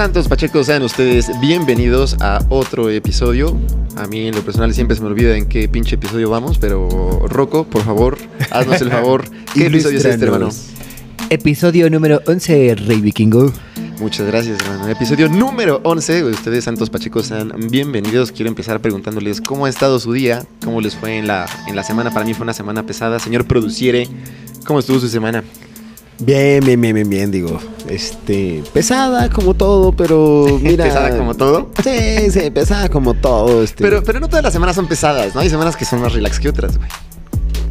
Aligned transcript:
Santos 0.00 0.28
Pacheco, 0.28 0.64
sean 0.64 0.82
ustedes 0.82 1.30
bienvenidos 1.42 2.16
a 2.20 2.42
otro 2.48 2.88
episodio. 2.88 3.54
A 3.96 4.06
mí 4.06 4.28
en 4.28 4.34
lo 4.34 4.40
personal 4.40 4.72
siempre 4.72 4.96
se 4.96 5.02
me 5.02 5.08
olvida 5.08 5.36
en 5.36 5.46
qué 5.46 5.68
pinche 5.68 5.96
episodio 5.96 6.30
vamos, 6.30 6.56
pero 6.56 6.88
Rocco, 7.28 7.64
por 7.64 7.82
favor, 7.82 8.16
haznos 8.50 8.80
el 8.80 8.88
favor. 8.88 9.24
¿Qué 9.54 9.66
episodio 9.66 9.98
es 9.98 10.06
este, 10.06 10.24
hermano? 10.24 10.48
Episodio 11.28 11.90
número 11.90 12.22
11, 12.26 12.76
Rey 12.76 13.02
Vikingo. 13.02 13.52
Muchas 14.00 14.26
gracias, 14.26 14.58
hermano. 14.62 14.88
Episodio 14.88 15.28
número 15.28 15.82
11. 15.84 16.24
Ustedes, 16.24 16.64
Santos 16.64 16.88
Pacheco, 16.88 17.22
sean 17.22 17.52
bienvenidos. 17.68 18.32
Quiero 18.32 18.48
empezar 18.48 18.80
preguntándoles 18.80 19.42
cómo 19.42 19.66
ha 19.66 19.68
estado 19.68 20.00
su 20.00 20.14
día, 20.14 20.46
cómo 20.64 20.80
les 20.80 20.96
fue 20.96 21.18
en 21.18 21.26
la, 21.26 21.44
en 21.68 21.76
la 21.76 21.82
semana. 21.82 22.10
Para 22.10 22.24
mí 22.24 22.32
fue 22.32 22.44
una 22.44 22.54
semana 22.54 22.86
pesada. 22.86 23.18
Señor 23.18 23.44
Produciere, 23.44 24.08
¿cómo 24.64 24.78
estuvo 24.78 24.98
su 24.98 25.08
semana? 25.08 25.44
Bien, 26.20 26.62
bien, 26.64 26.80
bien, 26.80 26.94
bien, 26.94 27.08
bien, 27.08 27.30
digo. 27.30 27.58
Este, 27.88 28.62
pesada 28.72 29.30
como 29.30 29.54
todo, 29.54 29.92
pero 29.92 30.46
mira. 30.62 30.84
¿Pesada 30.84 31.16
como 31.16 31.34
todo? 31.34 31.70
Sí, 31.82 32.30
sí, 32.30 32.50
pesada 32.50 32.88
como 32.88 33.14
todo. 33.14 33.62
Este. 33.62 33.82
Pero, 33.82 34.02
pero 34.02 34.20
no 34.20 34.28
todas 34.28 34.44
las 34.44 34.52
semanas 34.52 34.76
son 34.76 34.86
pesadas, 34.86 35.34
¿no? 35.34 35.40
Hay 35.40 35.48
semanas 35.48 35.76
que 35.76 35.84
son 35.84 36.00
más 36.00 36.12
relax 36.12 36.38
que 36.38 36.48
otras, 36.48 36.76
güey. 36.76 36.88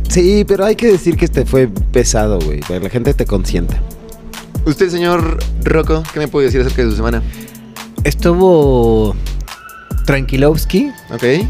Sí, 0.09 0.43
pero 0.47 0.65
hay 0.65 0.75
que 0.75 0.87
decir 0.91 1.15
que 1.15 1.25
este 1.25 1.45
fue 1.45 1.67
pesado, 1.67 2.39
güey. 2.39 2.61
Para 2.61 2.79
que 2.79 2.83
la 2.85 2.89
gente 2.89 3.13
te 3.13 3.25
consienta. 3.25 3.79
Usted, 4.65 4.89
señor 4.89 5.37
Rocco, 5.63 6.01
¿qué 6.11 6.19
me 6.19 6.27
puede 6.27 6.47
decir 6.47 6.61
acerca 6.61 6.83
de 6.83 6.89
su 6.89 6.95
semana? 6.95 7.21
Estuvo 8.03 9.15
tranquilovsky. 10.05 10.91
Ok. 11.13 11.23
Eh, 11.23 11.47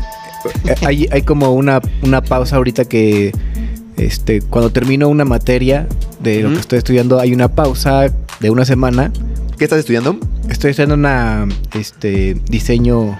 Hay, 0.85 1.07
hay 1.11 1.21
como 1.21 1.53
una, 1.53 1.81
una 2.01 2.21
pausa 2.21 2.57
ahorita 2.57 2.85
que 2.85 3.31
este, 3.99 4.41
cuando 4.41 4.71
termino 4.71 5.07
una 5.07 5.25
materia 5.25 5.87
de 6.21 6.41
lo 6.41 6.49
que 6.51 6.59
estoy 6.59 6.77
estudiando, 6.79 7.19
hay 7.19 7.33
una 7.33 7.49
pausa 7.49 8.07
de 8.39 8.49
una 8.49 8.65
semana. 8.65 9.11
¿Qué 9.57 9.65
estás 9.65 9.79
estudiando? 9.79 10.17
Estoy 10.49 10.71
estudiando 10.71 10.95
una 10.95 11.47
este, 11.73 12.35
diseño 12.49 13.19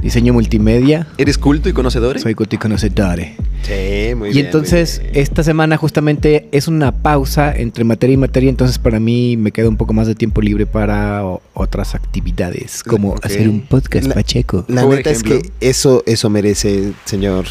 diseño 0.00 0.32
multimedia. 0.34 1.06
¿Eres 1.18 1.36
culto 1.38 1.68
y 1.68 1.72
conocedor? 1.72 2.20
Soy 2.20 2.34
conocedor. 2.34 3.18
Sí, 3.62 4.14
muy 4.14 4.30
Y 4.30 4.38
entonces, 4.38 5.02
esta 5.14 5.42
semana 5.42 5.76
justamente 5.76 6.48
es 6.52 6.68
una 6.68 6.92
pausa 6.92 7.52
entre 7.56 7.82
materia 7.82 8.14
y 8.14 8.16
materia, 8.16 8.48
entonces 8.50 8.78
para 8.78 9.00
mí 9.00 9.36
me 9.36 9.50
queda 9.50 9.68
un 9.68 9.76
poco 9.76 9.92
más 9.94 10.06
de 10.06 10.14
tiempo 10.14 10.40
libre 10.42 10.66
para 10.66 11.24
o- 11.24 11.42
otras 11.54 11.94
actividades, 11.96 12.84
como 12.84 13.16
hacer 13.22 13.48
un 13.48 13.62
podcast 13.62 14.06
La- 14.06 14.14
pacheco. 14.14 14.64
La 14.68 14.82
Por 14.82 14.94
neta 14.96 15.10
es 15.10 15.22
que 15.24 15.42
eso, 15.60 16.04
eso 16.06 16.30
merece, 16.30 16.92
señor. 17.06 17.46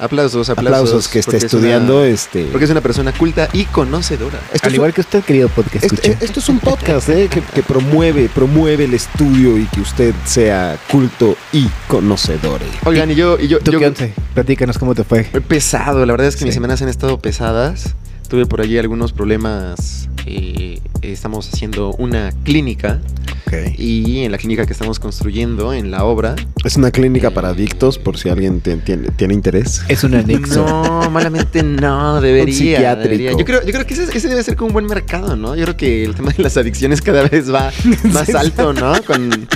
Aplausos, 0.00 0.48
aplausos. 0.48 0.58
Aplausos, 0.88 1.08
que 1.08 1.18
esté 1.18 1.36
es 1.36 1.44
estudiando. 1.44 1.98
una- 1.98 2.06
este. 2.08 2.44
Porque 2.46 2.64
es 2.64 2.70
una 2.70 2.80
persona 2.80 3.12
culta 3.12 3.48
y 3.52 3.64
conocedora. 3.66 4.38
esto, 4.52 4.66
Al 4.66 4.74
igual 4.74 4.94
que 4.94 5.02
usted, 5.02 5.22
querido 5.22 5.48
podcast 5.50 5.84
esto, 5.84 5.94
escucha. 6.02 6.24
esto 6.24 6.40
es 6.40 6.48
un 6.48 6.58
podcast 6.58 7.08
¿eh? 7.10 7.28
que, 7.30 7.42
que 7.42 7.62
promueve, 7.62 8.28
promueve 8.34 8.84
el 8.84 8.94
estudio 8.94 9.58
y 9.58 9.66
que 9.66 9.80
usted 9.80 10.14
sea 10.24 10.78
culto 10.90 11.36
y 11.52 11.66
conocedor. 11.86 12.60
Oigan, 12.84 13.10
y 13.10 13.14
yo... 13.14 13.38
Y 13.38 13.48
yo, 13.48 13.58
¿Tú 13.60 13.72
yo 13.72 13.78
qué? 13.78 14.12
Platícanos 14.34 14.78
cómo 14.78 14.94
te 14.94 15.04
fue. 15.04 15.24
Pesado, 15.24 16.06
la 16.06 16.12
verdad 16.12 16.28
es 16.28 16.36
que 16.36 16.44
mis 16.46 16.54
semanas 16.54 16.80
han 16.82 16.88
estado 16.88 17.18
pesadas. 17.18 17.94
Tuve 18.30 18.46
por 18.46 18.60
allí 18.60 18.78
algunos 18.78 19.12
problemas. 19.12 20.08
eh, 20.26 20.80
estamos 21.02 21.48
haciendo 21.52 21.92
una 21.94 22.30
clínica 22.44 23.00
y 23.76 24.20
en 24.20 24.30
la 24.30 24.38
clínica 24.38 24.64
que 24.64 24.72
estamos 24.72 25.00
construyendo, 25.00 25.72
en 25.72 25.90
la 25.90 26.04
obra. 26.04 26.36
Es 26.62 26.76
una 26.76 26.92
clínica 26.92 27.30
para 27.30 27.48
adictos, 27.48 27.98
por 27.98 28.16
si 28.16 28.28
alguien 28.28 28.60
te- 28.60 28.76
tiene, 28.76 29.08
tiene 29.10 29.34
interés. 29.34 29.82
Es 29.88 30.04
un 30.04 30.14
anexo. 30.14 30.64
No, 30.64 31.10
malamente 31.10 31.62
no, 31.64 32.20
debería. 32.20 32.54
psiquiátrico. 32.54 33.02
debería. 33.02 33.32
Yo 33.32 33.44
creo, 33.44 33.64
yo 33.64 33.72
creo 33.72 33.86
que 33.86 33.94
ese, 33.94 34.04
ese 34.16 34.28
debe 34.28 34.44
ser 34.44 34.54
como 34.54 34.68
un 34.68 34.72
buen 34.74 34.86
mercado, 34.86 35.34
¿no? 35.34 35.56
Yo 35.56 35.64
creo 35.64 35.76
que 35.76 36.04
el 36.04 36.14
tema 36.14 36.30
de 36.36 36.42
las 36.44 36.56
adicciones 36.56 37.00
cada 37.02 37.26
vez 37.26 37.52
va 37.52 37.72
más 38.12 38.32
alto, 38.34 38.72
¿no? 38.72 38.92
Con, 39.04 39.48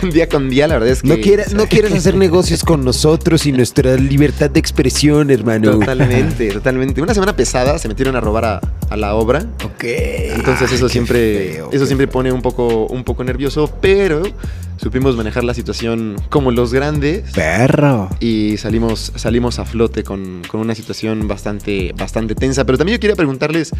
con 0.00 0.10
día 0.10 0.28
con 0.28 0.48
día, 0.48 0.68
la 0.68 0.74
verdad 0.74 0.90
es 0.90 1.02
que. 1.02 1.08
No, 1.08 1.16
quiera- 1.16 1.44
no 1.52 1.66
quieres 1.66 1.92
hacer 1.94 2.14
negocios 2.16 2.62
con 2.62 2.84
nosotros 2.84 3.46
y 3.46 3.52
nuestra 3.52 3.96
libertad 3.96 4.48
de 4.50 4.60
expresión, 4.60 5.30
hermano. 5.30 5.72
Totalmente, 5.72 6.50
totalmente. 6.52 7.02
Una 7.02 7.14
semana 7.14 7.34
pesada, 7.34 7.78
se 7.78 7.88
metieron 7.88 8.14
a 8.14 8.19
robar 8.20 8.44
a, 8.44 8.60
a 8.90 8.96
la 8.96 9.14
obra. 9.14 9.46
Ok. 9.64 9.84
Entonces 9.84 10.72
eso 10.72 10.86
qué 10.86 10.92
siempre, 10.92 11.52
feo, 11.54 11.70
eso 11.72 11.80
qué 11.80 11.86
siempre 11.86 12.06
feo. 12.06 12.12
pone 12.12 12.32
un 12.32 12.42
poco, 12.42 12.86
un 12.86 13.04
poco 13.04 13.24
nervioso, 13.24 13.72
pero 13.80 14.22
supimos 14.76 15.16
manejar 15.16 15.44
la 15.44 15.54
situación 15.54 16.16
como 16.30 16.50
los 16.50 16.72
grandes 16.72 17.30
Perro. 17.32 18.08
y 18.18 18.56
salimos, 18.56 19.12
salimos 19.14 19.58
a 19.58 19.64
flote 19.64 20.02
con, 20.04 20.42
con 20.48 20.60
una 20.60 20.74
situación 20.74 21.28
bastante, 21.28 21.94
bastante 21.96 22.34
tensa. 22.34 22.64
Pero 22.64 22.78
también 22.78 22.96
yo 22.96 23.00
quería 23.00 23.16
preguntarles, 23.16 23.72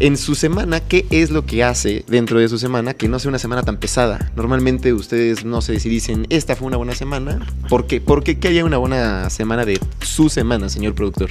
en 0.00 0.16
su 0.16 0.34
semana, 0.34 0.80
¿qué 0.80 1.06
es 1.10 1.30
lo 1.30 1.46
que 1.46 1.62
hace 1.62 2.04
dentro 2.08 2.38
de 2.40 2.48
su 2.48 2.58
semana 2.58 2.94
que 2.94 3.08
no 3.08 3.18
sea 3.18 3.28
una 3.28 3.38
semana 3.38 3.62
tan 3.62 3.76
pesada? 3.76 4.32
Normalmente 4.36 4.92
ustedes 4.92 5.44
no 5.44 5.62
sé 5.62 5.78
si 5.78 5.88
dicen, 5.88 6.26
esta 6.30 6.56
fue 6.56 6.66
una 6.66 6.76
buena 6.76 6.94
semana. 6.94 7.46
¿Por 7.68 7.86
qué? 7.86 8.00
¿Por 8.00 8.24
qué 8.24 8.38
que 8.38 8.48
haya 8.48 8.64
una 8.64 8.76
buena 8.76 9.30
semana 9.30 9.64
de 9.64 9.78
su 10.00 10.28
semana, 10.28 10.68
señor 10.68 10.94
productor? 10.94 11.30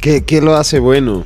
¿Qué, 0.00 0.22
qué 0.24 0.40
lo 0.40 0.56
hace 0.56 0.78
bueno? 0.78 1.24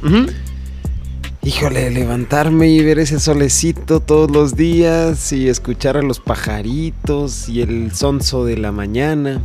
Híjole, 1.45 1.91
levantarme 1.91 2.69
y 2.69 2.83
ver 2.83 2.99
ese 2.99 3.19
solecito 3.19 4.01
todos 4.01 4.31
los 4.31 4.57
días 4.57 5.33
y 5.33 5.49
escuchar 5.49 5.97
a 5.97 6.03
los 6.03 6.21
pajaritos 6.21 7.49
y 7.49 7.61
el 7.63 7.93
sonso 7.95 8.45
de 8.45 8.57
la 8.57 8.73
mañana. 8.73 9.43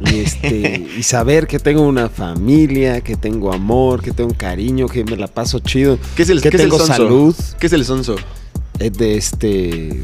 Y, 0.00 0.18
este, 0.20 0.86
y 0.98 1.02
saber 1.02 1.46
que 1.46 1.58
tengo 1.58 1.82
una 1.82 2.08
familia, 2.08 3.00
que 3.00 3.16
tengo 3.16 3.52
amor, 3.52 4.02
que 4.02 4.12
tengo 4.12 4.34
cariño, 4.36 4.88
que 4.88 5.04
me 5.04 5.16
la 5.16 5.26
paso 5.26 5.58
chido, 5.60 5.98
¿Qué 6.16 6.22
es 6.24 6.28
el, 6.30 6.40
que 6.42 6.50
qué 6.50 6.56
es 6.58 6.62
el 6.64 6.70
sonso? 6.70 6.86
salud. 6.86 7.34
¿Qué 7.58 7.66
es 7.66 7.72
el 7.72 7.84
sonso? 7.84 8.16
eh, 8.78 8.90
De 8.90 9.16
este, 9.16 10.02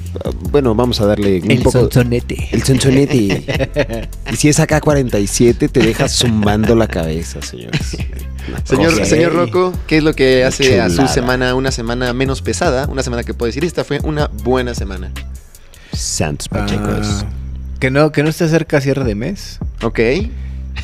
bueno, 0.50 0.74
vamos 0.74 1.00
a 1.00 1.06
darle 1.06 1.40
un 1.42 1.50
El 1.50 1.58
poco. 1.58 1.78
sonsonete. 1.80 2.48
El 2.52 2.62
sonchonete. 2.62 4.08
y 4.32 4.36
si 4.36 4.48
es 4.48 4.58
AK-47, 4.60 5.70
te 5.70 5.80
deja 5.80 6.08
zumbando 6.08 6.74
la 6.74 6.86
cabeza, 6.88 7.42
señores. 7.42 7.96
Señor, 8.64 8.92
cosa. 8.92 9.04
señor 9.04 9.32
Rocco, 9.34 9.72
¿qué 9.86 9.98
es 9.98 10.04
lo 10.04 10.12
que 10.14 10.44
hace 10.44 10.80
a 10.80 10.88
su 10.90 11.06
semana 11.08 11.54
una 11.54 11.70
semana 11.70 12.12
menos 12.12 12.42
pesada? 12.42 12.86
Una 12.88 13.02
semana 13.02 13.22
que 13.24 13.34
puede 13.34 13.50
decir, 13.50 13.64
esta 13.64 13.84
fue 13.84 14.00
una 14.02 14.28
buena 14.44 14.74
semana. 14.74 15.12
Santos 15.92 16.48
Pachecos. 16.48 17.24
Ah, 17.24 17.26
que 17.80 17.90
no, 17.90 18.12
que 18.12 18.22
no 18.22 18.28
esté 18.28 18.48
cerca 18.48 18.80
cierre 18.80 19.04
de 19.04 19.14
mes. 19.14 19.58
¿Ok? 19.82 19.94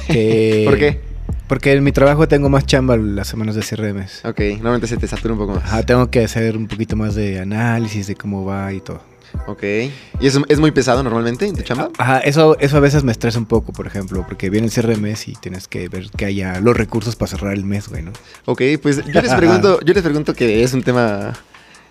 Que- 0.09 0.65
¿Por 0.69 0.79
qué? 0.79 1.01
Porque 1.47 1.73
en 1.73 1.85
mi 1.85 1.93
trabajo 1.93 2.27
tengo 2.27 2.49
más 2.49 2.65
chamba 2.67 2.97
las 2.97 3.29
semanas 3.29 3.55
de 3.55 3.63
cierre 3.63 3.89
de 3.89 3.93
mes. 3.95 4.21
Ok, 4.25 4.41
normalmente 4.55 4.87
se 4.87 4.97
te 4.97 5.07
satura 5.07 5.35
un 5.35 5.41
poco 5.41 5.55
más. 5.57 5.65
Ajá, 5.65 5.83
tengo 5.83 6.11
que 6.11 6.25
hacer 6.25 6.57
un 6.57 6.67
poquito 6.67 6.97
más 6.97 7.15
de 7.15 7.39
análisis 7.41 8.07
de 8.07 8.15
cómo 8.17 8.45
va 8.45 8.73
y 8.73 8.81
todo. 8.81 9.01
Ok. 9.47 9.63
¿Y 9.63 10.27
eso 10.27 10.43
es 10.49 10.59
muy 10.59 10.71
pesado 10.71 11.03
normalmente 11.03 11.47
en 11.47 11.57
tu 11.57 11.63
chamba? 11.63 11.91
Ajá, 11.99 12.21
eso, 12.21 12.59
eso 12.61 12.77
a 12.77 12.81
veces 12.81 13.05
me 13.05 13.13
estresa 13.13 13.39
un 13.39 13.47
poco, 13.47 13.73
por 13.73 13.87
ejemplo, 13.87 14.25
porque 14.27 14.51
viene 14.51 14.67
el 14.67 14.73
cierre 14.73 14.95
de 14.95 15.01
mes 15.01 15.29
y 15.29 15.35
tienes 15.35 15.69
que 15.69 15.89
ver 15.89 16.11
que 16.17 16.25
haya 16.25 16.61
los 16.61 16.77
recursos 16.77 17.17
para 17.17 17.31
cerrar 17.31 17.55
el 17.55 17.65
mes, 17.65 17.89
güey, 17.89 18.03
¿no? 18.03 18.13
Ok, 18.47 18.63
pues 18.83 19.05
yo 19.05 19.21
les 19.21 19.35
pregunto, 19.35 19.81
yo 19.81 19.95
les 19.95 20.03
pregunto 20.03 20.35
que 20.35 20.63
es 20.63 20.73
un 20.73 20.83
tema. 20.83 21.33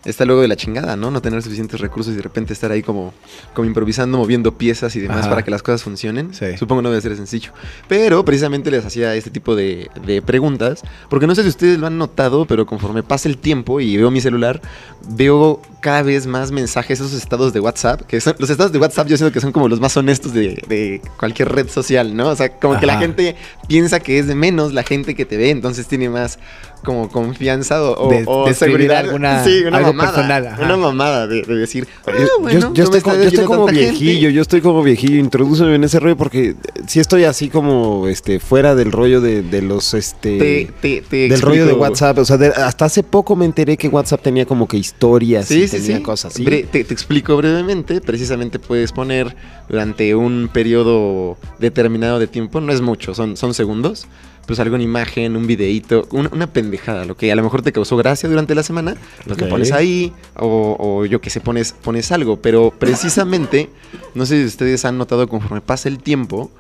Está 0.06 0.25
luego 0.25 0.41
de 0.41 0.47
la 0.47 0.56
chingada, 0.56 0.96
¿no? 0.96 1.12
No 1.12 1.22
tener 1.22 1.41
suficientes 1.41 1.80
recursos 1.80 2.14
y 2.14 2.18
de 2.18 2.22
repente 2.22 2.53
estar 2.53 2.72
ahí 2.72 2.81
como, 2.81 3.14
como 3.53 3.66
improvisando, 3.66 4.18
moviendo 4.18 4.58
piezas 4.58 4.96
y 4.96 5.00
demás 5.00 5.22
Ajá. 5.22 5.30
para 5.30 5.44
que 5.44 5.52
las 5.52 5.64
cosas 5.64 5.84
funcionen. 5.84 6.34
Sí. 6.34 6.58
Supongo 6.58 6.81
no 6.81 6.90
debe 6.90 7.02
ser 7.02 7.16
sencillo. 7.16 7.52
Pero 7.88 8.25
precisamente 8.25 8.69
les 8.69 8.86
hacía 8.86 9.16
este 9.16 9.30
tipo 9.30 9.56
de, 9.56 9.90
de 10.06 10.22
preguntas, 10.22 10.81
porque 11.09 11.28
no 11.28 11.36
sé 11.36 11.44
si 11.44 11.50
ustedes 11.50 11.80
lo 11.80 11.88
han 11.88 11.97
notado, 11.97 12.46
pero 12.46 12.66
conforme 12.66 13.03
pasa 13.03 13.30
el 13.30 13.38
tiempo 13.38 13.80
y 13.80 13.96
veo 13.97 14.12
mi 14.12 14.22
celular, 14.22 14.62
veo 15.09 15.62
cada 15.80 16.02
vez 16.02 16.28
más 16.28 16.52
mensajes, 16.52 17.00
esos 17.00 17.14
estados 17.14 17.53
de 17.53 17.59
WhatsApp, 17.59 18.02
que 18.02 18.20
son, 18.22 18.35
los 18.40 18.50
estados 18.50 18.72
de 18.72 18.80
WhatsApp 18.80 19.08
yo 19.08 19.18
siento 19.18 19.34
que 19.34 19.41
son 19.41 19.52
como 19.52 19.68
los 19.68 19.80
más 19.80 19.96
honestos 19.97 20.34
de, 20.34 20.64
de 20.68 21.02
cualquier 21.20 21.50
red 21.50 21.70
social, 21.70 22.16
¿no? 22.16 22.30
O 22.30 22.35
sea, 22.35 22.58
como 22.58 22.80
que 22.80 22.85
la 22.85 22.97
gente 22.97 23.35
piensa 23.68 24.00
que 24.00 24.18
es 24.18 24.28
de 24.28 24.35
menos 24.35 24.74
la 24.74 24.84
gente 24.84 25.14
que 25.14 25.25
te 25.25 25.38
ve, 25.38 25.50
entonces 25.50 25.88
tiene 25.88 26.09
más 26.09 26.40
como 26.83 27.09
confianza 27.09 27.81
o, 27.81 28.09
De- 28.09 28.23
o 28.27 28.45
de 28.45 28.51
escribir 28.51 28.55
seguridad. 28.77 28.97
alguna- 28.97 29.44
sí, 29.44 29.63
una 29.66 29.77
algo 29.77 29.94
mamada, 29.94 30.11
personal, 30.13 30.47
ajá. 30.47 30.63
Una 30.63 30.77
mamada 30.77 31.27
de, 31.27 31.41
de 31.41 31.55
decir, 31.55 31.87
"Ah, 32.05 32.11
Yo, 32.19 32.28
bueno, 32.41 32.59
yo- 32.59 32.67
no 32.69 32.73
yo 32.73 32.84
me 32.91 32.97
estoy, 32.97 33.02
como, 33.02 33.16
yo 33.16 33.22
estoy 33.23 33.31
viendo 33.31 33.47
como 33.47 33.66
tanta 33.66 33.79
gente". 33.81 33.99
viejillo, 34.02 34.29
yo 34.29 34.41
estoy 34.41 34.61
como 34.61 34.84
viejillo, 34.84 35.17
introdúceme 35.19 35.75
en 35.75 35.84
ese 35.84 35.99
rollo 35.99 36.17
porque 36.17 36.49
eh, 36.49 36.55
sí 36.87 36.99
estoy 36.99 37.23
así 37.23 37.49
como 37.49 38.08
este 38.08 38.40
fuera 38.40 38.75
del 38.75 38.91
rollo 38.91 39.22
de, 39.22 39.41
de 39.43 39.61
los 39.61 39.93
este 39.93 40.37
Te- 40.37 40.72
te- 40.81 41.02
te 41.02 41.29
del 41.29 41.41
rollo 41.41 41.66
de. 41.66 41.73
WhatsApp, 41.73 42.17
o 42.19 42.25
sea, 42.25 42.37
hasta 42.66 42.85
hace 42.85 43.03
poco 43.03 43.35
me 43.35 43.46
enteré 43.46 43.78
que 43.78 43.87
WhatsApp 43.87 44.22
tenía 44.22 44.46
como 44.46 44.67
que 44.67 44.78
historias 44.78 45.47
Sí, 45.47 45.63
y 45.63 45.67
sí, 45.67 45.78
tenía 45.79 46.03
cosas 46.03 46.34
así. 46.34 46.46
Bre- 46.46 46.67
te, 46.69 46.84
te 46.84 46.93
explico 46.93 47.35
brevemente. 47.37 47.99
Precisamente 48.02 48.59
puedes 48.59 48.91
poner 48.91 49.35
durante 49.69 50.13
un 50.16 50.49
periodo 50.53 51.37
determinado 51.59 52.19
de 52.19 52.28
tiempo, 52.28 52.61
no 52.61 52.72
es 52.72 52.81
mucho, 52.81 53.13
son, 53.16 53.37
son 53.37 53.53
segundos, 53.53 54.05
pues 54.45 54.59
alguna 54.59 54.84
imagen, 54.84 55.35
un 55.35 55.47
videíto, 55.47 56.07
una, 56.11 56.29
una 56.31 56.47
pendejada, 56.47 57.05
lo 57.05 57.16
que 57.16 57.31
a 57.31 57.35
lo 57.35 57.43
mejor 57.43 57.61
te 57.61 57.72
causó 57.72 57.95
gracia 57.97 58.28
durante 58.28 58.55
la 58.55 58.63
semana, 58.63 58.95
lo 59.25 59.35
que 59.35 59.45
pones 59.45 59.72
ahí, 59.72 60.13
o, 60.35 60.75
o 60.79 61.05
yo 61.05 61.22
que 61.22 61.29
sé, 61.29 61.41
pones, 61.41 61.73
pones 61.73 62.11
algo. 62.11 62.41
Pero 62.41 62.72
precisamente, 62.78 63.69
no 64.16 64.25
sé 64.25 64.40
si 64.40 64.45
ustedes 64.45 64.85
han 64.85 64.97
notado 64.97 65.28
conforme 65.28 65.61
pasa 65.61 65.90
el 65.90 65.99
tiempo, 65.99 66.51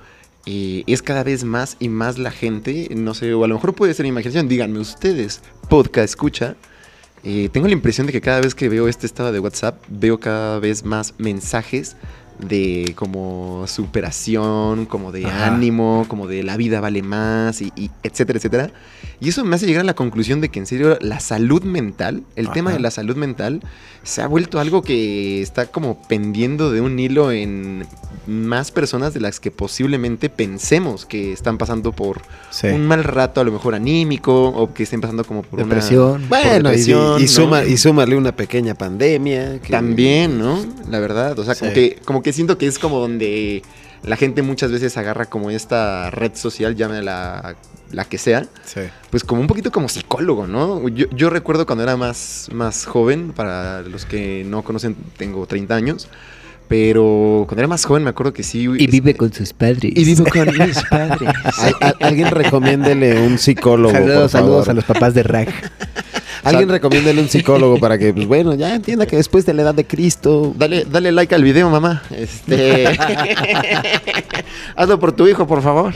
eh, 0.45 0.83
es 0.87 1.01
cada 1.01 1.23
vez 1.23 1.43
más 1.43 1.77
y 1.79 1.89
más 1.89 2.17
la 2.17 2.31
gente, 2.31 2.89
no 2.95 3.13
sé, 3.13 3.33
o 3.33 3.43
a 3.43 3.47
lo 3.47 3.55
mejor 3.55 3.73
puede 3.73 3.93
ser 3.93 4.05
imaginación, 4.05 4.49
díganme 4.49 4.79
ustedes, 4.79 5.41
podcast 5.69 6.09
escucha, 6.09 6.55
eh, 7.23 7.47
tengo 7.49 7.67
la 7.67 7.73
impresión 7.73 8.07
de 8.07 8.13
que 8.13 8.19
cada 8.19 8.41
vez 8.41 8.53
que 8.53 8.67
veo 8.67 8.89
este 8.89 9.05
estado 9.05 9.31
de 9.31 9.39
WhatsApp, 9.39 9.81
veo 9.87 10.19
cada 10.19 10.59
vez 10.59 10.83
más 10.83 11.13
mensajes 11.17 11.95
de 12.47 12.93
como 12.95 13.65
superación, 13.67 14.85
como 14.85 15.11
de 15.11 15.25
Ajá. 15.25 15.47
ánimo, 15.47 16.05
como 16.07 16.27
de 16.27 16.43
la 16.43 16.57
vida 16.57 16.81
vale 16.81 17.01
más, 17.01 17.61
y, 17.61 17.71
y 17.75 17.89
etcétera, 18.03 18.37
etcétera. 18.37 18.71
Y 19.19 19.29
eso 19.29 19.45
me 19.45 19.55
hace 19.55 19.65
llegar 19.65 19.81
a 19.81 19.85
la 19.85 19.93
conclusión 19.93 20.41
de 20.41 20.49
que 20.49 20.59
en 20.59 20.65
serio 20.65 20.97
la 20.99 21.19
salud 21.21 21.63
mental, 21.63 22.23
el 22.35 22.49
tema 22.51 22.71
Ajá. 22.71 22.77
de 22.77 22.83
la 22.83 22.91
salud 22.91 23.15
mental, 23.15 23.61
se 24.03 24.21
ha 24.21 24.27
vuelto 24.27 24.59
algo 24.59 24.81
que 24.81 25.41
está 25.41 25.67
como 25.67 26.01
pendiendo 26.09 26.71
de 26.71 26.81
un 26.81 26.99
hilo 26.99 27.31
en 27.31 27.85
más 28.27 28.71
personas 28.71 29.13
de 29.13 29.21
las 29.21 29.39
que 29.39 29.49
posiblemente 29.51 30.29
pensemos 30.29 31.05
que 31.05 31.31
están 31.31 31.57
pasando 31.57 31.93
por 31.93 32.21
Sí. 32.49 32.67
un 32.67 32.85
mal 32.85 33.03
rato, 33.05 33.39
a 33.39 33.43
lo 33.45 33.51
mejor 33.53 33.75
anímico, 33.75 34.47
o 34.49 34.73
que 34.73 34.83
estén 34.83 34.99
pasando 34.99 35.23
como 35.23 35.41
por 35.43 35.59
Depresión. 35.59 36.03
una... 36.15 36.19
por 36.19 36.27
Bueno, 36.29 36.69
y, 36.69 36.77
depresión, 36.77 37.19
y 37.19 37.23
¿no? 37.23 37.27
suma, 37.29 37.63
y 37.63 37.77
súmale 37.77 38.17
una 38.17 38.35
pequeña 38.35 38.73
pandemia. 38.75 39.59
que- 39.61 39.71
También, 39.71 40.37
¿no? 40.37 40.59
La 40.89 40.99
verdad, 40.99 41.37
o 41.39 41.43
sea, 41.45 41.55
como, 41.55 41.71
Sí. 41.71 41.75
que, 41.75 41.99
como 42.03 42.21
que 42.21 42.32
siento 42.33 42.57
que 42.57 42.67
es 42.67 42.77
como 42.79 42.99
donde 42.99 43.61
la 44.03 44.17
gente 44.17 44.41
muchas 44.41 44.71
veces 44.71 44.97
agarra 44.97 45.25
como 45.27 45.49
esta 45.49 46.09
red 46.11 46.33
social, 46.35 46.75
llámela 46.75 47.55
la 47.91 48.05
que 48.05 48.17
sea, 48.17 48.45
Sí. 48.65 48.81
pues 49.11 49.23
como 49.23 49.39
un 49.39 49.47
poquito 49.47 49.71
como 49.71 49.87
psicólogo, 49.87 50.45
¿no? 50.47 50.87
Yo, 50.89 51.05
yo 51.11 51.29
recuerdo 51.29 51.65
cuando 51.65 51.83
era 51.83 51.95
más, 51.95 52.49
más 52.51 52.85
joven, 52.85 53.31
para 53.33 53.81
los 53.83 54.05
que 54.05 54.43
no 54.45 54.63
conocen, 54.63 54.95
tengo 55.15 55.45
30 55.45 55.75
años, 55.75 56.09
pero 56.67 57.45
cuando 57.47 57.61
era 57.61 57.67
más 57.67 57.85
joven 57.85 58.03
me 58.03 58.09
acuerdo 58.09 58.33
que 58.33 58.41
sí... 58.43 58.67
Y 58.77 58.87
vive 58.87 59.15
con 59.15 59.31
sus 59.31 59.53
padres. 59.53 59.91
y 59.95 60.03
vivo 60.05 60.25
con 60.25 60.47
mis 60.67 60.81
padres. 60.89 61.29
Al- 61.59 61.75
al- 61.81 61.95
alguien 62.01 62.31
recomiéndele 62.31 63.21
un 63.27 63.37
psicólogo. 63.37 63.93
por 63.93 64.01
Saludos, 64.01 64.31
saludos 64.31 64.65
favor. 64.65 64.69
a 64.69 64.73
los 64.73 64.83
papás 64.85 65.13
de 65.13 65.23
Rag. 65.23 65.49
Alguien 66.43 66.69
recomiéndele 66.69 67.21
un 67.21 67.29
psicólogo 67.29 67.79
para 67.79 67.97
que, 67.97 68.13
pues 68.13 68.27
bueno, 68.27 68.53
ya 68.53 68.75
entienda 68.75 69.05
que 69.05 69.15
después 69.15 69.45
de 69.45 69.53
la 69.53 69.61
edad 69.61 69.75
de 69.75 69.85
Cristo. 69.85 70.53
Dale, 70.55 70.85
dale 70.85 71.11
like 71.11 71.33
al 71.33 71.43
video, 71.43 71.69
mamá. 71.69 72.03
Este. 72.11 72.87
Hazlo 74.75 74.99
por 74.99 75.13
tu 75.13 75.27
hijo, 75.27 75.47
por 75.47 75.61
favor. 75.61 75.93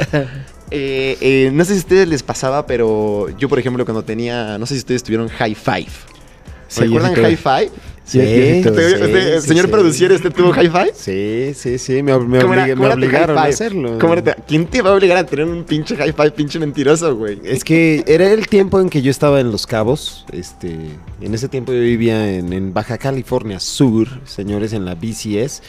Eh, 0.69 1.17
eh, 1.21 1.49
no 1.53 1.63
sé 1.63 1.73
si 1.73 1.77
a 1.77 1.81
ustedes 1.81 2.07
les 2.07 2.23
pasaba, 2.23 2.65
pero 2.65 3.27
yo, 3.37 3.49
por 3.49 3.59
ejemplo, 3.59 3.85
cuando 3.85 4.03
tenía. 4.03 4.57
No 4.57 4.65
sé 4.65 4.75
si 4.75 4.79
ustedes 4.79 5.03
tuvieron 5.03 5.29
High 5.29 5.55
Five. 5.55 5.87
Sí, 6.67 6.81
¿Recuerdan 6.81 7.11
yo 7.11 7.15
sí 7.15 7.21
tuve. 7.21 7.37
High 7.37 7.37
Five? 7.37 7.71
Sí, 8.07 8.21
sí, 8.21 8.63
sí, 8.63 9.47
señor 9.49 9.65
sí. 9.65 9.71
producier, 9.71 10.11
¿usted 10.13 10.31
tuvo 10.31 10.53
High 10.53 10.69
Five? 10.69 10.91
Sí, 10.95 11.51
sí, 11.53 11.77
sí, 11.77 12.01
me, 12.01 12.17
me, 12.17 12.39
¿Cómo 12.39 12.53
era- 12.53 12.63
obligué- 12.65 12.73
cómo 12.75 12.81
me 12.83 12.85
era 12.87 12.95
tu 12.95 12.99
obligaron 13.01 13.37
a 13.37 13.43
hacerlo. 13.43 13.97
¿Cómo 13.99 14.13
era 14.13 14.33
tu- 14.35 14.41
¿Quién 14.47 14.65
te 14.65 14.81
va 14.81 14.91
a 14.91 14.93
obligar 14.93 15.17
a 15.17 15.25
tener 15.25 15.45
un 15.45 15.65
pinche 15.65 15.95
High 15.97 16.13
Five, 16.13 16.31
pinche 16.31 16.57
mentiroso, 16.57 17.15
güey? 17.17 17.39
Es 17.43 17.65
que 17.65 18.05
era 18.07 18.31
el 18.31 18.47
tiempo 18.47 18.79
en 18.79 18.89
que 18.89 19.01
yo 19.01 19.11
estaba 19.11 19.41
en 19.41 19.51
Los 19.51 19.67
Cabos. 19.67 20.25
Este, 20.31 20.69
en 21.21 21.33
ese 21.33 21.49
tiempo 21.49 21.73
yo 21.73 21.81
vivía 21.81 22.33
en, 22.33 22.53
en 22.53 22.73
Baja 22.73 22.97
California 22.97 23.59
Sur, 23.59 24.07
señores, 24.25 24.71
en 24.71 24.85
la 24.85 24.95
BCS. 24.95 25.61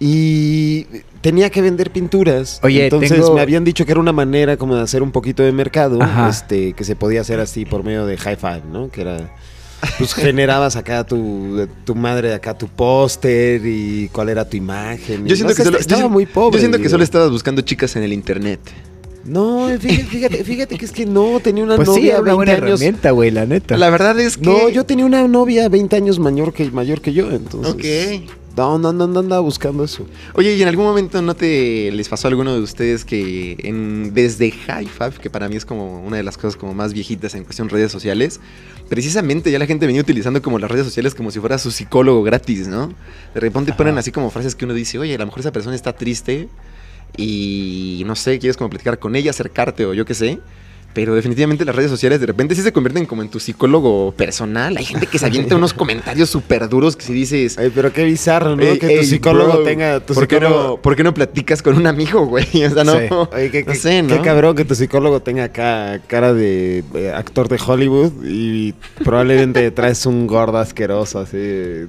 Y 0.00 0.86
tenía 1.20 1.48
que 1.50 1.62
vender 1.62 1.92
pinturas. 1.92 2.58
Oye, 2.64 2.84
entonces 2.84 3.12
tengo- 3.12 3.34
me 3.34 3.40
habían 3.40 3.62
dicho 3.64 3.86
que 3.86 3.92
era 3.92 4.00
una 4.00 4.12
manera 4.12 4.56
como 4.56 4.74
de 4.74 4.82
hacer 4.82 5.02
un 5.02 5.12
poquito 5.12 5.42
de 5.44 5.52
mercado, 5.52 6.02
Ajá. 6.02 6.28
este, 6.28 6.72
que 6.72 6.82
se 6.82 6.96
podía 6.96 7.20
hacer 7.20 7.38
así 7.40 7.64
por 7.64 7.84
medio 7.84 8.04
de 8.04 8.16
high 8.16 8.36
five, 8.36 8.62
¿no? 8.72 8.90
Que 8.90 9.02
era 9.02 9.30
pues 9.98 10.14
generabas 10.14 10.76
acá 10.76 11.04
tu, 11.04 11.66
tu 11.84 11.94
madre 11.94 12.34
acá 12.34 12.56
tu 12.56 12.68
póster 12.68 13.60
y 13.64 14.08
cuál 14.12 14.28
era 14.28 14.48
tu 14.48 14.56
imagen. 14.56 15.26
Yo 15.26 15.36
siento 15.36 15.54
que 15.54 15.64
solo, 15.64 15.78
estaba 15.78 16.08
muy 16.08 16.26
pobre. 16.26 16.56
Yo 16.56 16.60
siento 16.60 16.78
que 16.78 16.84
digo. 16.84 16.90
solo 16.90 17.04
estabas 17.04 17.30
buscando 17.30 17.62
chicas 17.62 17.96
en 17.96 18.02
el 18.02 18.12
internet. 18.12 18.60
No, 19.24 19.68
fíjate, 19.78 20.04
fíjate, 20.04 20.44
fíjate 20.44 20.78
que 20.78 20.84
es 20.84 20.92
que 20.92 21.06
no, 21.06 21.40
tenía 21.40 21.64
una 21.64 21.76
Pues 21.76 21.88
sí, 21.88 21.94
novia 21.94 22.12
era 22.12 22.20
una 22.20 22.34
20 22.34 22.36
buena 22.36 22.52
años. 22.52 22.62
herramienta, 22.80 23.10
güey, 23.12 23.30
la 23.30 23.46
neta. 23.46 23.76
La 23.78 23.88
verdad 23.88 24.20
es 24.20 24.36
que. 24.36 24.44
No, 24.44 24.68
yo 24.68 24.84
tenía 24.84 25.06
una 25.06 25.26
novia 25.26 25.68
20 25.68 25.96
años 25.96 26.18
mayor 26.18 26.52
que, 26.52 26.70
mayor 26.70 27.00
que 27.00 27.12
yo, 27.14 27.30
entonces. 27.30 27.72
Ok. 27.72 28.30
No, 28.56 28.78
no, 28.78 28.92
no, 28.92 29.08
no 29.08 29.20
andaba 29.20 29.40
buscando 29.40 29.82
eso. 29.82 30.06
Oye, 30.34 30.54
¿y 30.54 30.62
en 30.62 30.68
algún 30.68 30.84
momento 30.84 31.20
no 31.22 31.34
te 31.34 31.90
les 31.90 32.08
pasó 32.08 32.28
a 32.28 32.30
alguno 32.30 32.54
de 32.54 32.60
ustedes 32.60 33.04
que 33.04 33.56
en, 33.64 34.14
desde 34.14 34.52
High 34.52 34.86
Five, 34.86 35.14
que 35.20 35.28
para 35.28 35.48
mí 35.48 35.56
es 35.56 35.64
como 35.64 36.04
una 36.04 36.18
de 36.18 36.22
las 36.22 36.36
cosas 36.36 36.56
como 36.56 36.72
más 36.72 36.92
viejitas 36.92 37.34
en 37.34 37.42
cuestión 37.44 37.66
de 37.66 37.74
redes 37.74 37.90
sociales, 37.90 38.40
precisamente 38.88 39.50
ya 39.50 39.58
la 39.58 39.66
gente 39.66 39.86
venía 39.86 40.02
utilizando 40.02 40.40
como 40.40 40.60
las 40.60 40.70
redes 40.70 40.86
sociales 40.86 41.14
como 41.16 41.32
si 41.32 41.40
fuera 41.40 41.58
su 41.58 41.72
psicólogo 41.72 42.22
gratis, 42.22 42.68
¿no? 42.68 42.92
De 43.34 43.40
repente 43.40 43.72
Ajá. 43.72 43.78
ponen 43.78 43.98
así 43.98 44.12
como 44.12 44.30
frases 44.30 44.54
que 44.54 44.66
uno 44.66 44.74
dice, 44.74 44.98
oye, 45.00 45.14
a 45.14 45.18
lo 45.18 45.26
mejor 45.26 45.40
esa 45.40 45.52
persona 45.52 45.74
está 45.74 45.92
triste 45.94 46.48
y 47.16 48.02
no 48.06 48.14
sé, 48.14 48.38
quieres 48.38 48.56
como 48.56 48.70
platicar 48.70 48.98
con 49.00 49.16
ella, 49.16 49.30
acercarte 49.30 49.84
o 49.84 49.94
yo 49.94 50.04
qué 50.04 50.14
sé. 50.14 50.40
Pero 50.94 51.14
definitivamente 51.14 51.64
las 51.64 51.74
redes 51.74 51.90
sociales 51.90 52.20
de 52.20 52.26
repente 52.26 52.54
sí 52.54 52.62
se 52.62 52.72
convierten 52.72 53.04
como 53.04 53.20
en 53.22 53.28
tu 53.28 53.40
psicólogo 53.40 54.12
personal. 54.16 54.76
Hay 54.76 54.84
gente 54.84 55.06
que 55.08 55.18
se 55.18 55.26
avienta 55.26 55.56
unos 55.56 55.74
comentarios 55.74 56.30
súper 56.30 56.68
duros 56.68 56.94
que 56.96 57.04
si 57.04 57.12
dices, 57.12 57.58
Ay, 57.58 57.72
pero 57.74 57.92
qué 57.92 58.04
bizarro, 58.04 58.54
¿no? 58.54 58.62
Ey, 58.62 58.78
que 58.78 58.98
tu 58.98 59.04
psicólogo 59.04 59.52
bro, 59.54 59.62
tenga. 59.64 59.98
Tu 60.00 60.14
¿por, 60.14 60.28
qué 60.28 60.36
psicólogo- 60.38 60.66
no, 60.68 60.76
por 60.76 60.94
qué 60.94 61.02
no 61.02 61.12
platicas 61.12 61.62
con 61.62 61.76
un 61.76 61.86
amigo, 61.88 62.26
güey? 62.26 62.46
O 62.64 62.70
sea, 62.70 62.84
no. 62.84 62.92
Sí. 62.92 63.06
Oye, 63.34 63.50
qué, 63.50 63.64
No 63.64 63.72
qué- 63.72 63.78
sé, 63.78 64.02
¿no? 64.02 64.08
qué 64.08 64.20
cabrón 64.20 64.54
que 64.54 64.64
tu 64.64 64.74
psicólogo 64.76 65.20
tenga 65.20 65.44
acá 65.44 66.00
cara 66.06 66.32
de 66.32 66.84
eh, 66.94 67.12
actor 67.12 67.48
de 67.48 67.58
Hollywood 67.66 68.12
y 68.24 68.72
probablemente 69.02 69.68
traes 69.72 70.06
un 70.06 70.28
gordo 70.28 70.58
asqueroso 70.58 71.18
así. 71.18 71.86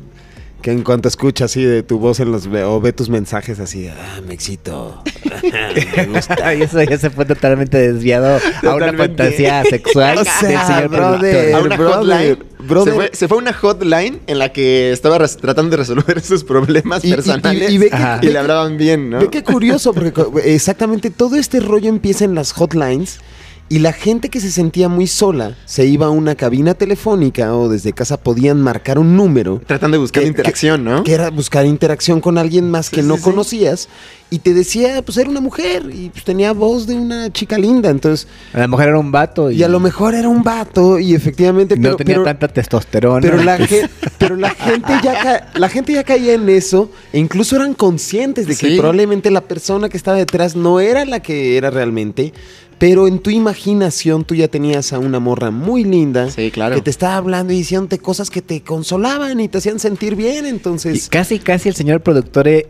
Que 0.61 0.71
en 0.71 0.81
cuanto 0.81 1.07
escucha 1.07 1.45
así 1.45 1.63
de 1.63 1.83
tu 1.83 1.99
voz 1.99 2.19
en 2.19 2.31
los 2.31 2.47
o 2.47 2.81
ve 2.81 2.91
tus 2.91 3.07
mensajes 3.07 3.59
así, 3.59 3.87
ah, 3.87 4.19
me 4.27 4.33
excito. 4.33 5.03
Me 5.43 6.05
gusta. 6.13 6.53
y 6.55 6.61
eso 6.63 6.81
ya 6.83 6.97
se 6.97 7.09
fue 7.09 7.25
totalmente 7.25 7.77
desviado 7.77 8.39
a 8.63 8.75
una 8.75 8.93
fantasía 8.93 9.63
sexual 9.63 10.17
O 10.19 10.23
del 10.23 10.33
señor 10.39 10.89
brother, 10.89 11.55
a 11.55 11.59
una 11.59 11.77
brother, 11.77 11.95
hotline. 12.37 12.37
brother. 12.59 12.93
Se, 12.93 12.95
fue, 12.95 13.09
se 13.13 13.27
fue 13.27 13.37
a 13.37 13.41
una 13.41 13.53
hotline 13.53 14.19
en 14.27 14.39
la 14.39 14.49
que 14.51 14.91
estaba 14.91 15.17
res- 15.17 15.37
tratando 15.37 15.71
de 15.71 15.77
resolver 15.77 16.21
sus 16.23 16.43
problemas 16.43 17.03
Y- 17.03 17.07
y- 17.07 17.11
y- 17.11 17.15
personales 17.15 17.71
y 17.71 17.75
y, 17.75 17.77
ve 17.77 17.89
que- 17.89 17.95
Ajá. 17.95 18.19
ve 18.21 18.31
le 18.31 18.39
hablaban 18.39 18.77
bien, 18.77 19.09
¿no? 19.09 19.19
Ve 19.19 19.29
qué 19.29 19.43
curioso, 19.43 19.93
porque 19.93 20.13
exactamente 20.45 21.09
todo 21.09 21.35
este 21.35 21.59
rollo 21.59 21.89
empieza 21.89 22.25
en 22.25 22.35
las 22.35 22.51
hotlines 22.53 23.19
y 23.67 23.79
la 23.79 23.93
gente 23.93 24.29
que 24.29 24.39
se 24.39 24.51
sentía 24.51 24.89
muy 24.89 25.07
sola 25.07 25.55
se 25.65 25.85
iba 25.87 26.05
a 26.05 26.09
una 26.11 26.35
cabina 26.35 26.75
telefónica 26.75 27.55
o 27.55 27.67
desde 27.67 27.93
casa 27.93 28.17
podían 28.17 28.61
marcar 28.61 28.99
un 28.99 29.15
número 29.17 29.59
Tratando 29.65 29.95
de 29.95 30.01
buscar 30.01 30.21
que- 30.21 30.29
interacción, 30.29 30.83
¿no? 30.83 31.03
que 31.03 31.13
era 31.13 31.31
buscar 31.31 31.65
interacción 31.65 32.21
con 32.21 32.37
alguien 32.37 32.69
más 32.69 32.87
Sí, 32.87 32.97
que 32.97 33.01
no 33.01 33.15
sí, 33.15 33.21
sí. 33.23 33.23
conocías 33.29 33.89
y 34.29 34.39
te 34.39 34.53
decía, 34.53 35.01
pues 35.03 35.17
era 35.17 35.29
una 35.29 35.39
mujer 35.41 35.89
y 35.91 36.09
pues, 36.09 36.23
tenía 36.23 36.51
voz 36.51 36.85
de 36.87 36.95
una 36.95 37.31
chica 37.31 37.57
linda, 37.57 37.89
entonces 37.89 38.27
A 38.53 38.59
lo 38.61 38.67
mejor 38.67 38.87
era 38.87 38.99
un 38.99 39.11
vato 39.11 39.49
y, 39.49 39.55
y 39.57 39.63
a 39.63 39.67
lo 39.67 39.79
mejor 39.79 40.13
era 40.13 40.29
un 40.29 40.43
vato 40.43 40.99
y 40.99 41.15
efectivamente 41.15 41.75
no 41.75 41.81
pero, 41.81 41.95
tenía 41.97 42.13
pero- 42.15 42.23
tanta 42.25 42.47
testosterona. 42.47 43.21
pero 43.21 43.41
la, 43.43 43.57
gen- 43.67 43.89
pero 44.19 44.35
la 44.35 44.49
gente 44.51 44.93
ya 45.03 45.13
ca- 45.23 45.51
la 45.55 45.69
gente 45.69 45.93
ya 45.93 46.03
caía 46.03 46.33
en 46.33 46.47
eso 46.49 46.91
e 47.13 47.19
incluso 47.19 47.55
eran 47.55 47.73
conscientes 47.73 48.45
de 48.47 48.55
que 48.55 48.67
Sí. 48.69 48.77
probablemente 48.77 49.31
la 49.31 49.41
persona 49.41 49.89
que 49.89 49.97
estaba 49.97 50.17
detrás 50.17 50.55
no 50.55 50.79
era 50.79 51.03
la 51.05 51.19
que 51.21 51.57
era 51.57 51.69
realmente, 51.71 52.33
pero 52.77 53.07
en 53.07 53.19
tu 53.19 53.29
imaginación 53.29 54.23
tú 54.25 54.35
ya 54.35 54.47
tenías 54.47 54.91
a 54.93 54.99
una 54.99 55.19
morra 55.19 55.49
muy 55.51 55.83
linda 55.83 56.29
Sí, 56.29 56.51
claro. 56.51 56.75
que 56.75 56.81
te 56.81 56.89
estaba 56.89 57.15
hablando 57.17 57.53
y 57.53 57.57
diciéndote 57.57 57.99
cosas 57.99 58.29
que 58.29 58.41
te 58.41 58.61
consolaban 58.61 59.39
y 59.39 59.47
te 59.47 59.57
hacían 59.59 59.79
sentir 59.79 60.15
bien, 60.15 60.45
Y 60.45 60.49
entonces 60.49 61.07
casi, 61.09 61.39
casi 61.39 61.69
el 61.69 61.75
señor 61.75 62.01
productor 62.01 62.47
eh, 62.47 62.67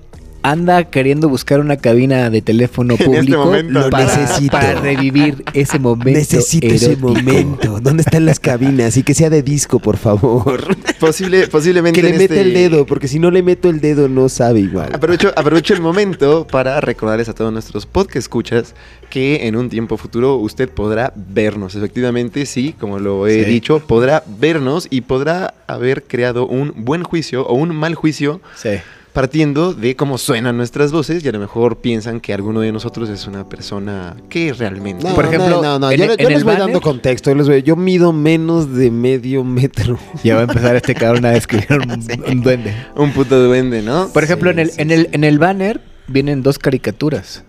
anda 0.51 0.83
queriendo 0.83 1.27
buscar 1.27 1.59
una 1.59 1.77
cabina 1.77 2.29
de 2.29 2.41
teléfono 2.41 2.93
este 2.99 3.05
público 3.05 3.45
momento, 3.45 3.71
Lo 3.79 3.89
para, 3.89 4.05
necesito. 4.05 4.51
para 4.51 4.75
revivir 4.75 5.43
ese 5.53 5.79
momento. 5.79 6.19
necesito 6.19 6.67
ese 6.67 6.95
momento. 6.97 7.79
¿Dónde 7.81 8.03
están 8.03 8.25
las 8.25 8.39
cabinas? 8.39 8.95
Y 8.97 9.03
que 9.03 9.13
sea 9.13 9.29
de 9.29 9.41
disco, 9.41 9.79
por 9.79 9.97
favor. 9.97 10.75
Posible, 10.99 11.47
posiblemente 11.47 11.99
que 12.01 12.07
le 12.07 12.13
meta 12.17 12.35
este- 12.35 12.41
el 12.41 12.53
dedo, 12.53 12.85
porque 12.85 13.07
si 13.07 13.19
no 13.19 13.31
le 13.31 13.41
meto 13.43 13.69
el 13.69 13.81
dedo 13.81 14.07
no 14.07 14.29
sabe 14.29 14.59
igual. 14.59 14.89
Aprovecho, 14.93 15.33
aprovecho 15.35 15.73
el 15.73 15.81
momento 15.81 16.45
para 16.47 16.79
recordarles 16.79 17.27
a 17.29 17.33
todos 17.33 17.51
nuestros 17.51 17.85
podcast 17.85 18.15
escuchas 18.17 18.75
que 19.09 19.47
en 19.47 19.55
un 19.55 19.69
tiempo 19.69 19.97
futuro 19.97 20.35
usted 20.37 20.69
podrá 20.69 21.11
vernos. 21.15 21.75
Efectivamente, 21.75 22.45
sí, 22.45 22.73
como 22.79 22.99
lo 22.99 23.27
he 23.27 23.43
Sí. 23.43 23.49
dicho, 23.49 23.79
podrá 23.79 24.23
vernos 24.39 24.87
y 24.89 25.01
podrá 25.01 25.53
haber 25.67 26.03
creado 26.03 26.47
un 26.47 26.73
buen 26.85 27.03
juicio 27.03 27.45
o 27.47 27.53
un 27.55 27.75
mal 27.75 27.95
juicio 27.95 28.41
Sí. 28.55 28.69
Partiendo 29.15 29.73
de 29.73 29.95
cómo 29.95 30.17
suenan 30.19 30.57
nuestras 30.57 30.91
voces 30.91 31.23
y 31.23 31.27
a 31.27 31.31
lo 31.31 31.39
mejor 31.39 31.77
piensan 31.77 32.19
que 32.19 32.33
alguno 32.33 32.59
de 32.59 32.71
nosotros 32.71 33.09
es 33.09 33.25
una 33.25 33.47
persona 33.49 34.15
que 34.29 34.53
realmente... 34.53 35.07
No, 35.07 35.15
Por 35.15 35.25
ejemplo, 35.25 35.49
no, 35.49 35.61
no, 35.63 35.79
no, 35.79 35.89
en 35.91 35.99
yo, 36.01 36.05
les 36.29 36.43
voy 36.43 36.53
banner- 36.53 36.59
dando 36.59 36.81
contexto. 36.81 37.31
Yo, 37.31 37.35
les 37.37 37.47
voy- 37.47 37.63
yo 37.63 37.75
mido 37.77 38.11
menos 38.13 38.75
de 38.75 38.91
medio 38.91 39.43
metro. 39.43 39.97
Ya 40.23 40.35
va 40.35 40.41
a 40.41 40.43
empezar 40.43 40.75
este 40.75 40.93
cabrón 40.93 41.25
a 41.25 41.31
describir 41.31 41.67
un, 41.71 41.91
un 42.31 42.41
duende. 42.41 42.75
Un 42.95 43.11
puto 43.13 43.41
duende, 43.41 43.81
¿no? 43.81 44.09
Por 44.09 44.23
ejemplo, 44.23 44.51
Sí, 44.51 44.53
en, 44.53 44.59
el, 44.59 44.69
sí, 44.71 44.81
en, 44.81 44.91
el, 44.91 45.09
en 45.13 45.23
el 45.23 45.39
banner 45.39 45.81
vienen 46.07 46.43
dos 46.43 46.59
caricaturas. 46.59 47.43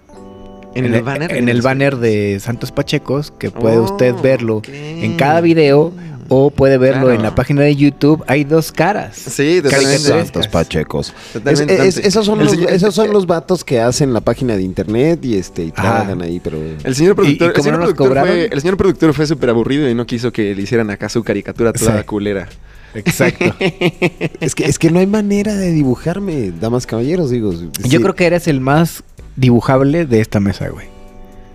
En 0.76 0.84
el 0.94 1.02
banner. 1.02 1.32
En 1.32 1.48
el 1.48 1.62
banner 1.62 1.96
de 1.96 2.38
Santos 2.38 2.70
Pachecos, 2.70 3.32
que 3.32 3.50
puede 3.50 3.78
Oh, 3.78 3.82
usted 3.84 4.14
verlo 4.22 4.62
en 4.68 5.16
cada 5.16 5.40
video 5.40 5.92
o 6.28 6.50
puede 6.50 6.78
verlo 6.78 7.02
Claro. 7.06 7.14
en 7.16 7.22
la 7.22 7.34
página 7.34 7.62
de 7.62 7.74
YouTube. 7.76 8.24
Hay 8.26 8.44
dos 8.44 8.72
caras. 8.72 9.16
Sí. 9.16 9.60
Caricaturas. 9.62 10.02
Santos 10.02 10.48
pachecos. 10.48 11.14
Es- 11.44 11.60
es- 11.60 11.96
esos, 11.98 12.26
son 12.26 12.38
los, 12.38 12.52
señor- 12.52 12.70
esos 12.70 12.94
son 12.94 13.10
los 13.12 13.26
vatos 13.26 13.64
que 13.64 13.80
hacen 13.80 14.12
la 14.12 14.20
página 14.20 14.56
de 14.56 14.62
internet 14.62 15.24
y 15.24 15.36
este 15.36 15.64
y 15.64 15.72
Ajá. 15.74 15.82
trabajan 15.82 16.22
ahí, 16.22 16.40
pero... 16.40 16.58
El 16.84 16.94
señor 16.94 17.14
productor, 17.16 17.48
¿Y- 17.48 17.52
y 17.54 17.56
el 17.56 17.62
señor 17.62 17.78
no 17.78 17.84
productor 17.86 18.20
fue, 18.26 18.48
el 18.52 18.60
señor 18.60 18.76
productor 18.76 19.14
fue 19.14 19.26
súper 19.26 19.50
aburrido 19.50 19.88
y 19.88 19.94
no 19.94 20.06
quiso 20.06 20.32
que 20.32 20.54
le 20.54 20.62
hicieran 20.62 20.90
acá 20.90 21.08
su 21.08 21.22
caricatura 21.22 21.72
toda 21.72 21.98
Sí. 21.98 22.04
culera. 22.04 22.48
Exacto. 22.94 23.44
Es 24.40 24.54
que, 24.54 24.64
es 24.64 24.78
que 24.78 24.90
no 24.90 24.98
hay 25.00 25.06
manera 25.06 25.54
de 25.54 25.70
dibujarme, 25.72 26.52
damas 26.60 26.86
caballeros, 26.86 27.30
digo. 27.30 27.52
Yo 27.84 28.00
creo 28.00 28.14
que 28.14 28.26
eres 28.26 28.48
el 28.48 28.60
más 28.60 29.02
dibujable 29.36 30.06
de 30.06 30.20
esta 30.20 30.40
mesa, 30.40 30.68
güey. 30.68 30.86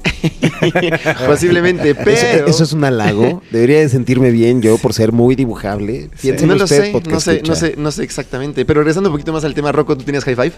Posiblemente, 1.27 1.95
pero. 1.95 2.11
Eso, 2.11 2.45
eso 2.47 2.63
es 2.63 2.73
un 2.73 2.83
halago. 2.83 3.41
Debería 3.51 3.79
de 3.79 3.89
sentirme 3.89 4.31
bien 4.31 4.61
yo 4.61 4.77
por 4.77 4.93
ser 4.93 5.11
muy 5.11 5.35
dibujable. 5.35 6.09
No 6.45 6.55
lo 6.55 6.63
usted, 6.65 6.91
sé, 6.91 7.01
no 7.09 7.19
sé, 7.19 7.41
no 7.45 7.55
sé, 7.55 7.75
no 7.77 7.91
sé 7.91 8.03
exactamente. 8.03 8.65
Pero 8.65 8.81
regresando 8.81 9.09
un 9.09 9.13
poquito 9.15 9.33
más 9.33 9.43
al 9.43 9.53
tema, 9.53 9.71
Rocco, 9.71 9.97
¿tú 9.97 10.03
tenías 10.03 10.23
high 10.25 10.35
five? 10.35 10.53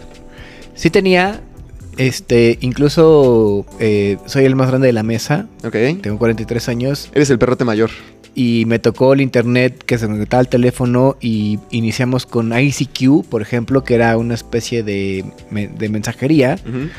Sí 0.76 0.90
tenía, 0.90 1.42
este, 1.98 2.58
incluso 2.62 3.66
eh, 3.80 4.18
soy 4.26 4.46
el 4.46 4.56
más 4.56 4.70
grande 4.70 4.88
de 4.88 4.94
la 4.94 5.04
mesa. 5.04 5.48
Ok. 5.64 5.76
Tengo 6.02 6.18
43 6.18 6.70
años 6.70 7.10
Eres 7.14 7.30
el 7.30 7.38
perrote 7.38 7.64
mayor. 7.64 7.92
y 8.36 8.64
me 8.66 8.80
tocó 8.80 9.14
el 9.14 9.22
internet 9.22 9.84
que 9.86 9.98
se 10.00 10.08
conectaba 10.08 10.40
al 10.42 10.50
teléfono 10.50 11.16
y 11.22 11.60
iniciamos 11.70 12.26
con 12.26 12.58
ICQ, 12.58 13.26
por 13.30 13.42
ejemplo, 13.44 13.84
que 13.84 13.94
era 13.96 14.18
una 14.18 14.34
especie 14.34 14.82
de, 14.84 15.24
de 15.52 15.90
mensajería. 15.90 16.58
Ujú. 16.68 16.90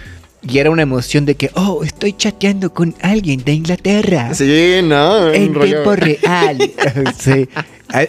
Y 0.49 0.59
era 0.59 0.71
una 0.71 0.83
emoción 0.83 1.25
de 1.25 1.35
que, 1.37 1.51
oh, 1.55 1.83
estoy 1.85 2.13
chateando 2.13 2.73
con 2.73 2.95
alguien 3.01 3.43
de 3.45 3.53
Inglaterra. 3.55 4.35
Sí, 4.35 4.77
no. 4.85 5.33
en 5.33 5.53
tiempo 5.55 5.97
real. 5.97 6.59
sí. 7.19 7.49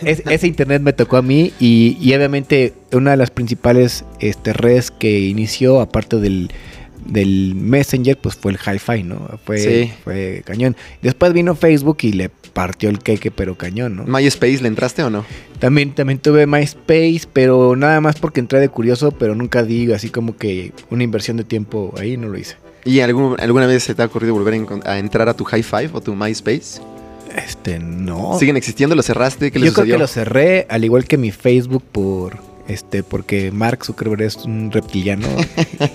Es- 0.03 0.23
ese 0.29 0.47
internet 0.47 0.81
me 0.81 0.93
tocó 0.93 1.17
a 1.17 1.21
mí 1.21 1.53
y, 1.59 1.97
y 2.01 2.13
obviamente 2.15 2.73
una 2.91 3.11
de 3.11 3.17
las 3.17 3.29
principales 3.31 4.03
este, 4.19 4.51
redes 4.53 4.89
que 4.91 5.19
inició, 5.19 5.79
aparte 5.79 6.17
del, 6.17 6.49
del 7.05 7.53
Messenger, 7.55 8.17
pues 8.17 8.35
fue 8.35 8.51
el 8.51 8.57
Hi-Fi, 8.59 9.03
¿no? 9.03 9.39
Fue, 9.45 9.57
Sí. 9.59 9.91
fue 10.03 10.41
cañón. 10.45 10.75
Después 11.01 11.33
vino 11.33 11.55
Facebook 11.55 11.97
y 12.01 12.11
le 12.13 12.29
partió 12.29 12.89
el 12.89 12.99
queque, 12.99 13.31
pero 13.31 13.55
cañón, 13.57 13.95
¿no? 13.97 14.03
MySpace, 14.05 14.61
¿le 14.61 14.67
entraste 14.67 15.03
o 15.03 15.09
no? 15.09 15.25
También, 15.59 15.93
también 15.93 16.19
tuve 16.19 16.47
MySpace, 16.47 17.21
pero 17.31 17.75
nada 17.75 18.01
más 18.01 18.15
porque 18.19 18.39
entré 18.39 18.59
de 18.59 18.69
curioso, 18.69 19.11
pero 19.11 19.35
nunca 19.35 19.63
di 19.63 19.91
así 19.93 20.09
como 20.09 20.37
que 20.37 20.71
una 20.89 21.03
inversión 21.03 21.37
de 21.37 21.43
tiempo 21.43 21.93
ahí, 21.97 22.17
no 22.17 22.27
lo 22.29 22.37
hice. 22.37 22.55
¿Y 22.85 22.99
algún- 22.99 23.35
alguna 23.39 23.65
vez 23.67 23.83
se 23.83 23.95
te 23.95 24.01
ha 24.01 24.05
ocurrido 24.05 24.33
volver 24.33 24.53
a, 24.85 24.99
entrar 24.99 25.27
a 25.29 25.33
tu 25.33 25.43
high 25.43 25.63
five 25.63 25.89
o 25.93 26.01
tu 26.01 26.15
MySpace? 26.15 26.79
Este, 27.35 27.79
no. 27.79 28.37
¿Siguen 28.39 28.55
existiendo? 28.57 28.95
¿Lo 28.95 29.03
cerraste? 29.03 29.51
¿Qué 29.51 29.59
le 29.59 29.65
Yo 29.65 29.73
creo 29.73 29.83
sucedió? 29.83 29.95
que 29.95 29.99
lo 29.99 30.07
cerré, 30.07 30.65
al 30.69 30.85
igual 30.85 31.05
que 31.05 31.17
mi 31.17 31.31
Facebook, 31.31 31.83
por 31.91 32.37
este, 32.67 33.03
porque 33.03 33.51
Mark 33.51 33.85
Zuckerberg 33.85 34.21
es 34.23 34.37
un 34.37 34.71
reptiliano. 34.71 35.27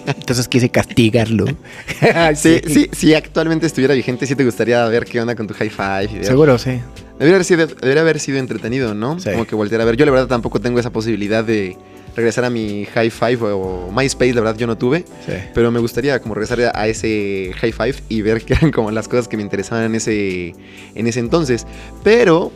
Entonces 0.07 0.49
quise 0.49 0.69
castigarlo. 0.71 1.45
Sí, 2.35 2.61
sí, 2.67 2.89
si 2.93 3.15
actualmente 3.15 3.67
estuviera 3.67 3.95
vigente, 3.95 4.27
sí 4.27 4.35
te 4.35 4.45
gustaría 4.45 4.85
ver 4.87 5.05
qué 5.05 5.21
onda 5.21 5.35
con 5.35 5.47
tu 5.47 5.55
high 5.55 5.71
five. 5.71 6.09
y 6.13 6.15
ver- 6.17 6.25
Seguro, 6.27 6.59
sí. 6.59 6.81
Debería 7.19 7.35
haber 7.37 7.45
sido, 7.45 7.67
debería 7.67 8.01
haber 8.03 8.19
sido 8.21 8.39
entretenido, 8.39 8.95
¿no? 8.95 9.19
Sí. 9.21 9.31
Como 9.31 9.47
que 9.47 9.55
voltear 9.55 9.81
a 9.81 9.85
ver. 9.85 9.97
Yo 9.97 10.07
la 10.07 10.13
verdad 10.13 10.27
tampoco 10.29 10.61
tengo 10.61 10.79
esa 10.81 10.91
posibilidad 10.91 11.45
de 11.45 11.77
regresar 12.17 12.45
a 12.45 12.51
mi 12.51 12.87
high 12.95 13.11
five 13.11 13.39
o, 13.43 13.91
MySpace, 13.95 14.35
la 14.35 14.41
verdad 14.41 14.57
yo 14.59 14.67
no 14.67 14.77
tuve. 14.79 15.05
sí. 15.27 15.33
Pero 15.55 15.71
me 15.71 15.81
gustaría 15.81 16.19
como 16.21 16.35
regresar 16.35 16.61
a- 16.63 16.73
a 16.81 16.89
ese 16.89 17.53
high 17.61 17.73
five 17.73 17.95
y 18.09 18.23
ver 18.23 18.43
qué 18.43 18.55
eran 18.55 18.71
como 18.73 18.91
las 18.91 19.07
cosas 19.09 19.29
que 19.29 19.37
me 19.37 19.43
interesaban 19.43 19.85
en 19.85 19.95
ese, 19.97 20.55
en 20.95 21.07
ese 21.07 21.21
entonces. 21.21 21.67
Pero 22.03 22.53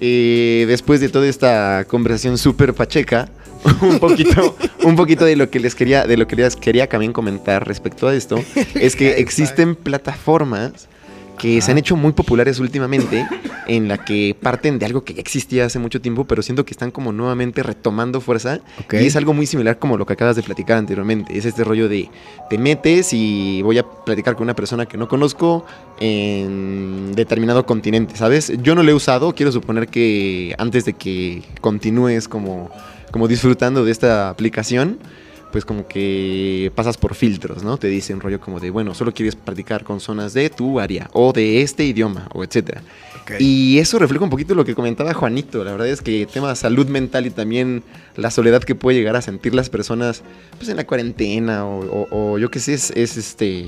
eh, 0.00 0.64
después 0.68 1.00
de 1.00 1.08
toda 1.08 1.26
esta 1.28 1.84
conversación 1.88 2.38
súper 2.38 2.74
pacheca, 2.74 3.28
un 3.82 3.98
poquito, 3.98 4.56
un 4.84 4.96
poquito 4.96 5.24
de 5.24 5.36
lo 5.36 5.50
que 5.50 5.60
les 5.60 5.74
quería, 5.74 6.06
de 6.06 6.16
lo 6.16 6.26
que 6.26 6.36
les 6.36 6.56
quería 6.56 6.88
también 6.88 7.12
comentar 7.12 7.66
respecto 7.66 8.08
a 8.08 8.14
esto, 8.14 8.42
es 8.74 8.96
que 8.96 9.18
existen 9.18 9.74
plataformas 9.74 10.88
que 11.36 11.60
se 11.60 11.70
han 11.70 11.78
hecho 11.78 11.96
muy 11.96 12.12
populares 12.12 12.58
últimamente, 12.58 13.26
en 13.66 13.88
la 13.88 13.98
que 13.98 14.36
parten 14.40 14.78
de 14.78 14.86
algo 14.86 15.04
que 15.04 15.14
ya 15.14 15.20
existía 15.20 15.66
hace 15.66 15.78
mucho 15.78 16.00
tiempo, 16.00 16.24
pero 16.24 16.42
siento 16.42 16.64
que 16.64 16.72
están 16.72 16.90
como 16.90 17.12
nuevamente 17.12 17.62
retomando 17.62 18.20
fuerza. 18.20 18.60
Y 18.92 19.06
es 19.06 19.16
algo 19.16 19.34
muy 19.34 19.46
similar 19.46 19.78
como 19.78 19.96
lo 19.96 20.06
que 20.06 20.14
acabas 20.14 20.36
de 20.36 20.42
platicar 20.42 20.78
anteriormente. 20.78 21.36
Es 21.36 21.44
este 21.44 21.64
rollo 21.64 21.88
de 21.88 22.08
te 22.48 22.58
metes 22.58 23.12
y 23.12 23.62
voy 23.62 23.78
a 23.78 23.84
platicar 23.84 24.34
con 24.34 24.44
una 24.44 24.54
persona 24.54 24.86
que 24.86 24.96
no 24.96 25.08
conozco 25.08 25.66
en 26.00 27.12
determinado 27.14 27.66
continente, 27.66 28.16
¿sabes? 28.16 28.52
Yo 28.62 28.74
no 28.74 28.82
lo 28.82 28.90
he 28.90 28.94
usado, 28.94 29.34
quiero 29.34 29.52
suponer 29.52 29.88
que 29.88 30.54
antes 30.58 30.84
de 30.84 30.94
que 30.94 31.42
continúes 31.60 32.28
como, 32.28 32.70
como 33.10 33.28
disfrutando 33.28 33.84
de 33.84 33.92
esta 33.92 34.28
aplicación, 34.30 34.98
pues 35.52 35.64
como 35.64 35.86
que 35.86 36.70
pasas 36.74 36.98
por 36.98 37.14
filtros, 37.14 37.62
¿no? 37.62 37.78
Te 37.78 37.86
dice 37.88 38.12
un 38.12 38.20
rollo 38.20 38.40
como 38.40 38.60
de, 38.60 38.68
bueno, 38.70 38.94
solo 38.94 39.14
quieres 39.14 39.36
practicar 39.36 39.84
con 39.84 40.00
zonas 40.00 40.34
de 40.34 40.50
tu 40.50 40.80
área 40.80 41.08
o 41.12 41.32
de 41.32 41.62
este 41.62 41.84
idioma 41.84 42.28
o 42.34 42.44
etcétera. 42.44 42.82
Y 43.40 43.78
eso 43.78 43.98
refleja 43.98 44.22
un 44.24 44.30
poquito 44.30 44.54
lo 44.54 44.64
que 44.64 44.74
comentaba 44.74 45.14
Juanito. 45.14 45.64
La 45.64 45.72
verdad 45.72 45.88
es 45.88 46.02
que 46.02 46.22
el 46.22 46.26
tema 46.28 46.54
salud 46.56 46.86
mental 46.88 47.26
y 47.26 47.30
también 47.30 47.82
la 48.16 48.30
soledad 48.30 48.62
que 48.62 48.74
puede 48.74 48.98
llegar 48.98 49.16
a 49.16 49.22
sentir 49.22 49.54
las 49.54 49.70
personas 49.70 50.22
pues 50.58 50.68
en 50.68 50.76
la 50.76 50.86
cuarentena 50.86 51.64
o, 51.64 51.80
o- 51.80 52.08
o 52.34 52.38
yo 52.38 52.50
qué 52.50 52.60
sé, 52.60 52.74
es, 52.74 52.90
es, 52.90 53.16
este 53.16 53.66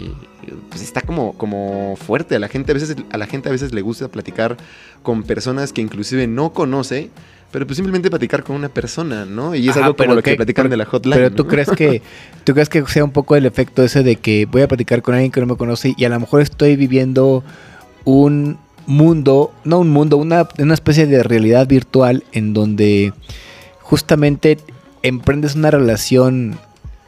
pues 0.69 0.83
está 0.83 1.01
como, 1.01 1.33
como 1.39 1.97
fuerte. 1.97 2.37
A 2.37 2.39
la 2.39 2.49
gente 2.49 2.73
a 2.73 2.75
veces, 2.75 2.97
a 3.11 3.17
la 3.19 3.27
gente 3.27 3.49
a 3.49 3.53
veces 3.53 3.73
le 3.73 3.81
gusta 3.83 4.09
platicar 4.09 4.57
con 5.03 5.23
personas 5.23 5.73
que 5.73 5.81
inclusive 5.81 6.27
no 6.27 6.53
conoce. 6.53 7.11
Pero 7.51 7.67
pues 7.67 7.77
simplemente 7.77 8.11
platicar 8.11 8.43
con 8.45 8.57
una 8.57 8.69
persona, 8.69 9.25
¿no? 9.25 9.55
Y 9.55 9.69
es 9.69 9.77
Ajá, 9.77 9.87
algo 9.87 9.97
como 9.97 10.15
lo 10.15 10.23
que 10.23 10.37
platican 10.37 10.69
de 10.69 10.77
la 10.77 10.85
hotline. 10.85 11.15
Pero 11.17 11.31
tú 11.35 11.45
¿no? 11.45 11.49
crees 11.49 11.71
que 11.71 12.03
tú 12.45 12.53
crees 12.53 12.69
que 12.69 12.85
sea 12.87 13.05
un 13.05 13.11
poco 13.13 13.37
el 13.37 13.47
efecto 13.47 13.83
ese 13.83 14.03
de 14.03 14.17
que 14.17 14.45
voy 14.47 14.63
a 14.63 14.69
platicar 14.69 15.01
con 15.01 15.15
alguien 15.15 15.33
que 15.33 15.41
no 15.41 15.47
me 15.47 15.57
conoce 15.57 15.95
y 15.97 16.05
a 16.05 16.09
lo 16.11 16.21
mejor 16.21 16.43
estoy 16.43 16.77
viviendo 16.77 17.43
un 18.05 18.59
mundo, 18.87 19.53
no 19.65 19.79
un 19.81 19.91
mundo, 19.91 20.17
una, 20.19 20.49
una 20.59 20.75
especie 20.75 21.07
de 21.07 21.23
realidad 21.23 21.67
virtual 21.67 22.25
en 22.33 22.53
donde 22.55 23.13
justamente 23.81 24.59
emprendes 25.03 25.55
una 25.55 25.71
relación 25.71 26.59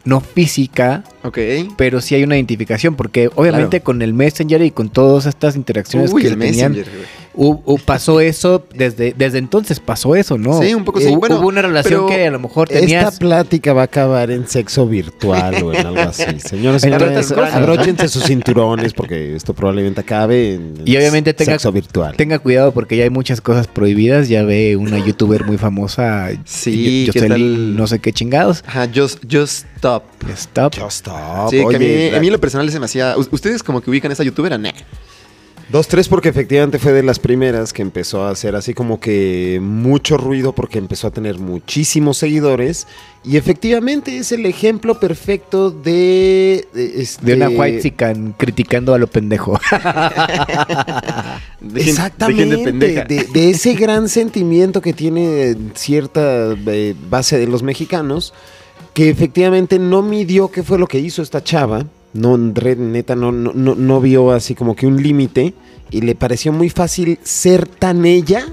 no 0.04 0.20
física, 0.20 1.04
Ok. 1.23 1.38
pero 1.76 2.00
sí 2.00 2.14
hay 2.14 2.23
una 2.25 2.37
identificación, 2.37 2.97
porque 2.97 3.28
obviamente 3.35 3.78
Claro. 3.80 3.85
con 3.85 4.02
el 4.02 4.14
Messenger 4.14 4.62
y 4.62 4.70
con 4.70 4.88
todas 4.88 5.26
estas 5.26 5.56
interacciones 5.56 6.11
Uy, 6.12 6.23
que 6.23 6.28
el 6.28 6.35
se 6.35 6.40
tenían, 6.40 6.73
Messenger, 6.73 7.06
pasó 7.87 8.20
eso, 8.20 8.66
desde, 8.75 9.14
desde 9.16 9.38
entonces 9.38 9.80
pasó 9.80 10.16
eso, 10.16 10.37
¿no? 10.38 10.60
Sí, 10.60 10.75
un 10.75 10.84
poco 10.84 11.00
sí. 11.00 11.14
Bueno, 11.14 11.38
Hubo 11.40 11.49
una 11.49 11.62
relación 11.62 12.08
que 12.08 12.26
a 12.26 12.30
lo 12.30 12.38
mejor 12.38 12.68
Esta 12.70 12.80
tenías... 12.80 13.18
plática 13.18 13.72
va 13.72 13.82
a 13.82 13.84
acabar 13.84 14.30
en 14.30 14.49
sexo 14.49 14.87
virtual 14.87 15.62
o 15.62 15.72
en 15.72 15.87
algo 15.87 16.00
así. 16.00 16.25
Señores, 16.40 16.84
abróchense 16.84 18.08
sus 18.08 18.25
cinturones 18.25 18.92
porque 18.92 19.34
esto 19.37 19.54
probablemente 19.54 20.00
acabe 20.00 20.54
en 20.54 20.75
Y 20.84 20.96
obviamente 20.96 21.32
tenga- 21.34 21.52
sexo 21.52 21.72
virtual. 21.72 22.16
Tenga 22.16 22.38
cuidado 22.38 22.72
porque 22.72 22.96
ya 22.96 23.04
hay 23.04 23.10
muchas 23.10 23.40
cosas 23.40 23.66
prohibidas. 23.66 24.28
Ya 24.28 24.42
ve 24.42 24.76
una 24.76 24.99
youtuber 24.99 25.44
muy 25.44 25.58
famosa, 25.58 26.30
Sí, 26.44 27.04
Yo- 27.06 27.12
¿qué 27.12 27.20
Jocelyn, 27.20 27.54
tal? 27.54 27.76
no 27.76 27.87
sé 27.87 27.99
qué 28.00 28.12
chingados. 28.12 28.64
Ajá, 28.66 28.88
just, 28.94 29.22
just 29.30 29.66
stop. 29.76 30.04
Stop. 30.34 30.75
Just 30.78 31.06
stop. 31.06 31.50
Sí, 31.50 31.62
que 31.68 31.76
a, 31.76 31.78
mí, 31.78 32.16
a 32.16 32.20
mí 32.20 32.30
lo 32.30 32.40
personal 32.40 32.70
se 32.70 32.78
me 32.78 32.84
hacía. 32.87 33.16
¿u- 33.16 33.26
¿Ustedes 33.30 33.62
como 33.62 33.80
que 33.80 33.90
ubican 33.90 34.10
a 34.10 34.14
esa 34.14 34.25
youtuber? 34.25 34.58
Nah. 34.58 34.70
Dos, 35.71 35.87
tres, 35.87 36.09
porque 36.09 36.31
efectivamente 36.31 36.81
fue 36.81 36.93
de 36.93 37.05
las 37.05 37.21
primeras 37.21 37.73
que 37.73 37.83
empezó 37.83 38.25
a 38.25 38.31
hacer 38.31 38.57
así 38.57 38.75
como 38.75 38.99
que 38.99 39.61
mucho 39.62 40.17
ruido 40.17 40.53
porque 40.53 40.79
empezó 40.79 41.07
a 41.07 41.12
tener 41.12 41.39
muchísimos 41.39 42.19
seguidores. 42.19 42.89
Y 43.23 43.37
efectivamente 43.37 44.17
es 44.17 44.33
el 44.33 44.47
ejemplo 44.47 44.99
perfecto 44.99 45.71
de. 45.71 46.67
De, 46.75 47.00
este- 47.03 47.25
De 47.25 47.35
una 47.35 47.50
white 47.50 47.95
criticando 48.37 48.95
a 48.95 48.99
lo 48.99 49.07
pendejo. 49.07 49.61
De 51.61 51.81
Exactamente, 51.83 52.73
de, 52.73 53.27
de 53.33 53.50
ese 53.50 53.75
gran 53.75 54.09
sentimiento 54.09 54.81
que 54.81 54.93
tiene 54.93 55.55
cierta 55.75 56.57
eh, 56.67 56.95
base 57.09 57.39
de 57.39 57.47
los 57.47 57.62
mexicanos, 57.62 58.33
que 58.95 59.11
efectivamente 59.11 59.79
no 59.79 60.03
midió 60.03 60.50
qué 60.50 60.62
fue 60.62 60.79
lo 60.79 60.87
que 60.87 60.99
hizo 60.99 61.21
esta 61.23 61.45
chava, 61.45 61.85
no, 62.14 62.38
re- 62.55 62.76
neta, 62.76 63.14
no, 63.17 63.33
no, 63.33 63.52
no, 63.55 63.75
no 63.75 64.00
vio 64.00 64.33
así 64.33 64.55
como 64.55 64.75
que 64.76 64.87
un 64.87 65.02
límite, 65.02 65.55
y 65.90 66.00
le 66.02 66.14
pareció 66.14 66.52
muy 66.52 66.71
fácil 66.71 67.19
ser 67.23 67.67
tan 67.67 68.05
ella 68.07 68.47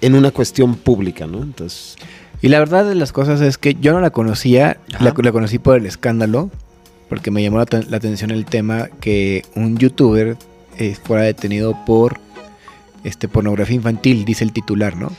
en 0.00 0.14
una 0.14 0.30
cuestión 0.30 0.74
pública, 0.76 1.26
¿no? 1.26 1.42
Entonces, 1.42 1.96
y 2.40 2.48
la 2.48 2.58
verdad 2.58 2.84
de 2.88 2.94
las 2.94 3.12
cosas 3.12 3.40
es 3.40 3.58
que 3.58 3.74
yo 3.74 3.92
no 3.92 4.00
la 4.00 4.10
conocía. 4.10 4.78
La, 5.00 5.14
la 5.16 5.32
conocí 5.32 5.58
por 5.58 5.76
el 5.76 5.86
escándalo. 5.86 6.50
Porque 7.08 7.30
me 7.30 7.42
llamó 7.42 7.58
la 7.58 7.96
atención 7.96 8.30
el 8.30 8.46
tema 8.46 8.88
que 9.00 9.44
un 9.54 9.76
youtuber 9.76 10.38
eh, 10.78 10.96
fuera 11.04 11.24
detenido 11.24 11.76
por 11.84 12.18
este, 13.04 13.28
pornografía 13.28 13.76
infantil, 13.76 14.24
dice 14.24 14.44
el 14.44 14.52
titular, 14.54 14.96
¿no? 14.96 15.12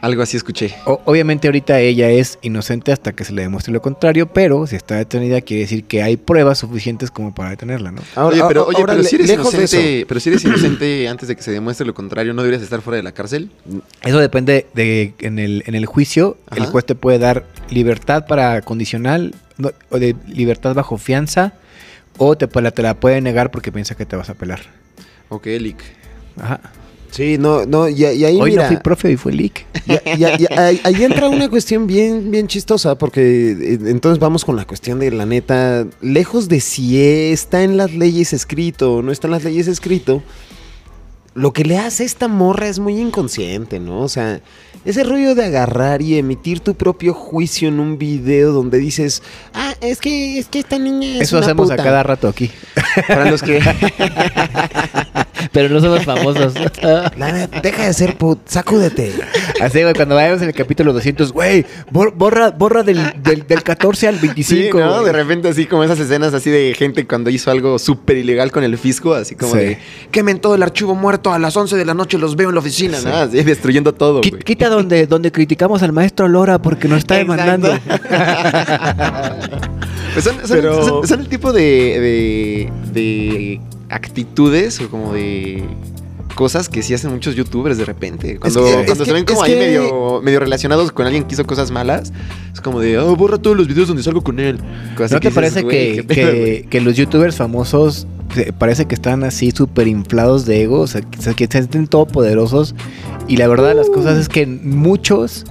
Algo 0.00 0.22
así 0.22 0.36
escuché. 0.36 0.74
O- 0.84 1.00
obviamente 1.06 1.48
ahorita 1.48 1.80
ella 1.80 2.08
es 2.10 2.38
inocente 2.42 2.92
hasta 2.92 3.12
que 3.12 3.24
se 3.24 3.32
le 3.32 3.42
demuestre 3.42 3.72
lo 3.72 3.82
contrario, 3.82 4.28
pero 4.28 4.64
si 4.68 4.76
está 4.76 4.94
detenida 4.96 5.40
quiere 5.40 5.62
decir 5.62 5.84
que 5.84 6.02
hay 6.02 6.16
pruebas 6.16 6.58
suficientes 6.58 7.10
como 7.10 7.34
para 7.34 7.50
detenerla, 7.50 7.90
¿no? 7.90 8.02
ahora- 8.14 8.34
oye, 8.36 8.44
pero, 8.46 8.60
ahora- 8.62 8.76
oye, 8.78 8.84
pero 8.86 9.02
le- 9.02 9.08
si 9.08 9.16
eres 9.16 9.28
lejos 9.28 9.50
de 9.52 9.58
inocente, 9.58 10.04
pero 10.06 10.20
si 10.20 10.28
eres 10.30 10.44
inocente 10.44 11.08
antes 11.08 11.26
de 11.28 11.34
que 11.34 11.42
se 11.42 11.50
demuestre 11.50 11.84
lo 11.84 11.94
contrario, 11.94 12.32
¿no 12.32 12.42
deberías 12.42 12.62
estar 12.62 12.80
fuera 12.80 12.96
de 12.98 13.02
la 13.02 13.10
cárcel? 13.12 13.50
Eso 14.02 14.18
depende 14.20 14.66
de 14.74 15.14
en 15.18 15.40
el, 15.40 15.64
en 15.66 15.74
el 15.74 15.86
juicio, 15.86 16.38
el 16.54 16.66
juez 16.66 16.84
te 16.86 16.94
puede 16.94 17.18
dar 17.18 17.44
libertad 17.70 18.26
para 18.26 18.62
condicional 18.62 19.34
no, 19.56 19.72
o 19.90 19.98
de 19.98 20.14
libertad 20.28 20.74
bajo 20.74 20.96
fianza 20.98 21.54
o 22.18 22.36
te, 22.36 22.48
la- 22.60 22.70
te 22.70 22.82
la 22.82 22.94
puede 23.00 23.20
negar 23.20 23.50
porque 23.50 23.72
piensa 23.72 23.96
que 23.96 24.06
te 24.06 24.14
vas 24.14 24.30
a 24.30 24.34
pelar. 24.34 24.60
Ok, 25.28 25.46
Lick. 25.46 25.78
Ajá. 26.40 26.60
Sí, 27.10 27.38
no, 27.38 27.64
no, 27.66 27.88
y, 27.88 27.94
y 28.04 28.24
ahí 28.24 28.40
Hoy 28.40 28.50
mira, 28.50 28.64
no 28.64 28.68
fui 28.68 28.76
profe 28.78 29.12
y 29.12 29.16
fue 29.16 29.32
leak. 29.32 29.64
y- 29.86 29.92
y- 29.92 30.24
y- 30.24 30.58
ahí, 30.58 30.80
ahí 30.84 31.02
entra 31.04 31.28
una 31.28 31.48
cuestión 31.48 31.86
bien, 31.86 32.30
bien 32.30 32.46
chistosa, 32.46 32.96
porque 32.98 33.50
eh, 33.52 33.78
entonces 33.86 34.18
vamos 34.18 34.44
con 34.44 34.56
la 34.56 34.66
cuestión 34.66 34.98
de 35.00 35.10
la 35.10 35.24
neta, 35.26 35.86
lejos 36.02 36.48
de 36.48 36.60
si 36.60 37.00
está 37.02 37.62
en 37.64 37.76
las 37.76 37.94
leyes 37.94 38.32
escrito 38.32 38.94
o 38.96 39.02
no 39.02 39.10
está 39.12 39.26
en 39.26 39.32
las 39.32 39.44
leyes 39.44 39.68
escrito, 39.68 40.22
lo 41.38 41.52
que 41.52 41.64
le 41.64 41.78
hace 41.78 42.02
a 42.02 42.06
esta 42.06 42.28
morra 42.28 42.68
es 42.68 42.78
muy 42.78 42.98
inconsciente, 42.98 43.80
¿no? 43.80 44.00
O 44.02 44.08
sea, 44.08 44.40
ese 44.84 45.04
rollo 45.04 45.34
de 45.34 45.44
agarrar 45.44 46.02
y 46.02 46.18
emitir 46.18 46.60
tu 46.60 46.74
propio 46.74 47.14
juicio 47.14 47.68
en 47.68 47.80
un 47.80 47.98
video 47.98 48.52
donde 48.52 48.78
dices, 48.78 49.22
ah, 49.54 49.74
es 49.80 49.98
que, 50.00 50.38
es 50.38 50.46
que 50.48 50.58
esta 50.60 50.78
niña 50.78 51.16
es 51.16 51.22
Eso 51.22 51.36
una 51.38 51.46
hacemos 51.46 51.70
puta". 51.70 51.80
a 51.80 51.84
cada 51.84 52.02
rato 52.02 52.28
aquí. 52.28 52.50
Para 53.08 53.30
los 53.30 53.42
que. 53.42 53.60
Pero 55.52 55.68
no 55.68 55.80
somos 55.80 56.04
famosos. 56.04 56.52
Deja 57.62 57.86
de 57.86 57.94
ser 57.94 58.16
put, 58.16 58.40
sacúdete. 58.46 59.12
Así, 59.60 59.82
güey, 59.82 59.94
cuando 59.94 60.14
vayamos 60.16 60.42
en 60.42 60.48
el 60.48 60.54
capítulo 60.54 60.92
200, 60.92 61.32
güey, 61.32 61.64
bor- 61.90 62.12
borra, 62.14 62.50
borra 62.50 62.82
del, 62.82 62.98
del, 63.22 63.46
del 63.46 63.62
14 63.62 64.08
al 64.08 64.16
25. 64.18 64.78
Sí, 64.78 64.84
¿no? 64.84 64.94
güey. 64.94 65.04
De 65.06 65.12
repente 65.12 65.48
así 65.48 65.66
como 65.66 65.84
esas 65.84 65.98
escenas 66.00 66.34
así 66.34 66.50
de 66.50 66.74
gente 66.76 67.06
cuando 67.06 67.30
hizo 67.30 67.50
algo 67.50 67.78
súper 67.78 68.16
ilegal 68.16 68.50
con 68.50 68.64
el 68.64 68.76
fisco, 68.78 69.14
así 69.14 69.36
como 69.36 69.52
Sí. 69.54 69.58
de 69.58 69.78
quemen 70.10 70.38
todo 70.40 70.54
el 70.56 70.62
archivo 70.62 70.94
muerto 70.94 71.27
a 71.32 71.38
las 71.38 71.56
11 71.56 71.76
de 71.76 71.84
la 71.84 71.94
noche, 71.94 72.18
los 72.18 72.36
veo 72.36 72.48
en 72.48 72.54
la 72.54 72.60
oficina, 72.60 72.98
¿no? 73.02 73.10
Así 73.14 73.42
destruyendo 73.42 73.92
todo, 73.94 74.20
güey. 74.20 74.30
Quita 74.42 74.68
donde, 74.68 75.06
donde 75.06 75.30
criticamos 75.32 75.82
al 75.82 75.92
maestro 75.92 76.28
Lora 76.28 76.58
porque 76.60 76.88
nos 76.88 76.98
está 76.98 77.16
demandando. 77.16 77.70
Pues 80.14 80.24
son, 80.24 80.36
son- 80.46 80.56
Pero- 80.56 80.84
son- 80.86 81.06
son 81.06 81.20
el 81.20 81.28
tipo 81.28 81.52
de, 81.52 81.62
de, 81.62 82.72
de 82.92 83.60
actitudes 83.88 84.80
o 84.80 84.88
como 84.88 85.12
de 85.12 85.62
cosas 86.34 86.68
que 86.68 86.82
sí 86.82 86.94
hacen 86.94 87.10
muchos 87.12 87.34
youtubers 87.36 87.76
de 87.78 87.84
repente. 87.84 88.38
Cuando, 88.38 88.64
que- 88.64 88.70
es 88.80 88.86
cuando 88.86 89.04
se 89.04 89.10
que- 89.10 89.12
ven 89.14 89.24
como 89.24 89.42
ahí 89.42 89.52
que- 89.52 89.58
medio, 89.60 90.20
medio 90.22 90.40
relacionados 90.40 90.90
con 90.92 91.06
alguien 91.06 91.24
que 91.24 91.34
hizo 91.34 91.46
cosas 91.46 91.70
malas, 91.70 92.12
es 92.52 92.60
como 92.60 92.80
de, 92.80 92.98
oh, 92.98 93.14
borra 93.16 93.38
todos 93.38 93.56
los 93.56 93.68
videos 93.68 93.88
donde 93.88 94.02
salgo 94.02 94.22
con 94.22 94.40
él. 94.40 94.58
Cosas 94.96 95.12
¿No 95.12 95.20
que 95.20 95.28
te 95.28 95.34
parece 95.34 95.62
dices, 95.62 95.64
"Güey, 95.64 95.90
que, 95.90 95.96
qué 95.96 96.04
pedo, 96.14 96.30
güey". 96.30 96.62
que, 96.62 96.68
que 96.68 96.80
los 96.80 96.96
youtubers 96.96 97.36
famosos 97.36 98.06
parece 98.52 98.86
que 98.86 98.94
están 98.94 99.24
así 99.24 99.50
súper 99.50 99.88
inflados 99.88 100.46
de 100.46 100.62
ego? 100.62 100.80
O 100.80 100.86
sea, 100.86 101.00
que, 101.02 101.20
se- 101.20 101.34
sienten 101.48 101.86
todopoderosos. 101.86 102.74
Y 103.28 103.36
la 103.36 103.46
verdad 103.48 103.68
de 103.68 103.74
las 103.74 103.90
cosas 103.90 104.18
es 104.18 104.28
que 104.28 104.46
muchos, 104.46 105.44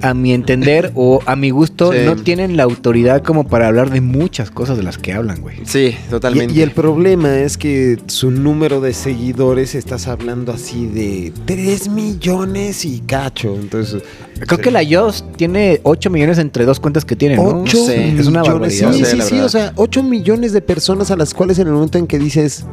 a 0.00 0.14
mi 0.14 0.32
entender 0.32 0.92
o 0.94 1.20
a 1.26 1.34
mi 1.36 1.50
gusto, 1.50 1.92
Sí. 1.92 1.98
no 2.04 2.14
tienen 2.16 2.56
la 2.56 2.62
autoridad 2.62 3.22
como 3.22 3.44
para 3.48 3.66
hablar 3.68 3.90
de 3.90 4.00
muchas 4.00 4.50
cosas 4.50 4.76
de 4.76 4.82
las 4.84 4.96
que 4.98 5.12
hablan, 5.12 5.40
güey. 5.40 5.56
Sí, 5.64 5.94
totalmente. 6.08 6.54
Y, 6.54 6.58
y 6.58 6.62
el 6.62 6.70
problema 6.70 7.36
es 7.38 7.56
que 7.58 7.98
su 8.06 8.30
número 8.30 8.80
de 8.80 8.92
seguidores, 8.94 9.74
estás 9.74 10.06
hablando 10.06 10.52
así 10.52 10.86
de 10.86 11.32
3 11.46 11.88
millones 11.88 12.84
y 12.84 13.00
cacho. 13.00 13.54
Entonces, 13.60 14.02
Creo 14.46 14.58
que 14.60 14.70
la 14.70 14.84
Yost 14.84 15.24
tiene 15.36 15.80
8 15.82 16.10
millones 16.10 16.38
entre 16.38 16.64
dos 16.64 16.78
cuentas 16.78 17.04
que 17.04 17.16
tiene, 17.16 17.34
¿no? 17.36 17.62
8 17.62 17.76
Sí. 17.76 17.90
millones. 17.90 18.20
Es 18.20 18.26
una 18.28 18.42
Sí, 18.44 18.48
barbaridad. 18.50 18.92
Sí, 18.92 19.04
Sí, 19.04 19.20
sí. 19.20 19.38
O 19.40 19.48
sea, 19.48 19.72
8 19.74 20.02
millones 20.04 20.52
de 20.52 20.60
personas 20.60 21.10
a 21.10 21.16
las 21.16 21.34
cuales 21.34 21.58
en 21.58 21.66
el 21.66 21.72
momento 21.72 21.98
en 21.98 22.06
que 22.06 22.20
dices, 22.20 22.64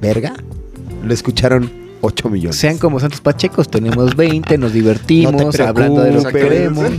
verga, 0.00 0.34
lo 1.04 1.12
escucharon 1.12 1.70
8 2.00 2.30
millones. 2.30 2.56
Sean 2.56 2.78
como 2.78 3.00
Santos 3.00 3.20
Pachecos, 3.20 3.68
tenemos 3.68 4.16
20, 4.16 4.58
nos 4.58 4.72
divertimos, 4.72 5.58
No 5.58 5.64
hablando 5.64 6.02
de 6.02 6.12
lo 6.12 6.24
que 6.24 6.32
queremos. 6.32 6.90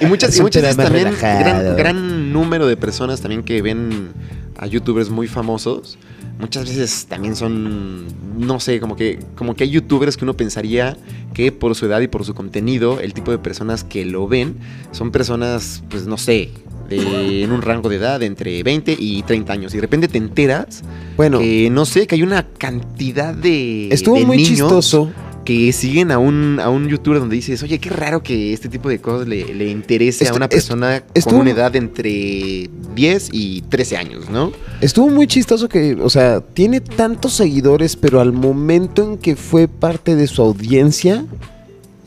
Y 0.00 0.06
muchas, 0.06 0.36
y 0.36 0.42
muchas 0.42 0.62
veces 0.62 0.76
también 0.76 1.14
gran, 1.20 1.76
gran 1.76 2.32
número 2.32 2.66
de 2.66 2.76
personas 2.76 3.20
también 3.20 3.42
que 3.42 3.62
ven 3.62 4.12
a 4.56 4.66
youtubers 4.66 5.10
muy 5.10 5.26
famosos. 5.26 5.98
Muchas 6.38 6.64
veces 6.66 7.06
también 7.06 7.36
son, 7.36 8.06
no 8.38 8.60
sé, 8.60 8.80
como 8.80 8.96
que, 8.96 9.18
como 9.34 9.54
que 9.54 9.64
hay 9.64 9.70
youtubers 9.70 10.16
que 10.16 10.24
uno 10.24 10.34
pensaría 10.34 10.96
que 11.34 11.52
por 11.52 11.74
su 11.74 11.84
edad 11.84 12.00
y 12.00 12.08
por 12.08 12.24
su 12.24 12.34
contenido, 12.34 12.98
el 13.00 13.12
tipo 13.12 13.30
de 13.30 13.38
personas 13.38 13.84
que 13.84 14.06
lo 14.06 14.26
ven 14.26 14.56
son 14.90 15.10
personas, 15.10 15.82
pues 15.90 16.06
no 16.06 16.16
sé, 16.16 16.50
de- 16.96 17.42
en 17.44 17.52
un 17.52 17.62
rango 17.62 17.88
de 17.88 17.96
edad 17.96 18.20
de 18.20 18.26
entre 18.26 18.62
20 18.62 18.96
y 18.98 19.22
30 19.22 19.52
años. 19.52 19.72
Y 19.72 19.76
de 19.76 19.80
repente 19.82 20.08
te 20.08 20.18
enteras 20.18 20.82
Bueno, 21.16 21.38
que, 21.38 21.68
no 21.70 21.84
sé, 21.86 22.06
que 22.06 22.16
hay 22.16 22.22
una 22.22 22.46
cantidad 22.46 23.32
de, 23.34 23.88
estuvo 23.88 24.16
de 24.18 24.26
muy 24.26 24.36
niños 24.38 24.50
chistoso. 24.58 25.10
que 25.44 25.72
siguen 25.72 26.10
a 26.10 26.18
un, 26.18 26.60
a 26.60 26.68
un 26.68 26.88
youtuber 26.88 27.18
donde 27.18 27.34
dices, 27.36 27.62
oye, 27.62 27.78
qué 27.78 27.88
raro 27.90 28.22
que 28.22 28.52
este 28.52 28.68
tipo 28.68 28.88
de 28.88 29.00
cosas 29.00 29.26
le, 29.26 29.54
le 29.54 29.70
interese 29.70 30.24
Estu- 30.26 30.32
a 30.32 30.36
una 30.36 30.48
persona 30.48 31.02
con 31.24 31.34
una 31.36 31.50
edad 31.50 31.72
de 31.72 31.78
entre 31.78 32.70
10 32.94 33.30
y 33.32 33.62
13 33.62 33.96
años, 33.96 34.28
¿no? 34.28 34.52
Estuvo 34.80 35.08
muy 35.08 35.26
chistoso 35.26 35.68
que, 35.68 35.94
o 36.00 36.10
sea, 36.10 36.40
tiene 36.40 36.80
tantos 36.80 37.32
seguidores, 37.32 37.96
pero 37.96 38.20
al 38.20 38.32
momento 38.32 39.02
en 39.12 39.16
que 39.18 39.34
fue 39.36 39.66
parte 39.66 40.14
de 40.14 40.26
su 40.26 40.42
audiencia, 40.42 41.24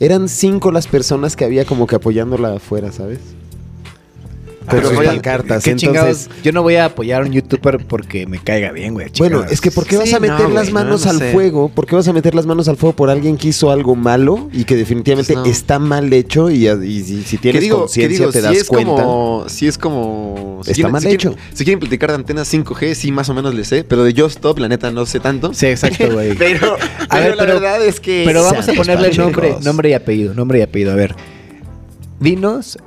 eran 0.00 0.28
cinco 0.28 0.70
las 0.72 0.86
personas 0.86 1.36
que 1.36 1.44
había 1.44 1.64
como 1.64 1.86
que 1.86 1.96
apoyándola 1.96 2.54
afuera, 2.54 2.92
¿sabes? 2.92 3.18
Con 4.68 4.78
Pero 4.80 4.88
sus 4.96 5.04
pancartas. 5.04 5.62
¿Qué 5.62 5.72
Entonces? 5.72 6.30
Yo 6.42 6.50
no 6.52 6.62
voy 6.62 6.76
a 6.76 6.86
apoyar 6.86 7.22
a 7.22 7.26
un 7.26 7.32
youtuber 7.32 7.84
porque 7.86 8.26
me 8.26 8.38
caiga 8.38 8.72
bien, 8.72 8.94
güey. 8.94 9.08
bueno, 9.18 9.44
es 9.44 9.60
que 9.60 9.70
¿por 9.70 9.86
qué 9.86 9.98
vas 9.98 10.08
Sí, 10.08 10.14
a 10.14 10.20
meter 10.20 10.40
no, 10.40 10.54
las 10.54 10.70
manos 10.72 11.00
no, 11.04 11.06
no 11.06 11.10
al 11.12 11.18
sé. 11.18 11.32
fuego? 11.32 11.68
¿Por 11.68 11.86
qué 11.86 11.94
vas 11.96 12.08
a 12.08 12.12
meter 12.14 12.34
las 12.34 12.46
manos 12.46 12.66
al 12.68 12.76
fuego 12.78 12.96
por 12.96 13.10
alguien 13.10 13.36
que 13.36 13.48
hizo 13.48 13.70
algo 13.70 13.94
malo 13.94 14.48
y 14.52 14.64
que 14.64 14.74
definitivamente 14.76 15.34
Pues 15.34 15.44
no. 15.44 15.50
está 15.52 15.78
mal 15.78 16.10
hecho 16.12 16.50
y, 16.50 16.66
y 16.66 17.02
si, 17.24 17.36
tienes 17.36 17.68
conciencia 17.70 18.26
te 18.30 18.38
si 18.38 18.40
das 18.40 18.56
es 18.56 18.64
cuenta? 18.64 19.02
Como, 19.02 19.44
si 19.48 19.66
es 19.66 19.76
como... 19.76 20.60
si 20.64 20.70
Está 20.70 20.74
quieren- 20.88 20.92
mal 20.92 21.02
si 21.02 21.08
quieren- 21.08 21.32
hecho. 21.32 21.38
si 21.52 21.64
quieren 21.64 21.80
platicar 21.80 22.08
de 22.10 22.14
antenas 22.16 22.52
5G, 22.52 22.94
sí, 22.94 23.12
más 23.12 23.28
o 23.28 23.34
menos 23.34 23.54
le 23.54 23.64
sé, 23.64 23.84
pero 23.84 24.02
de 24.02 24.12
Just 24.18 24.36
Stop, 24.36 24.58
la 24.60 24.68
neta, 24.68 24.90
no 24.90 25.04
sé 25.04 25.20
tanto. 25.20 25.52
Sí, 25.52 25.66
exacto, 25.66 26.10
güey. 26.10 26.34
Pero, 26.38 26.74
A 27.10 27.16
pero 27.18 27.34
la 27.34 27.42
pero- 27.44 27.54
verdad 27.60 27.84
es 27.84 28.00
que... 28.00 28.22
Pero 28.26 28.42
vamos 28.44 28.66
a 28.68 28.72
ponerle 28.72 29.12
nombre, 29.12 29.56
nombre 29.62 29.90
y 29.90 29.92
apellido, 29.92 30.32
nombre 30.34 30.58
y 30.58 30.62
apellido. 30.62 30.92
A 30.92 30.94
ver, 30.96 31.14
dinos 32.20 32.78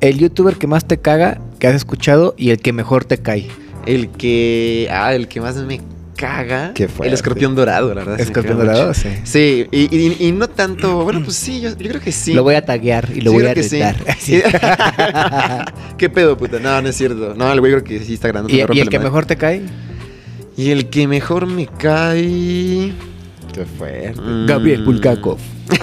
el 0.00 0.18
youtuber 0.18 0.56
que 0.56 0.66
más 0.66 0.86
te 0.86 0.98
caga, 0.98 1.40
que 1.58 1.66
has 1.66 1.74
escuchado 1.74 2.34
y 2.36 2.50
el 2.50 2.58
que 2.58 2.72
mejor 2.72 3.04
te 3.04 3.18
cae. 3.18 3.48
El 3.86 4.08
que... 4.10 4.88
Ah, 4.92 5.14
el 5.14 5.28
que 5.28 5.40
más 5.40 5.56
me 5.56 5.80
caga... 6.16 6.72
Qué 6.74 6.88
fuerte. 6.88 7.08
el 7.08 7.14
escorpión 7.14 7.54
dorado, 7.54 7.88
la 7.94 8.02
verdad. 8.04 8.20
Escorpión 8.20 8.58
dorado, 8.58 8.88
mucho. 8.88 9.00
sí. 9.00 9.08
Sí, 9.24 9.66
y, 9.70 9.96
y- 9.96 10.26
y 10.28 10.32
no 10.32 10.48
tanto. 10.48 11.04
Bueno, 11.04 11.22
pues 11.24 11.36
sí, 11.36 11.60
yo, 11.60 11.70
yo 11.70 11.88
creo 11.88 12.00
que 12.00 12.12
sí. 12.12 12.32
Lo 12.34 12.42
voy 12.42 12.54
a 12.56 12.64
taguear 12.64 13.08
y 13.14 13.20
lo 13.20 13.30
Sí, 13.30 13.36
voy 13.36 13.46
a 13.46 13.54
retar. 13.54 13.96
Sí. 14.18 14.42
¿Qué 15.98 16.10
pedo, 16.10 16.36
puta? 16.36 16.58
No, 16.58 16.82
no 16.82 16.88
es 16.88 16.96
cierto. 16.96 17.34
No, 17.36 17.50
el 17.52 17.60
güey 17.60 17.72
creo 17.72 17.84
que 17.84 18.00
sí 18.00 18.14
está 18.14 18.28
grande. 18.28 18.52
¿Y, 18.52 18.56
y 18.76 18.80
el 18.80 18.88
que 18.88 18.98
mejor 18.98 19.26
te 19.26 19.36
cae? 19.36 19.62
Y 20.56 20.70
el 20.70 20.90
que 20.90 21.06
mejor 21.06 21.46
me 21.46 21.66
cae. 21.66 22.92
Qué 23.58 23.64
fuerte. 23.66 24.20
mm, 24.20 24.46
Gabriel 24.46 24.84
Bulgakov. 24.84 25.38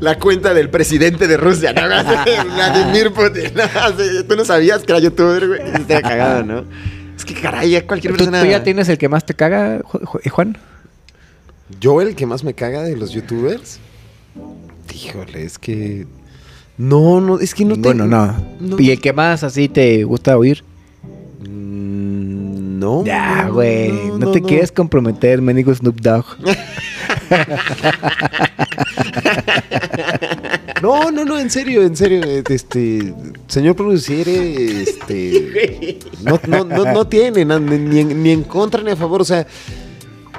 La 0.00 0.18
cuenta 0.20 0.52
del 0.54 0.70
presidente 0.70 1.26
de 1.26 1.36
Rusia, 1.36 1.72
¿no? 1.72 1.82
Vladimir 2.54 3.12
Putin. 3.12 3.52
Sí, 3.98 4.24
Tú 4.28 4.36
no 4.36 4.44
sabías 4.44 4.82
que 4.84 4.92
era 4.92 5.00
youtuber, 5.00 5.48
güey. 5.48 5.60
Cagado, 6.02 6.42
¿no? 6.44 6.64
Es 7.16 7.24
que 7.24 7.34
caray, 7.34 7.80
cualquier 7.82 8.12
¿Tú, 8.12 8.18
persona. 8.18 8.40
tú 8.42 8.46
ya 8.46 8.62
tienes 8.62 8.88
el 8.88 8.98
que 8.98 9.08
más 9.08 9.24
te 9.26 9.34
caga, 9.34 9.80
Ju- 9.80 10.30
Juan? 10.30 10.56
Yo 11.80 12.00
el 12.00 12.14
que 12.14 12.26
más 12.26 12.44
me 12.44 12.54
caga 12.54 12.82
de 12.82 12.96
los 12.96 13.10
youtubers. 13.12 13.80
Híjole, 14.94 15.44
es 15.44 15.58
que. 15.58 16.06
No, 16.76 17.20
no, 17.20 17.40
es 17.40 17.54
que 17.54 17.64
no 17.64 17.74
bueno, 17.76 18.04
tengo- 18.04 18.16
no. 18.16 18.36
no. 18.60 18.76
¿Y 18.78 18.90
el 18.92 19.00
que 19.00 19.12
más 19.12 19.42
así 19.42 19.68
te 19.68 20.04
gusta 20.04 20.36
oír? 20.38 20.62
No. 22.78 23.04
Ya, 23.04 23.44
no, 23.44 23.54
güey. 23.54 23.90
No, 24.18 24.30
te 24.30 24.40
quieres 24.40 24.70
comprometer, 24.70 25.42
mendigo 25.42 25.74
Snoop 25.74 26.00
Dogg. 26.00 26.24
No, 30.80 31.10
no, 31.10 31.24
no, 31.24 31.36
en 31.38 31.50
serio, 31.50 31.82
en 31.82 31.96
serio. 31.96 32.22
Este, 32.48 33.12
señor 33.48 33.74
produciere, 33.74 34.82
este. 34.82 35.98
No, 36.22 36.40
no, 36.46 36.64
no, 36.64 36.84
no 36.92 37.06
tiene 37.06 37.44
ni, 37.44 38.00
en, 38.00 38.22
ni 38.22 38.30
en 38.30 38.44
contra 38.44 38.82
ni 38.82 38.92
a 38.92 38.96
favor. 38.96 39.22
O 39.22 39.24
sea, 39.24 39.44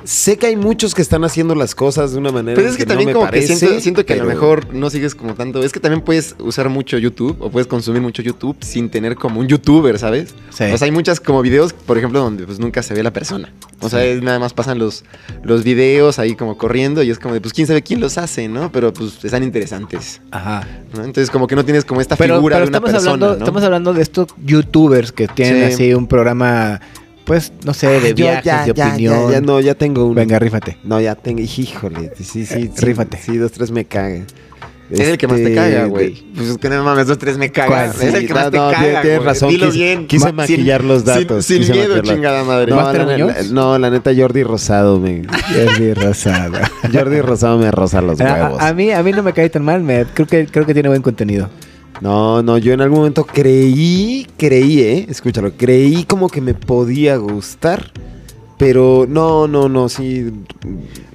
sé 0.04 0.38
que 0.38 0.48
hay 0.48 0.56
muchos 0.56 0.96
que 0.96 1.02
están 1.02 1.24
haciendo 1.24 1.56
las 1.56 1.76
cosas 1.76 2.12
de 2.12 2.18
una 2.18 2.32
manera. 2.32 2.56
Pero 2.56 2.70
es 2.70 2.78
que, 2.78 2.86
también 2.86 3.08
me 3.08 3.14
como 3.14 3.26
parece, 3.26 3.54
que 3.54 3.56
siento, 3.56 3.80
siento 3.82 4.06
que 4.06 4.14
a 4.14 4.18
lo 4.18 4.26
mejor 4.26 4.74
no 4.74 4.90
sigues 4.90 5.16
como 5.16 5.34
tanto. 5.36 5.64
Es 5.64 5.72
que 5.72 5.80
también 5.80 6.02
puedes 6.02 6.36
usar 6.40 6.70
mucho 6.70 6.98
YouTube 6.98 7.38
o 7.40 7.50
puedes 7.50 7.68
consumir 7.68 8.02
mucho 8.02 8.22
YouTube 8.22 8.58
sin 8.62 8.90
tener 8.90 9.16
como 9.16 9.40
un 9.40 9.48
youtuber, 9.48 9.98
¿sabes? 10.00 10.34
Sí. 10.50 10.66
O 10.66 10.78
sea, 10.78 10.86
hay 10.86 10.92
muchas 10.92 11.20
como 11.20 11.42
videos, 11.42 11.74
por 11.74 11.98
ejemplo, 11.98 12.20
donde 12.20 12.46
pues 12.46 12.60
nunca 12.60 12.82
se 12.84 12.94
ve 12.94 13.04
la 13.04 13.12
persona. 13.12 13.54
O 13.82 13.90
sea, 13.90 14.04
nada 14.22 14.40
más 14.40 14.54
pasan 14.54 14.78
los, 14.78 15.04
los 15.44 15.64
videos 15.64 16.20
ahí 16.20 16.36
como 16.36 16.58
corriendo 16.58 17.02
y 17.04 17.10
es 17.10 17.20
como 17.20 17.34
de, 17.34 17.42
pues 17.42 17.54
quién 17.54 17.68
sabe 17.68 17.82
quién 17.82 18.00
los 18.00 18.18
hace, 18.18 18.48
¿no? 18.48 18.72
Pero 18.72 18.94
pues 18.94 19.24
están 19.24 19.44
interesantes. 19.44 20.22
Ajá. 20.32 20.68
¿no? 20.94 21.04
Entonces 21.04 21.30
como 21.30 21.48
que 21.48 21.56
no 21.56 21.64
tienes 21.64 21.86
como 21.86 22.02
esta 22.02 22.16
Pero, 22.16 22.36
figura 22.36 22.58
pero 22.58 22.66
de 22.66 22.70
una 22.70 22.78
estamos, 22.78 22.92
persona, 22.92 23.12
hablando, 23.14 23.36
¿no? 23.36 23.40
estamos 23.40 23.64
hablando 23.64 23.94
de 23.94 24.02
estos 24.02 24.28
youtubers 24.44 25.12
que 25.12 25.28
tienen 25.28 25.68
Sí. 25.70 25.74
así 25.74 25.94
un 25.94 26.08
programa, 26.08 26.82
pues, 27.30 27.54
no 27.64 27.74
sé, 27.74 27.88
de 27.88 28.10
Ah, 28.10 28.14
viajes, 28.14 28.44
ya, 28.44 28.66
de 28.66 28.74
ya, 28.74 28.88
opinión. 28.90 29.28
Ya, 29.28 29.32
ya, 29.34 29.42
no, 29.42 29.60
ya 29.62 29.76
tengo 29.76 30.06
uno. 30.06 30.16
Venga, 30.16 30.38
rífate. 30.40 30.78
No, 30.84 31.00
ya 31.00 31.16
tengo. 31.16 31.40
Híjole, 31.42 32.12
sí, 32.18 32.24
sí, 32.24 32.46
sí. 32.46 32.70
Rífate. 32.78 33.18
Sí, 33.18 33.38
dos, 33.38 33.52
tres 33.52 33.72
me 33.72 33.86
cagan. 33.86 34.26
Es 34.92 35.02
el 35.02 35.20
que 35.20 35.28
más 35.28 35.38
te 35.38 35.44
Este, 35.44 35.54
caga, 35.56 35.86
güey. 35.86 36.16
Pues 36.36 36.50
es 36.50 36.58
que 36.58 36.68
no 36.68 36.84
mames, 36.84 37.06
esos 37.06 37.20
tres 37.20 37.38
me 37.38 37.52
cagan. 37.52 37.92
¿Cuál? 37.94 38.08
Es 38.08 38.12
el 38.16 38.26
que 38.28 38.34
más 38.34 38.46
no, 38.46 38.50
te 38.52 38.58
no, 38.58 38.72
caga, 38.72 39.02
tienes- 39.04 39.18
güey. 39.18 39.28
razón, 39.28 39.50
Dilo 39.50 39.68
quise- 39.68 39.78
bien. 39.78 40.08
quise 40.08 40.26
Ma- 40.26 40.32
maquillar 40.32 40.84
los 40.84 41.06
datos, 41.06 41.46
Sin, 41.46 41.60
miedo, 41.72 42.00
chingada 42.02 42.44
madre. 42.44 42.72
No, 42.72 42.78
¿Máster 42.78 43.06
la, 43.06 43.44
no, 43.52 43.78
la 43.78 43.92
neta, 43.92 44.12
Jordi 44.18 44.42
Rosado 44.42 45.00
me. 45.00 45.22
Jordi 45.54 45.94
Rosado. 45.94 46.54
Jordi 46.92 47.22
Rosado 47.22 47.60
me 47.60 47.70
roza 47.70 48.02
los 48.02 48.20
huevos. 48.20 48.60
A, 48.60 48.70
a 48.70 48.74
mí, 48.74 48.90
a 48.92 49.04
mí 49.04 49.12
no 49.12 49.22
me 49.22 49.32
cae 49.34 49.48
tan 49.52 49.64
mal, 49.64 49.84
me, 49.84 50.06
creo, 50.06 50.26
que, 50.26 50.48
creo 50.48 50.66
que 50.66 50.74
tiene 50.74 50.90
buen 50.90 51.04
contenido. 51.04 51.52
No, 52.02 52.42
no, 52.42 52.58
yo 52.58 52.74
en 52.74 52.82
algún 52.82 53.00
momento 53.00 53.26
creí, 53.26 54.26
creí, 54.38 54.82
eh, 54.82 55.06
escúchalo, 55.10 55.52
creí 55.54 56.06
como 56.06 56.30
que 56.30 56.40
me 56.40 56.54
podía 56.54 57.18
gustar, 57.18 57.92
pero 58.58 59.06
no, 59.08 59.48
no, 59.48 59.68
no, 59.68 59.90
sí. 59.90 60.32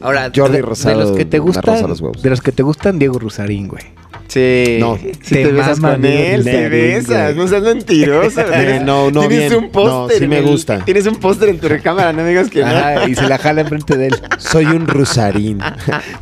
Ahora, 0.00 0.30
Jordi 0.34 0.56
de, 0.56 0.62
Rosado 0.62 0.98
de 0.98 1.04
los 1.04 1.16
que 1.16 1.24
te 1.24 1.38
gustan, 1.38 1.88
los 1.88 2.02
de 2.22 2.30
los 2.30 2.40
que 2.40 2.52
te 2.52 2.62
gustan, 2.62 2.98
Diego 2.98 3.18
Rusarín, 3.18 3.68
güey. 3.68 3.93
Sí. 4.34 4.76
No. 4.80 4.98
Sí 4.98 5.12
Te 5.34 5.44
te, 5.44 5.52
besas 5.52 5.78
con 5.80 6.04
él, 6.04 6.42
te 6.44 6.68
besas. 6.68 7.34
No 7.36 7.46
seas 7.48 7.62
mentiroso. 7.62 8.40
Eh, 8.54 8.80
no, 8.84 9.10
no, 9.10 9.20
Tienes 9.28 9.50
bien. 9.50 9.64
un 9.64 9.70
póster. 9.70 9.92
No, 9.92 10.08
sí 10.18 10.24
en 10.24 10.30
me 10.30 10.38
el- 10.38 10.44
gusta. 10.44 10.84
Tienes 10.84 11.06
un 11.06 11.16
póster 11.16 11.48
en 11.50 11.58
tu 11.58 11.68
recámara, 11.68 12.12
no 12.12 12.24
digas 12.26 12.50
que 12.50 12.62
no. 12.64 13.08
Y 13.08 13.14
se 13.14 13.28
la 13.28 13.38
jala 13.38 13.62
enfrente 13.62 13.96
de 13.96 14.08
él. 14.08 14.16
Soy 14.38 14.66
un 14.66 14.86
rusarín. 14.86 15.58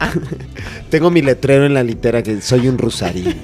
Tengo 0.90 1.10
mi 1.10 1.22
letrero 1.22 1.64
en 1.66 1.74
la 1.74 1.82
litera 1.82 2.22
que 2.22 2.40
soy 2.40 2.68
un 2.68 2.78
rusarín. 2.78 3.34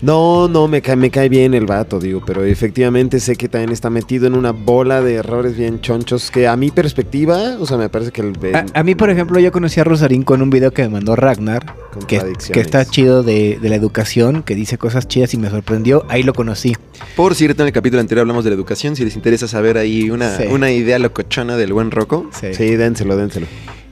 No, 0.00 0.46
no, 0.46 0.68
me 0.68 0.80
cae, 0.80 0.94
me 0.94 1.10
cae 1.10 1.28
bien 1.28 1.54
el 1.54 1.66
vato, 1.66 1.98
digo, 1.98 2.22
pero 2.24 2.44
efectivamente 2.44 3.18
sé 3.18 3.34
que 3.34 3.48
también 3.48 3.72
está 3.72 3.90
metido 3.90 4.28
en 4.28 4.34
una 4.34 4.52
bola 4.52 5.00
de 5.02 5.14
errores 5.14 5.56
bien 5.56 5.80
chonchos 5.80 6.30
que 6.30 6.46
a 6.46 6.56
mi 6.56 6.70
perspectiva, 6.70 7.56
o 7.58 7.66
sea, 7.66 7.78
me 7.78 7.88
parece 7.88 8.12
que 8.12 8.20
el... 8.20 8.54
A, 8.54 8.64
a 8.74 8.82
mí, 8.84 8.94
por 8.94 9.10
ejemplo, 9.10 9.40
yo 9.40 9.50
conocí 9.50 9.80
a 9.80 9.84
Rosarín 9.84 10.22
con 10.22 10.40
un 10.40 10.50
video 10.50 10.70
que 10.72 10.82
me 10.82 10.88
mandó 10.90 11.16
Ragnar, 11.16 11.74
que, 12.06 12.60
está 12.60 12.84
chido 12.84 13.22
de, 13.22 13.58
de 13.60 13.68
la 13.68 13.76
educación, 13.76 14.42
que 14.42 14.54
dice 14.54 14.78
cosas 14.78 15.08
chidas 15.08 15.34
y 15.34 15.38
me 15.38 15.50
sorprendió. 15.50 16.04
Ahí 16.08 16.22
lo 16.22 16.32
conocí. 16.32 16.76
Por 17.16 17.34
cierto, 17.34 17.62
en 17.62 17.68
el 17.68 17.72
capítulo 17.72 18.00
anterior 18.00 18.22
hablamos 18.22 18.44
de 18.44 18.50
la 18.50 18.56
educación. 18.56 18.96
Si 18.96 19.04
les 19.04 19.16
interesa 19.16 19.48
saber 19.48 19.78
ahí 19.78 20.10
una, 20.10 20.36
Sí. 20.36 20.44
una 20.50 20.70
idea 20.70 20.98
locochona 20.98 21.56
del 21.56 21.72
buen 21.72 21.90
Rocco. 21.90 22.30
Sí, 22.32 22.76
dénselo, 22.76 23.16
dénselo. 23.16 23.46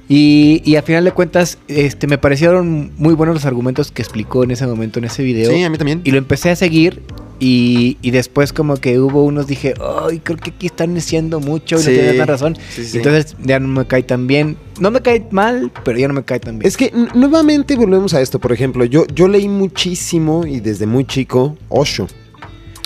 Y, 0.08 0.62
y 0.64 0.76
a 0.76 0.82
final 0.82 1.04
de 1.04 1.10
cuentas, 1.10 1.58
este, 1.66 2.06
me 2.06 2.16
parecieron 2.18 2.92
muy 2.96 3.14
buenos 3.14 3.34
los 3.34 3.44
argumentos 3.44 3.90
que 3.90 4.02
explicó 4.02 4.44
en 4.44 4.52
ese 4.52 4.66
momento, 4.66 5.00
en 5.00 5.06
ese 5.06 5.22
video. 5.24 5.50
Sí, 5.50 5.64
a 5.64 5.70
mí 5.70 5.78
también. 5.78 6.00
Y 6.04 6.12
lo 6.12 6.18
empecé 6.18 6.50
a 6.50 6.56
seguir. 6.56 7.02
Y, 7.38 7.98
y 8.00 8.12
después 8.12 8.52
como 8.54 8.76
que 8.78 8.98
hubo 8.98 9.22
unos, 9.22 9.46
dije, 9.46 9.74
ay, 10.08 10.20
creo 10.20 10.38
que 10.38 10.50
aquí 10.50 10.66
están 10.66 10.94
diciendo 10.94 11.38
mucho 11.38 11.76
y 11.76 11.80
Sí. 11.80 11.90
no 11.90 11.92
tienen 11.94 12.16
tanta 12.16 12.32
razón. 12.32 12.56
Sí, 12.70 12.84
sí. 12.84 12.96
Entonces 12.98 13.36
ya 13.42 13.60
no 13.60 13.68
me 13.68 13.86
cae 13.86 14.02
tan 14.02 14.26
bien. 14.26 14.56
No 14.80 14.90
me 14.90 15.02
cae 15.02 15.26
mal, 15.30 15.70
pero 15.84 15.98
ya 15.98 16.08
no 16.08 16.14
me 16.14 16.24
cae 16.24 16.40
tan 16.40 16.58
bien. 16.58 16.66
Es 16.66 16.76
que 16.78 16.92
nuevamente 17.14 17.76
volvemos 17.76 18.14
a 18.14 18.20
esto, 18.22 18.38
por 18.38 18.52
ejemplo, 18.52 18.84
yo, 18.86 19.06
yo 19.14 19.28
leí 19.28 19.48
muchísimo 19.48 20.46
y 20.46 20.60
desde 20.60 20.86
muy 20.86 21.04
chico 21.04 21.56
Osho. 21.68 22.06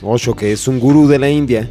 Osho, 0.02 0.34
que 0.34 0.50
es 0.52 0.66
un 0.66 0.80
gurú 0.80 1.06
de 1.06 1.18
la 1.18 1.30
India 1.30 1.70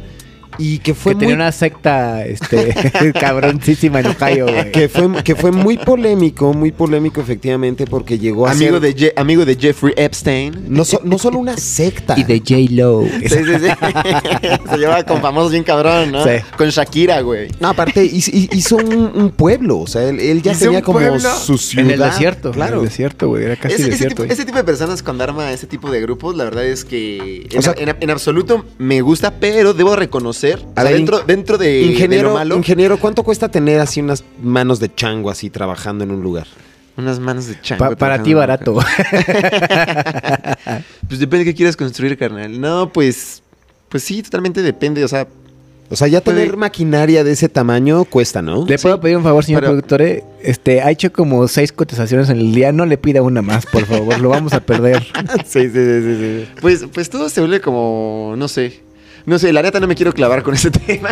y 0.58 0.78
que 0.78 0.94
fue 0.94 1.12
que 1.12 1.16
muy 1.16 1.20
tenía 1.20 1.34
una 1.36 1.52
secta 1.52 2.24
este, 2.26 2.74
cabroncísima 3.20 4.00
en 4.00 4.06
Ohio, 4.06 4.46
güey. 4.46 4.72
que 4.72 4.88
fue 4.88 5.22
que 5.22 5.34
fue 5.34 5.50
muy 5.52 5.78
polémico, 5.78 6.52
muy 6.52 6.72
polémico 6.72 7.20
efectivamente 7.20 7.86
porque 7.86 8.18
llegó 8.18 8.46
a 8.46 8.52
Amigo 8.52 8.80
ser 8.80 8.80
de, 8.80 8.96
Je- 8.96 9.12
amigo 9.16 9.44
de 9.44 9.56
Jeffrey 9.56 9.94
Epstein. 9.96 10.64
no, 10.68 10.84
so- 10.84 11.00
no 11.04 11.18
solo 11.18 11.38
una 11.38 11.56
secta. 11.56 12.14
Y 12.18 12.24
de 12.24 12.38
J-Lo. 12.40 13.02
Sí, 13.22 13.28
sí, 13.28 13.36
sí. 13.44 13.68
Se 14.70 14.76
lleva 14.78 15.02
con 15.04 15.20
famosos 15.20 15.52
bien 15.52 15.64
cabrón, 15.64 16.12
¿no? 16.12 16.24
Sí. 16.24 16.30
Con 16.56 16.68
Shakira, 16.68 17.20
güey. 17.20 17.48
No, 17.60 17.68
aparte 17.68 18.04
hizo, 18.04 18.76
un, 18.76 19.10
un 19.14 19.30
pueblo, 19.30 19.78
o 19.80 19.86
sea, 19.86 20.02
él, 20.08 20.20
él 20.20 20.42
ya 20.42 20.52
¿Hizo 20.52 20.66
tenía 20.66 20.82
como 20.82 20.98
pueblo? 20.98 21.18
su 21.20 21.58
ciudad. 21.58 21.84
En 21.86 21.90
el 21.92 22.00
desierto. 22.00 22.50
claro. 22.52 22.74
En 22.78 22.82
el 22.84 22.88
desierto, 22.88 23.28
güey. 23.28 23.44
Era 23.44 23.56
casi 23.56 23.74
Ese, 23.74 23.82
ese 23.82 23.90
desierto. 23.92 24.22
tipo, 24.22 24.32
ese 24.34 24.44
tipo 24.44 24.58
de 24.58 24.64
personas 24.64 25.02
cuando 25.02 25.24
arma 25.24 25.50
ese 25.52 25.66
tipo 25.66 25.90
de 25.90 26.00
grupos, 26.00 26.36
la 26.36 26.44
verdad 26.44 26.64
es 26.66 26.84
que 26.84 27.46
en, 27.50 27.58
O 27.58 27.62
sea- 27.62 27.74
en- 27.76 27.96
en 28.00 28.10
absoluto 28.10 28.64
me 28.78 29.00
gusta, 29.00 29.34
pero 29.40 29.74
debo 29.74 29.96
reconocer, 29.96 30.39
o 30.48 30.72
A 30.74 30.82
sea, 30.82 30.84
ver, 30.84 30.94
dentro, 30.94 31.18
dentro 31.20 31.58
de, 31.58 31.66
de 31.68 31.82
ingeniero, 31.82 32.28
lo 32.30 32.34
malo, 32.34 32.56
ingeniero, 32.56 32.98
¿cuánto 32.98 33.22
cuesta 33.22 33.48
tener 33.48 33.80
así 33.80 34.00
unas 34.00 34.24
manos 34.42 34.80
de 34.80 34.94
chango 34.94 35.30
así 35.30 35.50
trabajando 35.50 36.04
en 36.04 36.10
un 36.10 36.22
lugar? 36.22 36.46
unas 36.96 37.18
manos 37.18 37.46
de 37.46 37.58
chango. 37.62 37.78
Pa- 37.90 37.96
para 37.96 38.22
ti 38.22 38.34
barato. 38.34 38.76
Pues 41.08 41.18
depende 41.18 41.38
de 41.44 41.50
qué 41.50 41.54
quieras 41.56 41.76
construir, 41.76 42.16
carnal. 42.16 42.60
No, 42.60 42.92
pues, 42.92 43.42
pues 43.88 44.02
sí, 44.04 44.22
totalmente 44.22 44.62
depende, 44.62 45.02
o 45.04 45.08
sea, 45.08 45.26
O 45.92 45.96
sea, 45.96 46.06
ya 46.06 46.20
Puede- 46.20 46.42
tener 46.42 46.56
maquinaria 46.56 47.24
de 47.24 47.32
ese 47.32 47.48
tamaño 47.48 48.04
cuesta, 48.04 48.42
¿no? 48.42 48.64
¿Le 48.64 48.78
puedo 48.78 49.00
pedir 49.00 49.16
un 49.16 49.24
favor, 49.24 49.44
señor 49.44 49.62
pero- 49.62 49.72
productor? 49.72 50.02
Este, 50.40 50.80
ha 50.82 50.90
hecho 50.92 51.10
como 51.12 51.48
seis 51.48 51.72
cotizaciones 51.72 52.28
en 52.30 52.38
el 52.38 52.54
día. 52.54 52.70
No 52.70 52.86
le 52.86 52.96
pida 52.96 53.22
una 53.22 53.42
más, 53.42 53.66
por 53.66 53.84
favor. 53.86 54.20
Lo 54.20 54.28
vamos 54.28 54.52
a 54.52 54.60
perder. 54.60 55.02
sí, 55.44 55.62
sí, 55.62 55.70
sí, 55.70 56.02
sí, 56.02 56.16
sí. 56.16 56.48
pues, 56.60 56.84
pues 56.94 57.10
todo 57.10 57.28
se 57.28 57.40
vuelve 57.40 57.60
como, 57.60 58.34
no 58.36 58.46
sé. 58.46 58.82
No 59.26 59.38
sé, 59.38 59.52
la 59.52 59.62
neta 59.62 59.80
no 59.80 59.86
me 59.86 59.94
quiero 59.94 60.12
clavar 60.12 60.42
con 60.42 60.54
ese 60.54 60.70
tema, 60.86 61.10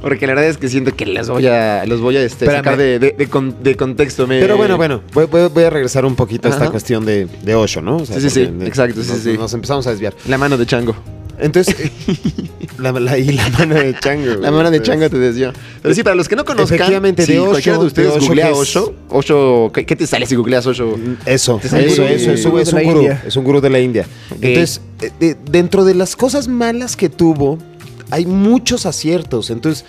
porque 0.00 0.26
la 0.26 0.34
verdad 0.34 0.50
es 0.50 0.58
que 0.58 0.68
siento 0.68 0.94
que 0.94 1.06
los 1.06 1.28
voy 1.28 1.46
a, 1.46 1.84
los 1.86 2.00
voy 2.00 2.16
a 2.16 2.22
este, 2.22 2.46
sacar 2.46 2.76
de, 2.76 2.98
de- 2.98 3.12
de 3.12 3.26
con- 3.28 3.62
de 3.62 3.76
contexto. 3.76 4.26
Me- 4.26 4.40
Pero 4.40 4.56
bueno, 4.56 4.76
bueno, 4.76 5.02
voy, 5.12 5.26
voy- 5.26 5.48
voy 5.48 5.64
a 5.64 5.70
regresar 5.70 6.04
un 6.04 6.14
poquito 6.16 6.48
a 6.48 6.50
esta 6.50 6.64
Ajá. 6.64 6.70
cuestión 6.70 7.04
de, 7.04 7.26
de 7.42 7.54
Osho, 7.54 7.80
¿no? 7.80 7.96
O 7.96 8.06
sea, 8.06 8.20
Sí, 8.20 8.30
sí, 8.30 8.46
sí, 8.46 8.66
exacto, 8.66 9.02
sí, 9.02 9.08
nos, 9.10 9.18
sí. 9.20 9.36
Nos 9.38 9.54
empezamos 9.54 9.86
a 9.86 9.90
desviar. 9.90 10.14
La 10.28 10.38
mano 10.38 10.56
de 10.58 10.66
chango. 10.66 10.94
Entonces, 11.40 11.76
la, 12.78 12.92
la- 12.92 13.18
y 13.18 13.32
la 13.32 13.48
mano 13.50 13.74
de 13.74 13.94
chango. 13.98 14.34
La 14.40 14.50
mano 14.50 14.70
de 14.70 14.82
chango 14.82 15.08
te 15.08 15.18
desvió. 15.18 15.52
Pero 15.82 15.94
sí, 15.94 16.02
para 16.02 16.16
los 16.16 16.28
que 16.28 16.36
no 16.36 16.44
conozcan, 16.44 16.76
Efectivamente, 16.76 17.24
si 17.24 17.32
de 17.32 17.38
Osho, 17.40 17.50
cualquiera 17.50 17.78
de 17.78 17.84
ustedes 17.86 18.08
de 18.12 18.16
Osho, 18.18 18.26
googlea 18.26 18.52
Osho, 18.52 18.94
Osho, 19.08 19.70
¿qué, 19.72 19.86
qué 19.86 19.96
te 19.96 20.06
sale 20.06 20.26
si 20.26 20.34
googleas 20.34 20.66
Osho? 20.66 20.96
Eso, 21.26 21.60
Es 21.62 21.72
eso, 21.72 22.04
eso, 22.04 22.32
es, 22.32 22.44
un- 22.44 22.50
gurú 22.52 22.58
es 22.60 22.68
de 22.70 22.76
un 22.76 22.76
la 22.82 22.82
gurú, 22.88 23.00
India. 23.02 23.22
es 23.26 23.36
un 23.36 23.44
gurú 23.44 23.60
de 23.60 23.70
la 23.70 23.80
India. 23.80 24.06
Entonces, 24.40 24.80
de- 25.20 25.36
dentro 25.50 25.84
de 25.84 25.94
las 25.94 26.16
cosas 26.16 26.48
malas 26.48 26.96
que 26.96 27.08
tuvo, 27.08 27.58
hay 28.10 28.26
muchos 28.26 28.86
aciertos. 28.86 29.50
Entonces, 29.50 29.84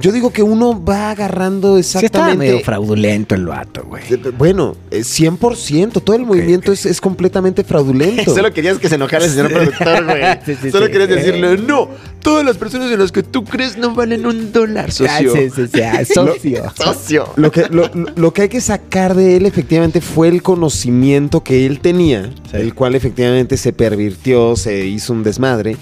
yo 0.00 0.12
digo 0.12 0.30
que 0.32 0.42
uno 0.42 0.82
va 0.84 1.10
agarrando 1.10 1.74
Sí, 1.76 1.80
estaba 1.80 2.04
exactamente... 2.06 2.36
medio 2.52 2.60
fraudulento 2.64 3.34
el 3.34 3.46
vato, 3.46 3.84
güey. 3.84 4.02
Eh, 4.10 4.32
Bueno, 4.36 4.76
eh, 4.90 5.00
100%, 5.00 6.02
todo 6.02 6.16
el 6.16 6.26
movimiento 6.26 6.72
Es, 6.72 6.86
es 6.86 7.00
completamente 7.00 7.64
fraudulento. 7.64 8.34
Solo 8.34 8.52
querías 8.52 8.78
que 8.78 8.88
se 8.88 8.96
enojara 8.96 9.24
el 9.24 9.30
señor 9.30 9.52
productor, 9.52 10.04
güey. 10.04 10.22
Sí, 10.46 10.56
sí, 10.60 10.70
Solo 10.70 10.86
sí. 10.86 10.92
querías 10.92 11.08
decirle, 11.08 11.56
no, 11.58 11.88
todas 12.20 12.44
las 12.44 12.56
personas 12.56 12.90
en 12.92 12.98
las 12.98 13.12
que 13.12 13.22
tú 13.22 13.44
crees 13.44 13.76
no 13.78 13.94
valen 13.94 14.26
un 14.26 14.52
dólar, 14.52 14.86
Ah, 14.88 14.92
socio. 14.92 15.32
sí, 15.32 15.50
sí, 15.54 15.62
sí, 15.72 15.80
ah, 15.82 16.04
socio. 16.14 16.64
Socio. 16.76 17.28
Lo 17.36 17.50
que, 17.50 17.66
lo, 17.70 17.88
lo- 17.94 18.10
lo 18.14 18.32
que 18.32 18.42
hay 18.42 18.48
que 18.48 18.60
sacar 18.60 19.14
de 19.14 19.36
él 19.36 19.46
efectivamente 19.46 20.00
fue 20.00 20.28
el 20.28 20.42
conocimiento 20.42 21.42
que 21.42 21.66
él 21.66 21.80
tenía, 21.80 22.30
Sí. 22.50 22.56
el 22.58 22.74
cual 22.74 22.94
efectivamente 22.94 23.56
se 23.56 23.72
pervirtió, 23.72 24.56
se 24.56 24.86
hizo 24.86 25.12
un 25.12 25.22
desmadre. 25.22 25.76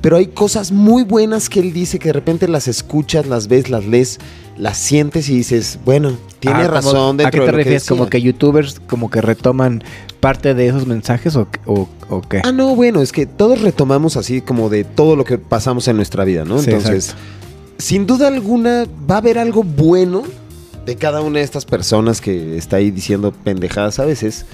Pero 0.00 0.16
hay 0.16 0.28
cosas 0.28 0.70
muy 0.70 1.02
buenas 1.02 1.48
que 1.48 1.58
él 1.60 1.72
dice 1.72 1.98
que 1.98 2.08
de 2.10 2.12
repente 2.12 2.46
las 2.46 2.68
escuchas, 2.68 3.26
las 3.26 3.48
ves, 3.48 3.68
las 3.68 3.84
lees, 3.84 4.18
las 4.56 4.78
sientes 4.78 5.28
y 5.28 5.34
dices, 5.34 5.78
bueno, 5.84 6.12
tiene 6.38 6.60
Ah, 6.62 6.68
razón 6.68 7.16
dentro 7.16 7.26
¿A 7.28 7.30
qué 7.30 7.40
de 7.40 7.46
te 7.46 7.50
lo 7.52 7.56
refieres? 7.58 7.82
que 7.82 7.88
¿Como 7.88 8.08
que 8.08 8.22
youtubers 8.22 8.80
como 8.86 9.10
que 9.10 9.20
retoman 9.20 9.82
parte 10.20 10.54
de 10.54 10.68
esos 10.68 10.86
mensajes 10.86 11.34
o, 11.34 11.48
o, 11.66 11.88
o 12.08 12.20
qué? 12.22 12.42
Ah, 12.44 12.52
no, 12.52 12.76
bueno, 12.76 13.02
es 13.02 13.10
que 13.12 13.26
todos 13.26 13.60
retomamos 13.60 14.16
así 14.16 14.40
como 14.40 14.68
de 14.68 14.84
todo 14.84 15.16
lo 15.16 15.24
que 15.24 15.36
pasamos 15.38 15.88
en 15.88 15.96
nuestra 15.96 16.24
vida, 16.24 16.44
¿no? 16.44 16.58
Sí, 16.60 16.70
Entonces, 16.70 17.14
sin 17.78 18.06
duda 18.06 18.28
alguna 18.28 18.86
va 19.10 19.16
a 19.16 19.18
haber 19.18 19.38
algo 19.38 19.64
bueno 19.64 20.22
de 20.86 20.94
cada 20.96 21.20
una 21.22 21.40
de 21.40 21.44
estas 21.44 21.64
personas 21.64 22.20
que 22.20 22.56
está 22.56 22.76
ahí 22.76 22.90
diciendo 22.92 23.32
pendejadas 23.32 23.98
a 23.98 24.04
veces. 24.04 24.46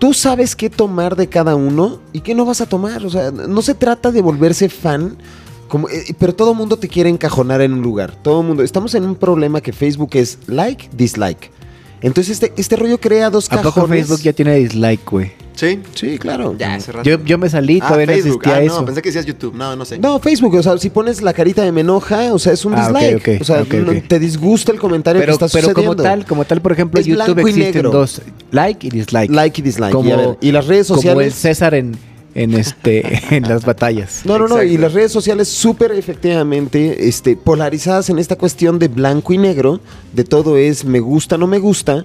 Tú 0.00 0.14
sabes 0.14 0.56
qué 0.56 0.70
tomar 0.70 1.14
de 1.14 1.28
cada 1.28 1.54
uno 1.54 2.00
y 2.12 2.20
qué 2.22 2.34
no 2.34 2.44
vas 2.44 2.60
a 2.60 2.66
tomar. 2.66 3.04
O 3.06 3.10
sea, 3.10 3.30
no 3.30 3.62
se 3.62 3.74
trata 3.74 4.10
de 4.10 4.22
volverse 4.22 4.68
fan, 4.68 5.16
como, 5.68 5.88
eh, 5.88 6.16
pero 6.18 6.34
todo 6.34 6.52
el 6.52 6.56
mundo 6.56 6.78
te 6.78 6.88
quiere 6.88 7.10
encajonar 7.10 7.60
en 7.60 7.74
un 7.74 7.82
lugar. 7.82 8.16
Todo 8.22 8.40
el 8.40 8.46
mundo. 8.46 8.62
Estamos 8.62 8.94
en 8.94 9.04
un 9.04 9.14
problema 9.14 9.60
que 9.60 9.72
Facebook 9.72 10.10
es 10.14 10.38
like, 10.46 10.88
dislike. 10.96 11.52
Entonces 12.00 12.42
este, 12.42 12.52
este 12.56 12.76
rollo 12.76 12.98
crea 12.98 13.28
dos 13.30 13.46
¿A 13.52 13.56
cajones. 13.56 13.74
poco 13.74 13.86
Facebook 13.86 14.20
ya 14.20 14.32
tiene 14.32 14.56
dislike, 14.56 15.08
güey? 15.08 15.32
Sí. 15.60 15.78
Sí, 15.94 16.16
claro. 16.18 16.54
Ya, 16.58 16.74
hace 16.76 16.90
rato. 16.90 17.08
Yo, 17.08 17.22
yo 17.22 17.36
me 17.36 17.50
salí, 17.50 17.80
Ah, 17.82 17.88
todavía 17.88 18.06
no 18.06 18.12
Facebook. 18.14 18.36
existía 18.42 18.54
Ah, 18.56 18.62
eso. 18.62 18.80
no, 18.80 18.86
pensé 18.86 19.02
que 19.02 19.08
decías 19.10 19.26
YouTube. 19.26 19.54
No, 19.54 19.76
no 19.76 19.84
sé. 19.84 19.98
No, 19.98 20.18
Facebook, 20.18 20.54
o 20.54 20.62
sea, 20.62 20.78
si 20.78 20.88
pones 20.88 21.20
la 21.20 21.34
carita 21.34 21.62
de 21.62 21.70
me 21.70 21.82
enoja, 21.82 22.32
o 22.32 22.38
sea, 22.38 22.54
es 22.54 22.64
un 22.64 22.72
Ah, 22.74 22.88
ok, 22.90 22.98
dislike. 22.98 23.16
ok, 23.36 23.40
o 23.42 23.44
sea, 23.44 23.62
ok, 23.62 23.74
no- 23.74 23.92
ok. 23.92 23.98
te 24.08 24.18
disgusta 24.18 24.72
el 24.72 24.78
comentario 24.78 25.20
pero 25.20 25.36
que 25.36 25.44
está 25.44 25.58
pero 25.60 25.74
como 25.74 25.94
tal, 25.96 26.24
como 26.24 26.44
tal, 26.46 26.62
por 26.62 26.72
ejemplo, 26.72 26.98
Es 26.98 27.04
YouTube 27.06 27.34
blanco 27.34 27.40
y 27.48 27.50
existen 27.50 27.72
negro. 27.74 27.90
dos, 27.90 28.22
like 28.52 28.86
y 28.86 28.90
dislike. 28.90 29.30
Like 29.30 29.60
y 29.60 29.64
dislike. 29.64 29.92
Como- 29.92 30.08
y, 30.08 30.12
a 30.12 30.16
ver, 30.16 30.38
y 30.40 30.50
las 30.52 30.66
redes 30.66 30.86
como 30.88 30.98
el 31.00 31.02
sociales. 31.04 31.34
César 31.34 31.74
en, 31.74 31.94
en 32.34 32.54
este 32.54 33.20
en 33.36 33.42
las 33.46 33.66
batallas. 33.66 34.22
No, 34.24 34.38
no, 34.38 34.48
no. 34.48 34.62
Y 34.62 34.78
las 34.78 34.94
redes 34.94 35.12
sociales 35.12 35.48
súper 35.48 35.92
efectivamente 35.92 37.08
este, 37.08 37.36
polarizadas 37.36 38.08
en 38.08 38.18
esta 38.18 38.36
cuestión 38.36 38.78
de 38.78 38.88
blanco 38.88 39.32
y 39.34 39.38
negro, 39.38 39.80
de 40.14 40.24
todo 40.24 40.56
es 40.56 40.84
me 40.86 41.00
gusta, 41.00 41.36
no 41.36 41.46
me 41.46 41.58
gusta, 41.58 42.04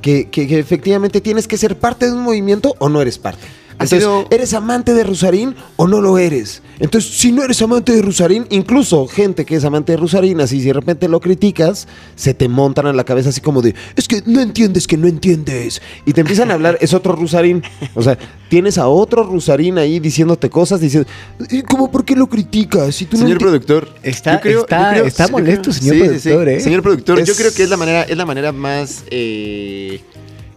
que, 0.00 0.28
que- 0.28 0.46
que 0.46 0.58
efectivamente 0.58 1.20
tienes 1.20 1.46
que 1.48 1.56
ser 1.58 1.76
parte 1.76 2.06
de 2.06 2.12
un 2.12 2.22
movimiento 2.22 2.74
o 2.78 2.88
no 2.88 3.00
eres 3.02 3.18
parte. 3.18 3.46
Entonces, 3.84 4.00
sido- 4.00 4.26
¿eres 4.30 4.54
amante 4.54 4.94
de 4.94 5.04
Rusarín 5.04 5.54
o 5.76 5.86
no 5.88 6.00
lo 6.00 6.18
eres? 6.18 6.62
Entonces, 6.78 7.10
si 7.18 7.32
no 7.32 7.42
eres 7.44 7.60
amante 7.62 7.92
de 7.92 8.02
Rusarín, 8.02 8.46
incluso 8.50 9.06
gente 9.06 9.44
que 9.44 9.56
es 9.56 9.64
amante 9.64 9.92
de 9.92 9.98
Rusarín, 9.98 10.40
así 10.40 10.60
si 10.60 10.66
de 10.66 10.72
repente 10.72 11.08
lo 11.08 11.20
criticas, 11.20 11.88
se 12.16 12.32
te 12.34 12.48
montan 12.48 12.86
a 12.86 12.92
la 12.92 13.04
cabeza 13.04 13.28
así 13.30 13.40
como 13.40 13.60
de, 13.62 13.74
es 13.96 14.08
que 14.08 14.22
no 14.26 14.40
entiendes 14.40 14.86
que 14.86 14.96
no 14.96 15.06
entiendes. 15.08 15.82
Y 16.06 16.12
te 16.12 16.20
empiezan 16.22 16.50
a 16.50 16.54
hablar, 16.54 16.78
es 16.80 16.94
otro 16.94 17.14
Rusarín. 17.14 17.62
O 17.94 18.02
sea, 18.02 18.18
tienes 18.48 18.78
a 18.78 18.86
otro 18.88 19.22
Rusarín 19.24 19.78
ahí 19.78 20.00
diciéndote 20.00 20.48
cosas, 20.50 20.80
diciendo, 20.80 21.08
"¿Y 21.50 21.62
¿cómo 21.62 21.90
por 21.90 22.04
qué 22.04 22.14
lo 22.16 22.28
criticas? 22.28 22.94
Si 22.94 23.04
tú 23.06 23.16
no 23.16 23.22
Señor 23.24 23.38
enti-". 23.38 23.40
productor, 23.40 23.88
Está- 24.02 24.40
creo- 24.40 24.60
está- 24.62 24.90
creo- 24.92 25.04
está 25.06 25.28
molesto, 25.28 25.72
señor 25.72 25.94
sí, 25.94 26.00
productor, 26.02 26.48
sí. 26.48 26.54
¿eh? 26.54 26.60
Señor 26.60 26.82
productor, 26.82 27.22
yo 27.24 27.34
creo 27.34 27.52
que 27.52 27.62
es 27.62 27.68
la 27.70 27.76
manera, 27.76 28.02
es 28.02 28.16
la 28.16 28.26
manera 28.26 28.52
más, 28.52 29.04
eh, 29.10 30.00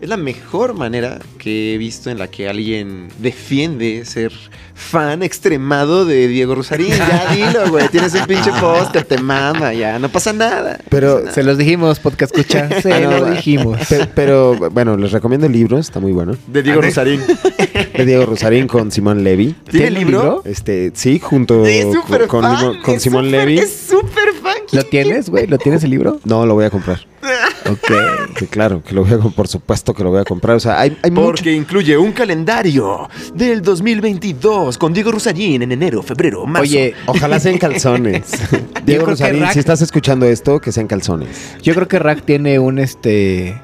es 0.03 0.09
la 0.09 0.17
mejor 0.17 0.73
manera 0.73 1.19
que 1.37 1.73
he 1.73 1.77
visto 1.77 2.09
en 2.09 2.19
la 2.19 2.27
que 2.29 2.49
alguien 2.49 3.07
defiende 3.19 4.03
ser 4.05 4.31
fan 4.75 5.23
extremado 5.23 6.03
de 6.05 6.27
Diego 6.27 6.55
Rosarín. 6.55 6.87
Ya 6.97 7.31
dilo, 7.33 7.69
güey, 7.69 7.87
tienes 7.89 8.13
un 8.13 8.25
pinche 8.25 8.51
póster, 8.59 9.03
te 9.05 9.17
mama, 9.17 9.73
ya, 9.73 9.97
no 9.99 10.09
pasa 10.09 10.33
nada. 10.33 10.79
Pero, 10.89 11.31
Se 11.31 11.41
los 11.43 11.57
dijimos, 11.57 11.99
podcast 11.99 12.35
escucha. 12.35 12.67
Se 12.81 12.91
Ah, 12.93 12.99
no, 12.99 13.11
lo 13.19 13.31
dijimos. 13.31 13.79
pe- 13.87 14.07
pero, 14.13 14.55
bueno, 14.71 14.97
les 14.97 15.11
recomiendo 15.11 15.47
el 15.47 15.53
libro, 15.53 15.77
está 15.77 15.99
muy 16.01 16.11
bueno. 16.11 16.35
De 16.47 16.63
Diego 16.63 16.81
Rosarín. 16.81 17.21
De 17.97 18.05
Diego 18.05 18.25
Rosarín 18.25 18.67
con 18.67 18.91
Simón 18.91 19.23
Levy. 19.23 19.55
¿Tiene 19.69 19.87
el 19.87 19.93
libro? 19.93 20.41
Este, 20.43 20.91
sí, 20.95 21.19
junto 21.19 21.65
Es 21.65 21.85
con, 22.27 22.43
fan, 22.43 22.81
con 22.81 22.99
Simón 22.99 23.31
Levy. 23.31 23.59
Es 23.59 23.85
súper 23.89 24.33
fan. 24.41 24.42
¿Lo 24.73 24.83
tienes, 24.83 25.29
güey? 25.29 25.47
¿Lo 25.47 25.57
tienes 25.57 25.83
el 25.83 25.91
libro? 25.91 26.19
No, 26.25 26.45
lo 26.45 26.53
voy 26.55 26.65
a 26.65 26.69
comprar. 26.69 26.99
Ok. 27.69 27.91
Sí, 28.35 28.47
claro, 28.47 28.81
que 28.83 28.95
lo 28.95 29.03
voy 29.05 29.13
a 29.13 29.19
por 29.19 29.47
supuesto 29.47 29.93
que 29.93 30.03
lo 30.03 30.09
voy 30.09 30.19
a 30.19 30.23
comprar. 30.23 30.55
O 30.55 30.59
sea, 30.59 30.79
hay, 30.79 30.97
hay 31.03 31.11
mucho. 31.11 31.27
Porque 31.27 31.53
incluye 31.53 31.95
un 31.95 32.11
calendario 32.11 33.07
del 33.35 33.61
2022 33.61 34.79
con 34.79 34.91
Diego 34.91 35.11
Rosarín 35.11 35.61
en 35.61 35.71
enero, 35.71 36.01
febrero, 36.01 36.43
marzo. 36.47 36.63
Oye, 36.63 36.95
Ojalá 37.05 37.39
sean 37.39 37.59
calzones. 37.59 38.23
Diego 38.85 39.05
Rack- 39.05 39.53
si 39.53 39.59
estás 39.59 39.83
escuchando 39.83 40.25
esto, 40.25 40.59
que 40.59 40.71
sean 40.71 40.87
calzones. 40.87 41.55
yo 41.61 41.75
creo 41.75 41.87
que 41.87 41.99
Rack 41.99 42.23
tiene 42.25 42.57
un 42.57 42.79
este 42.79 43.55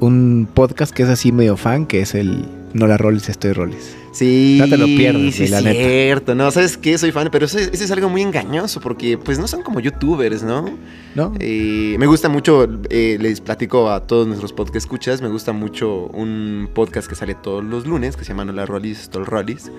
un 0.00 0.46
podcast 0.52 0.92
que 0.92 1.04
es 1.04 1.08
así 1.08 1.32
medio 1.32 1.56
fan, 1.56 1.86
que 1.86 2.00
es 2.02 2.14
el 2.14 2.44
No 2.74 2.86
la 2.86 2.98
roles, 2.98 3.30
estoy 3.30 3.52
roles. 3.52 3.96
Sí, 4.12 4.56
No 4.60 4.68
te 4.68 4.76
lo 4.78 4.84
pierdes, 4.86 5.34
sí, 5.34 5.40
güey, 5.40 5.50
la 5.50 5.58
es 5.58 5.64
neta. 5.64 5.78
cierto. 5.88 6.34
No, 6.34 6.50
¿sabes 6.50 6.76
qué? 6.76 6.96
Soy 6.98 7.12
fan, 7.12 7.28
pero 7.32 7.46
eso, 7.46 7.58
es- 7.58 7.70
eso 7.72 7.82
es 7.84 7.90
algo 7.90 8.08
muy 8.08 8.22
engañoso 8.22 8.80
porque 8.80 9.16
pues 9.18 9.38
no 9.38 9.48
son 9.48 9.62
como 9.62 9.80
youtubers, 9.80 10.42
¿no? 10.42 10.66
¿No? 11.14 11.32
Eh, 11.40 11.96
me 11.98 12.06
gusta 12.06 12.28
mucho, 12.28 12.68
eh, 12.90 13.16
les 13.20 13.40
platico 13.40 13.90
a 13.90 14.06
todos 14.06 14.26
nuestros 14.26 14.52
podcast 14.52 14.76
escuchas, 14.76 15.20
me 15.22 15.28
gusta 15.28 15.52
mucho 15.52 16.06
un 16.12 16.68
podcast 16.74 17.08
que 17.08 17.14
sale 17.14 17.34
todos 17.34 17.64
los 17.64 17.86
lunes 17.86 18.16
que 18.16 18.24
se 18.24 18.28
llama 18.28 18.44
No 18.44 18.52
la 18.52 18.66
Rollis, 18.66 19.08
Tol 19.10 19.26
Rollis, 19.26 19.70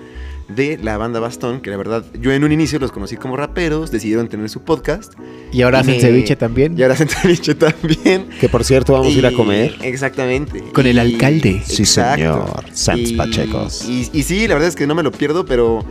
de 0.48 0.78
la 0.82 0.96
banda 0.98 1.20
Bastón, 1.20 1.60
que 1.60 1.70
la 1.70 1.76
verdad 1.76 2.04
yo 2.20 2.30
en 2.32 2.44
un 2.44 2.52
inicio 2.52 2.78
los 2.78 2.92
conocí 2.92 3.16
como 3.16 3.36
raperos, 3.36 3.90
decidieron 3.90 4.28
tener 4.28 4.48
su 4.50 4.60
podcast 4.62 5.14
Y 5.52 5.62
ahora 5.62 5.80
hacen 5.80 6.00
ceviche 6.00 6.36
también. 6.36 6.78
y 6.78 6.82
ahora 6.82 6.94
hacen 6.94 7.08
ceviche 7.22 7.54
también. 7.54 8.26
Que 8.40 8.48
por 8.48 8.62
cierto, 8.64 8.92
vamos 8.92 9.08
a 9.14 9.18
ir 9.18 9.26
a 9.26 9.32
comer. 9.32 9.74
Exactamente. 9.82 10.62
Con 10.72 10.86
el 10.86 10.98
alcalde. 10.98 11.62
Sí, 11.64 11.84
señor. 11.84 12.64
Sans 12.72 13.12
Pachecos. 13.12 13.88
Y, 13.88 14.08
y 14.12 14.22
sí, 14.24 14.48
la 14.48 14.54
verdad 14.54 14.68
es 14.68 14.76
que 14.76 14.86
no 14.86 14.94
me 14.94 15.02
lo 15.02 15.12
pierdo, 15.12 15.44
pero 15.46 15.84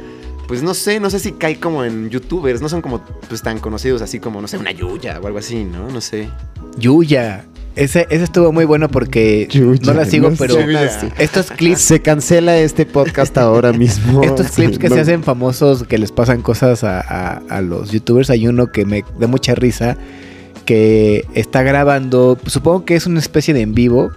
pues 0.48 0.62
no 0.62 0.74
sé, 0.74 1.00
no 1.00 1.10
sé 1.10 1.20
si 1.20 1.32
cae 1.32 1.60
como 1.60 1.84
en 1.86 2.10
youtubers, 2.10 2.62
no 2.62 2.68
son 2.70 2.82
como 2.82 3.02
pues 3.30 3.42
tan 3.42 3.60
conocidos 3.60 4.02
así 4.02 4.20
como, 4.20 4.42
no 4.42 4.48
sé, 4.48 4.58
una 4.58 4.72
Yuya 4.72 5.20
o 5.22 5.28
algo 5.28 5.40
así, 5.40 5.64
¿no? 5.64 5.90
No 5.90 6.02
sé. 6.02 6.28
Yuya. 6.78 7.46
Ese, 7.76 8.06
ese 8.12 8.24
estuvo 8.26 8.52
muy 8.52 8.66
bueno 8.66 8.88
porque 8.88 9.48
Yuya, 9.50 9.80
no 9.84 9.94
la 9.96 10.06
sigo, 10.06 10.30
no 10.30 10.36
pero 10.38 10.56
estos 11.18 11.50
clips, 11.50 11.82
Se 11.82 12.02
cancela 12.02 12.56
este 12.58 12.86
podcast 12.86 13.36
ahora 13.38 13.74
mismo. 13.74 14.22
estos 14.24 14.52
clips 14.52 14.78
que 14.78 14.90
No- 14.90 14.96
se 14.96 15.02
hacen 15.02 15.24
famosos, 15.24 15.84
que 15.84 15.98
les 15.98 16.12
pasan 16.12 16.42
cosas 16.44 16.84
a, 16.84 17.00
a- 17.00 17.42
a 17.50 17.62
los 17.62 17.90
youtubers, 17.92 18.30
hay 18.30 18.48
uno 18.48 18.68
que 18.72 18.86
me 18.86 19.04
da 19.20 19.26
mucha 19.26 19.56
risa, 19.56 19.98
que 20.66 21.26
está 21.34 21.64
grabando, 21.64 22.38
supongo 22.46 22.86
que 22.86 22.96
es 22.96 23.08
una 23.08 23.20
especie 23.20 23.54
de 23.56 23.62
en 23.62 23.74
vivo, 23.74 24.12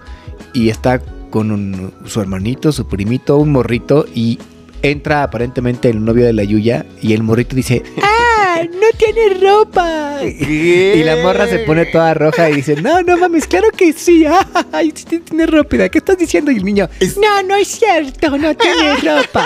y 0.53 0.69
está 0.69 1.01
con 1.29 1.51
un- 1.51 1.91
su 2.05 2.21
hermanito, 2.21 2.71
su 2.71 2.87
primito, 2.87 3.37
un 3.37 3.51
morrito, 3.51 4.05
y 4.13 4.39
entra 4.81 5.23
aparentemente 5.23 5.89
el 5.89 6.03
novio 6.03 6.25
de 6.25 6.33
la 6.33 6.43
Yuya, 6.43 6.85
y 7.01 7.13
el 7.13 7.23
morrito 7.23 7.55
dice, 7.55 7.83
¡Ah! 8.01 8.23
¡No 8.63 8.87
tiene 8.97 9.39
ropa! 9.49 10.19
Y 10.23 11.03
la 11.03 11.15
morra 11.17 11.47
se 11.47 11.59
pone 11.59 11.85
toda 11.85 12.13
roja 12.13 12.49
y 12.49 12.55
dice, 12.55 12.75
no, 12.81 13.01
no 13.01 13.17
mames, 13.17 13.47
claro 13.47 13.67
que 13.75 13.93
sí. 13.93 14.25
Ay, 14.71 14.91
sí 14.95 15.19
tiene 15.19 15.45
ropa. 15.45 15.89
¿Qué 15.89 15.97
estás 15.97 16.17
diciendo? 16.17 16.51
Y 16.51 16.57
el 16.57 16.63
niño, 16.65 16.89
no, 17.21 17.43
no 17.47 17.55
es 17.55 17.67
cierto, 17.67 18.37
no 18.37 18.55
tiene 18.55 18.95
ropa. 19.03 19.45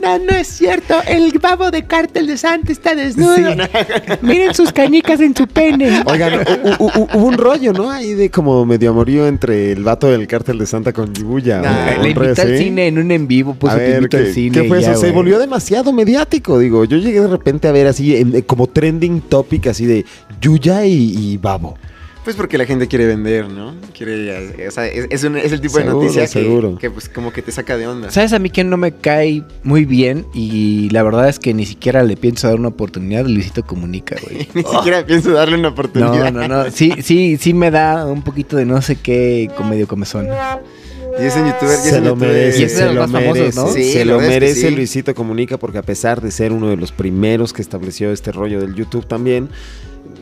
no, 0.00 0.18
no 0.18 0.30
es 0.36 0.46
cierto. 0.48 0.96
El 1.06 1.30
babo 1.38 1.70
de 1.70 1.84
cártel 1.86 2.26
de 2.26 2.36
Santa 2.36 2.72
está 2.72 2.94
desnudo. 2.94 3.36
Miren 4.22 4.54
sus 4.54 4.72
canicas 4.72 5.20
en 5.20 5.34
su 5.36 5.46
pene. 5.46 6.02
Oigan, 6.06 6.32
hu- 6.40 6.76
hu- 6.78 6.92
hu- 6.92 7.08
hubo 7.14 7.26
un 7.26 7.38
rollo, 7.38 7.72
¿no? 7.72 7.90
Ahí 7.90 8.14
de 8.14 8.30
como 8.30 8.64
medio 8.64 8.90
amorío 8.90 9.26
entre 9.26 9.72
el 9.72 9.82
vato 9.84 10.08
del 10.10 10.26
cártel 10.26 10.58
de 10.58 10.66
Santa 10.66 10.92
con 10.92 11.12
Yibuya. 11.14 11.60
Nah. 11.60 12.02
Le 12.02 12.10
invitó 12.10 12.42
al 12.42 12.56
cine 12.58 12.86
en 12.88 12.98
un 12.98 13.10
en 13.10 13.26
vivo, 13.28 13.54
puso 13.54 13.72
a 13.72 13.76
te 13.76 13.82
ver, 13.82 13.94
invito 13.96 14.16
¿qué, 14.16 14.22
al 14.24 14.32
cine. 14.32 14.62
qué 14.62 14.68
fue 14.68 14.78
eso? 14.80 14.92
ya, 14.92 14.96
Se 14.96 15.10
volvió 15.10 15.38
demasiado 15.38 15.92
mediático, 15.92 16.58
digo. 16.58 16.84
Yo 16.84 16.96
llegué 16.98 17.20
de 17.20 17.28
repente 17.28 17.68
a 17.68 17.72
ver 17.72 17.86
así, 17.90 18.16
en- 18.16 18.34
eh, 18.36 18.42
como 18.42 18.66
trending 18.66 19.20
topic, 19.20 19.66
así 19.68 19.86
de 19.86 20.04
Yuya 20.40 20.86
y, 20.86 21.14
y 21.16 21.36
Babo. 21.36 21.76
Pues 22.22 22.36
porque 22.36 22.58
la 22.58 22.66
gente 22.66 22.86
quiere 22.86 23.06
vender, 23.06 23.48
¿no? 23.48 23.74
Quiere, 23.96 24.52
eh, 24.62 24.68
o 24.68 24.70
sea, 24.70 24.86
es, 24.86 25.06
es 25.08 25.24
un- 25.24 25.38
es 25.38 25.52
el 25.52 25.60
tipo 25.62 25.78
Seguro, 25.78 25.94
de 26.00 26.02
noticia 26.04 26.22
que, 26.22 26.28
seguro. 26.28 26.76
que, 26.76 26.90
pues 26.90 27.08
como 27.08 27.32
que 27.32 27.40
te 27.40 27.50
saca 27.50 27.78
de 27.78 27.86
onda. 27.86 28.10
¿Sabes 28.10 28.34
a 28.34 28.38
mí 28.38 28.50
quién 28.50 28.68
no 28.68 28.76
me 28.76 28.92
cae 28.92 29.42
muy 29.64 29.86
bien? 29.86 30.26
Y 30.34 30.90
la 30.90 31.02
verdad 31.02 31.30
es 31.30 31.38
que 31.38 31.54
ni 31.54 31.64
siquiera 31.64 32.02
le 32.02 32.18
pienso 32.18 32.46
dar 32.46 32.58
una 32.58 32.68
oportunidad. 32.68 33.24
Luisito 33.24 33.64
Comunica, 33.64 34.16
güey. 34.22 34.46
Ni 34.54 34.62
siquiera 34.62 35.04
pienso 35.06 35.30
darle 35.32 35.56
una 35.58 35.68
oportunidad. 35.68 36.30
No, 36.30 36.46
no, 36.46 36.64
no. 36.64 36.70
Sí, 36.70 36.92
sí, 37.00 37.38
sí 37.40 37.54
me 37.54 37.70
da 37.70 38.04
un 38.04 38.20
poquito 38.20 38.54
de 38.58 38.66
no 38.66 38.82
sé 38.82 38.96
qué 38.96 39.50
comedio 39.56 39.88
comezón. 39.88 40.28
Y 41.18 41.24
es 41.24 41.36
un 41.36 41.46
youtuber, 41.46 41.70
y 41.84 41.88
es 41.88 41.90
Se 41.90 41.98
un 41.98 42.04
lo 42.04 42.16
youtuber- 42.16 42.16
Y 42.16 42.32
merece, 42.32 42.60
de 42.62 42.68
se 42.68 42.84
los 42.86 42.94
lo 42.94 43.00
más 43.02 43.10
famosos, 43.10 43.34
merece. 43.38 43.60
¿no? 43.60 43.68
Sí, 43.72 43.92
se 43.92 44.04
lo 44.04 44.20
merece 44.20 44.68
sí. 44.68 44.70
Luisito 44.74 45.14
Comunica 45.14 45.56
porque 45.58 45.78
a 45.78 45.82
pesar 45.82 46.20
de 46.20 46.30
ser 46.30 46.52
uno 46.52 46.68
de 46.68 46.76
los 46.76 46.92
primeros 46.92 47.52
que 47.52 47.62
estableció 47.62 48.12
este 48.12 48.32
rollo 48.32 48.60
del 48.60 48.74
YouTube 48.74 49.06
también, 49.06 49.48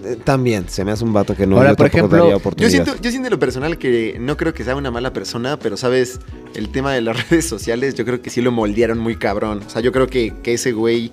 eh, 0.04 0.16
también 0.24 0.68
se 0.68 0.84
me 0.84 0.92
hace 0.92 1.04
un 1.04 1.12
vato 1.12 1.34
que 1.36 1.46
no 1.46 1.56
Ahora, 1.56 1.70
yo 1.70 1.76
por 1.76 1.86
ejemplo, 1.86 2.16
daría 2.18 2.30
Yo 2.32 2.36
oportunidad. 2.38 2.70
siento, 2.70 2.94
yo 3.02 3.10
siento 3.10 3.26
en 3.28 3.32
lo 3.32 3.38
personal 3.38 3.78
que 3.78 4.16
no 4.20 4.36
creo 4.36 4.54
que 4.54 4.64
sea 4.64 4.76
una 4.76 4.90
mala 4.90 5.12
persona, 5.12 5.58
pero 5.58 5.76
sabes, 5.76 6.20
el 6.54 6.70
tema 6.70 6.92
de 6.94 7.00
las 7.02 7.16
redes 7.30 7.44
sociales, 7.46 7.94
yo 7.94 8.04
creo 8.04 8.22
que 8.22 8.30
sí 8.30 8.40
lo 8.40 8.50
moldearon 8.52 8.98
muy 8.98 9.16
cabrón. 9.16 9.60
O 9.66 9.70
sea, 9.70 9.82
yo 9.82 9.92
creo 9.92 10.06
que, 10.06 10.32
que 10.42 10.54
ese 10.54 10.72
güey, 10.72 11.12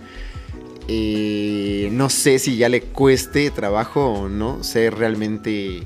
eh, 0.88 1.90
no 1.92 2.10
sé 2.10 2.38
si 2.40 2.58
ya 2.58 2.70
le 2.70 2.82
cueste 2.82 3.50
trabajo 3.52 4.06
o 4.06 4.30
no 4.30 4.64
ser 4.64 4.96
realmente 4.96 5.82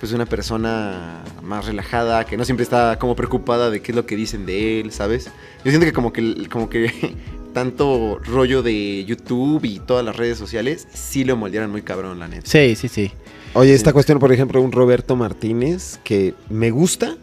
pues 0.00 0.12
una 0.12 0.24
persona 0.26 1.22
más 1.42 1.66
relajada, 1.66 2.24
que 2.24 2.36
no 2.38 2.44
siempre 2.46 2.64
está 2.64 2.98
como 2.98 3.14
preocupada 3.14 3.70
de 3.70 3.80
qué 3.82 3.92
es 3.92 3.96
lo 3.96 4.06
que 4.06 4.16
dicen 4.16 4.46
de 4.46 4.80
él, 4.80 4.92
¿sabes? 4.92 5.26
Yo 5.64 5.70
siento 5.70 5.84
que 5.86 5.92
como 5.92 6.10
que, 6.12 6.48
como 6.50 6.68
que 6.70 7.14
tanto 7.52 8.18
rollo 8.24 8.62
de 8.62 9.04
YouTube 9.04 9.64
y 9.64 9.78
todas 9.78 10.04
las 10.04 10.16
redes 10.16 10.38
sociales 10.38 10.88
sí 10.92 11.24
lo 11.24 11.36
moldearon 11.36 11.70
muy 11.70 11.82
cabrón, 11.82 12.18
la 12.18 12.28
neta. 12.28 12.42
Sí, 12.46 12.74
sí, 12.76 12.88
sí. 12.88 13.12
Oye, 13.52 13.74
esta 13.74 13.90
Sí. 13.90 13.94
cuestión, 13.94 14.18
por 14.20 14.32
ejemplo, 14.32 14.62
un 14.62 14.72
Roberto 14.72 15.16
Martínez 15.16 15.98
que 16.02 16.34
me 16.48 16.70
gusta, 16.70 17.16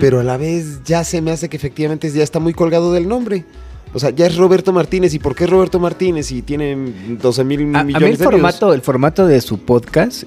pero 0.00 0.18
a 0.20 0.24
la 0.24 0.38
vez 0.38 0.82
ya 0.84 1.04
se 1.04 1.20
me 1.20 1.30
hace 1.30 1.50
que 1.50 1.58
efectivamente 1.58 2.10
ya 2.10 2.22
está 2.24 2.40
muy 2.40 2.54
colgado 2.54 2.92
del 2.94 3.06
nombre. 3.06 3.44
O 3.92 3.98
sea, 3.98 4.08
ya 4.10 4.26
es 4.26 4.34
Roberto 4.36 4.72
Martínez. 4.72 5.12
¿Y 5.12 5.18
por 5.18 5.34
qué 5.36 5.44
es 5.44 5.50
Roberto 5.50 5.78
Martínez? 5.78 6.32
Y 6.32 6.40
tiene 6.40 6.74
12 7.20 7.44
mil 7.44 7.76
A, 7.76 7.80
a 7.80 7.84
millones 7.84 8.02
mí 8.08 8.12
el 8.12 8.16
de 8.18 8.24
formato, 8.24 8.72
el 8.72 8.80
formato 8.80 9.26
de 9.26 9.40
su 9.42 9.58
podcast, 9.58 10.24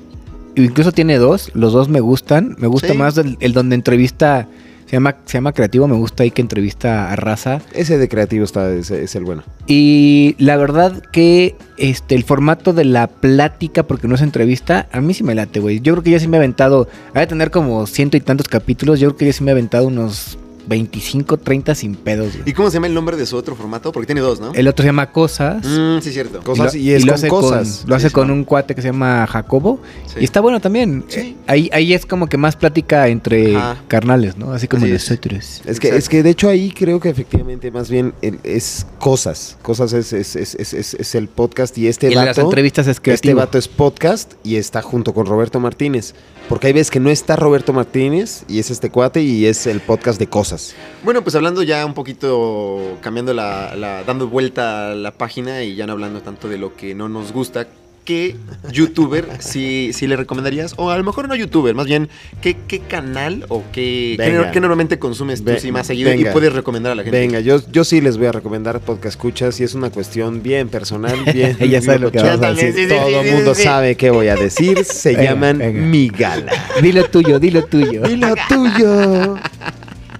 incluso 0.63 0.91
tiene 0.91 1.17
dos, 1.17 1.51
los 1.53 1.73
dos 1.73 1.87
me 1.89 1.99
gustan. 1.99 2.55
Me 2.59 2.67
gusta 2.67 2.89
Sí. 2.93 2.97
más 2.97 3.17
el, 3.17 3.37
el 3.39 3.53
donde 3.53 3.75
entrevista, 3.75 4.47
se 4.85 4.93
llama, 4.93 5.15
se 5.25 5.33
llama 5.37 5.51
Creativo, 5.53 5.87
me 5.87 5.95
gusta 5.95 6.23
ahí 6.23 6.31
que 6.31 6.41
entrevista 6.41 7.11
a 7.11 7.15
Raza. 7.15 7.61
Ese 7.73 7.97
de 7.97 8.07
creativo 8.07 8.43
está, 8.45 8.71
es, 8.73 8.89
es 8.91 9.15
el 9.15 9.23
bueno. 9.25 9.43
Y 9.67 10.35
la 10.39 10.55
verdad 10.57 11.01
que 11.11 11.55
este 11.77 12.15
el 12.15 12.23
formato 12.23 12.71
de 12.73 12.85
la 12.85 13.07
plática, 13.07 13.83
porque 13.83 14.07
no 14.07 14.15
es 14.15 14.21
entrevista, 14.21 14.87
a 14.91 15.01
mí 15.01 15.13
sí 15.13 15.23
me 15.23 15.35
late, 15.35 15.59
güey. 15.59 15.81
Yo 15.81 15.93
creo 15.93 16.03
que 16.03 16.11
ya 16.11 16.19
sí 16.19 16.27
me 16.27 16.37
he 16.37 16.39
aventado, 16.39 16.87
ha 17.13 17.19
de 17.19 17.27
tener 17.27 17.51
como 17.51 17.85
ciento 17.87 18.15
y 18.17 18.21
tantos 18.21 18.47
capítulos, 18.47 18.99
yo 18.99 19.09
creo 19.09 19.17
que 19.17 19.25
ya 19.25 19.33
sí 19.33 19.43
me 19.43 19.51
he 19.51 19.53
aventado 19.53 19.87
unos 19.87 20.37
25, 20.67 21.37
30 21.37 21.75
sin 21.75 21.95
pedos, 21.95 22.33
güey. 22.33 22.49
¿Y 22.49 22.53
cómo 22.53 22.69
se 22.69 22.75
llama 22.75 22.87
el 22.87 22.93
nombre 22.93 23.15
de 23.17 23.25
su 23.25 23.35
otro 23.37 23.55
formato? 23.55 23.91
Porque 23.91 24.05
tiene 24.05 24.21
dos, 24.21 24.39
¿no? 24.39 24.53
El 24.53 24.67
otro 24.67 24.83
se 24.83 24.87
llama 24.89 25.11
Cosas. 25.11 25.65
Mm, 25.65 25.99
sí, 26.01 26.11
cierto. 26.11 26.41
Cosas 26.43 26.73
lo- 26.73 26.79
y 26.79 26.91
es 26.91 27.03
lo 27.05 27.13
con 27.13 27.15
hace 27.15 27.27
cosas. 27.29 27.83
lo 27.87 27.95
hace 27.95 28.07
Sí, 28.09 28.13
con 28.13 28.27
sí. 28.27 28.33
un 28.33 28.43
cuate 28.43 28.75
que 28.75 28.81
se 28.81 28.89
llama 28.89 29.25
Jacobo. 29.27 29.79
Sí. 30.07 30.15
Y 30.21 30.23
está 30.23 30.41
bueno 30.41 30.59
también. 30.59 31.05
Sí. 31.07 31.19
Eh, 31.19 31.35
Ahí, 31.47 31.69
ahí 31.71 31.93
es 31.93 32.05
como 32.05 32.27
que 32.27 32.37
más 32.37 32.55
plática 32.57 33.07
entre 33.07 33.55
Ajá. 33.55 33.77
carnales, 33.87 34.37
¿no? 34.37 34.51
Así 34.51 34.67
como 34.67 34.83
Así 34.83 34.91
nosotros. 34.93 35.61
Es 35.65 35.79
que, 35.79 35.87
Exacto. 35.87 35.95
es 35.97 36.09
que 36.09 36.23
de 36.23 36.29
hecho 36.31 36.49
ahí 36.49 36.71
creo 36.71 36.99
que 36.99 37.09
efectivamente 37.09 37.71
más 37.71 37.89
bien 37.89 38.13
es 38.43 38.85
cosas. 38.99 39.57
Cosas 39.61 39.93
es, 39.93 40.11
es, 40.13 40.35
es, 40.35 40.55
es- 40.55 40.73
es- 40.73 40.93
es 40.95 41.15
el 41.15 41.27
podcast 41.29 41.77
y 41.77 41.87
este 41.87 42.07
y 42.07 42.09
el 42.13 42.19
de 42.19 42.25
las 42.25 42.35
vato. 42.37 42.47
entrevistas 42.49 42.85
es 42.87 42.91
Este 42.97 43.01
creativo. 43.01 43.37
vato 43.39 43.57
es 43.57 43.67
podcast 43.69 44.33
y 44.43 44.57
está 44.57 44.81
junto 44.81 45.13
con 45.13 45.25
Roberto 45.25 45.59
Martínez. 45.59 46.13
Porque 46.49 46.67
hay 46.67 46.73
veces 46.73 46.91
que 46.91 46.99
no 47.01 47.09
está 47.09 47.35
Roberto 47.35 47.73
Martínez 47.73 48.43
y 48.47 48.59
es 48.59 48.71
este 48.71 48.89
cuate 48.89 49.21
y 49.21 49.45
es 49.45 49.67
el 49.67 49.81
podcast 49.81 50.17
de 50.19 50.27
cosas. 50.27 50.56
Cosas. 50.57 50.75
Bueno, 51.03 51.21
pues 51.23 51.35
hablando 51.35 51.63
ya 51.63 51.85
un 51.85 51.93
poquito, 51.93 52.97
cambiando 53.01 53.33
la, 53.33 53.75
la- 53.75 54.03
dando 54.03 54.27
vuelta 54.27 54.91
a 54.91 54.95
la 54.95 55.11
página 55.11 55.63
y 55.63 55.75
ya 55.75 55.85
no 55.85 55.93
hablando 55.93 56.21
tanto 56.21 56.47
de 56.49 56.57
lo 56.57 56.75
que 56.75 56.95
no 56.95 57.09
nos 57.09 57.31
gusta, 57.31 57.67
¿qué 58.05 58.37
youtuber 58.71 59.27
sí, 59.39 59.91
sí 59.93 60.07
le 60.07 60.15
recomendarías? 60.15 60.73
O 60.77 60.89
a 60.91 60.97
lo 60.97 61.03
mejor 61.03 61.27
no 61.27 61.35
youtuber, 61.35 61.75
más 61.75 61.87
bien, 61.87 62.07
¿qué, 62.41 62.55
qué 62.67 62.79
canal 62.79 63.45
o 63.49 63.63
qué, 63.73 64.15
qué, 64.17 64.49
qué 64.53 64.59
normalmente 64.61 64.97
consumes 64.97 65.43
tú 65.43 65.51
sí, 65.59 65.73
más 65.73 65.87
seguido 65.87 66.09
venga. 66.09 66.29
y 66.29 66.33
puedes 66.33 66.53
recomendar 66.53 66.93
a 66.93 66.95
la 66.95 67.03
gente? 67.03 67.19
Venga, 67.19 67.41
yo, 67.41 67.59
yo 67.69 67.83
sí 67.83 67.99
les 67.99 68.17
voy 68.17 68.27
a 68.27 68.31
recomendar 68.31 68.79
podcast 68.79 69.15
escuchas 69.17 69.59
y 69.59 69.65
es 69.65 69.73
una 69.73 69.89
cuestión 69.89 70.41
bien 70.41 70.69
personal, 70.69 71.17
bien. 71.33 71.57
Ya 71.59 71.81
sabes 71.81 71.99
lo 71.99 72.11
que 72.11 72.19
vas 72.21 72.41
a 72.41 72.51
decir. 72.53 72.71
Sí, 72.73 72.83
sí, 72.83 72.89
sí, 72.89 72.95
Todo 72.95 73.07
sí, 73.09 73.13
el 73.15 73.33
mundo 73.35 73.53
sabe 73.55 73.95
qué 73.97 74.09
voy 74.09 74.29
a 74.29 74.35
decir. 74.35 74.85
Se 74.85 75.09
Venga, 75.09 75.23
llaman 75.23 75.57
venga. 75.57 75.81
Migala. 75.81 76.51
Dilo 76.81 77.03
tuyo, 77.09 77.39
dilo 77.39 77.65
tuyo. 77.65 78.07
Y 78.09 78.15
lo 78.15 78.33
tuyo. 78.47 79.35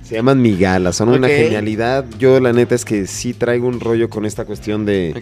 Se 0.07 0.15
llaman 0.15 0.41
Migala, 0.41 0.93
son 0.93 1.09
una 1.09 1.27
genialidad. 1.27 2.05
Yo 2.17 2.39
la 2.39 2.53
neta 2.53 2.75
es 2.75 2.85
que 2.85 3.07
sí 3.07 3.33
traigo 3.33 3.67
un 3.67 3.79
rollo 3.81 4.09
con 4.09 4.25
esta 4.25 4.45
cuestión 4.45 4.85
de, 4.85 5.13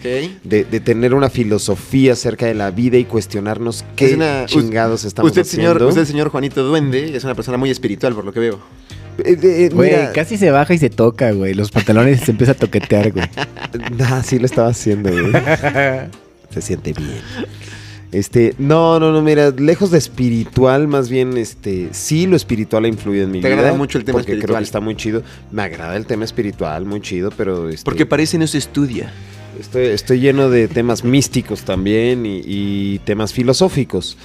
de, 0.44 0.64
de 0.64 0.80
tener 0.80 1.12
una 1.14 1.28
filosofía 1.28 2.12
acerca 2.12 2.46
de 2.46 2.54
la 2.54 2.70
vida 2.70 2.96
y 2.96 3.04
cuestionarnos 3.04 3.84
qué 3.96 4.06
Es 4.06 4.14
una- 4.14 4.46
chingados 4.46 5.04
estamos 5.04 5.30
Usted 5.32 5.42
señor, 5.44 5.76
haciendo. 5.76 5.88
usted, 5.88 6.04
señor 6.04 6.28
Juanito 6.28 6.62
Duende, 6.62 7.16
es 7.16 7.24
una 7.24 7.34
persona 7.34 7.58
muy 7.58 7.70
espiritual, 7.70 8.14
por 8.14 8.24
lo 8.24 8.32
que 8.32 8.38
veo. 8.40 8.60
Eh, 9.18 9.36
eh, 9.42 9.70
Güey, 9.72 9.90
mira, 9.90 10.12
casi 10.12 10.36
se 10.36 10.50
baja 10.50 10.72
y 10.74 10.78
se 10.78 10.90
toca, 10.90 11.32
güey. 11.32 11.54
Los 11.54 11.70
pantalones 11.72 12.20
se 12.20 12.30
empieza 12.30 12.52
a 12.52 12.54
toquetear, 12.56 13.12
güey. 13.12 13.26
Ah, 14.00 14.22
sí 14.24 14.38
lo 14.38 14.46
estaba 14.46 14.68
haciendo, 14.68 15.10
güey. 15.10 15.32
Se 16.50 16.62
siente 16.62 16.92
bien. 16.92 17.20
Este, 18.16 18.54
no, 18.58 18.98
no, 18.98 19.12
no, 19.12 19.20
mira, 19.20 19.50
lejos 19.50 19.90
de 19.90 19.98
espiritual, 19.98 20.88
más 20.88 21.10
bien, 21.10 21.36
este, 21.36 21.88
sí 21.92 22.26
lo 22.26 22.34
espiritual 22.34 22.86
ha 22.86 22.88
influido 22.88 23.24
en 23.24 23.30
mi 23.30 23.42
¿Te 23.42 23.48
vida. 23.48 23.58
agrada 23.58 23.76
mucho 23.76 23.98
el 23.98 24.04
tema 24.04 24.14
porque 24.16 24.26
creo 24.32 24.36
espiritual? 24.38 24.62
que 24.62 24.64
está 24.64 24.80
muy 24.80 24.96
chido. 24.96 25.22
Me 25.52 25.62
agrada 25.62 25.96
el 25.96 26.06
tema 26.06 26.24
espiritual, 26.24 26.86
muy 26.86 27.02
chido, 27.02 27.30
pero 27.36 27.68
este, 27.68 27.84
Porque 27.84 28.06
parece 28.06 28.38
no 28.38 28.46
se 28.46 28.56
estudia. 28.56 29.12
estoy, 29.60 29.86
estoy 29.88 30.20
lleno 30.20 30.48
de 30.48 30.66
temas 30.66 31.04
místicos 31.04 31.62
también 31.62 32.24
y, 32.24 32.40
y 32.46 33.00
temas 33.00 33.34
filosóficos. 33.34 34.16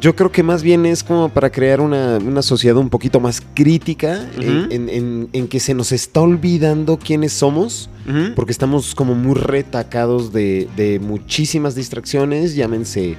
Yo 0.00 0.14
creo 0.14 0.30
que 0.30 0.42
más 0.42 0.62
bien 0.62 0.84
es 0.86 1.02
como 1.02 1.28
para 1.30 1.50
crear 1.50 1.80
una, 1.80 2.18
una 2.18 2.42
sociedad 2.42 2.76
un 2.76 2.90
poquito 2.90 3.20
más 3.20 3.40
crítica, 3.54 4.28
en- 4.38 4.58
Ujú. 4.58 4.66
en- 4.72 4.88
en- 4.90 5.28
en 5.32 5.48
que 5.48 5.60
se 5.60 5.72
nos 5.72 5.92
está 5.92 6.20
olvidando 6.20 6.98
quiénes 6.98 7.32
somos 7.32 7.88
porque 8.36 8.52
estamos 8.52 8.94
como 8.94 9.14
muy 9.14 9.32
retacados 9.34 10.30
de, 10.30 10.68
de 10.76 10.98
muchísimas 10.98 11.74
distracciones, 11.74 12.54
llámense 12.54 13.16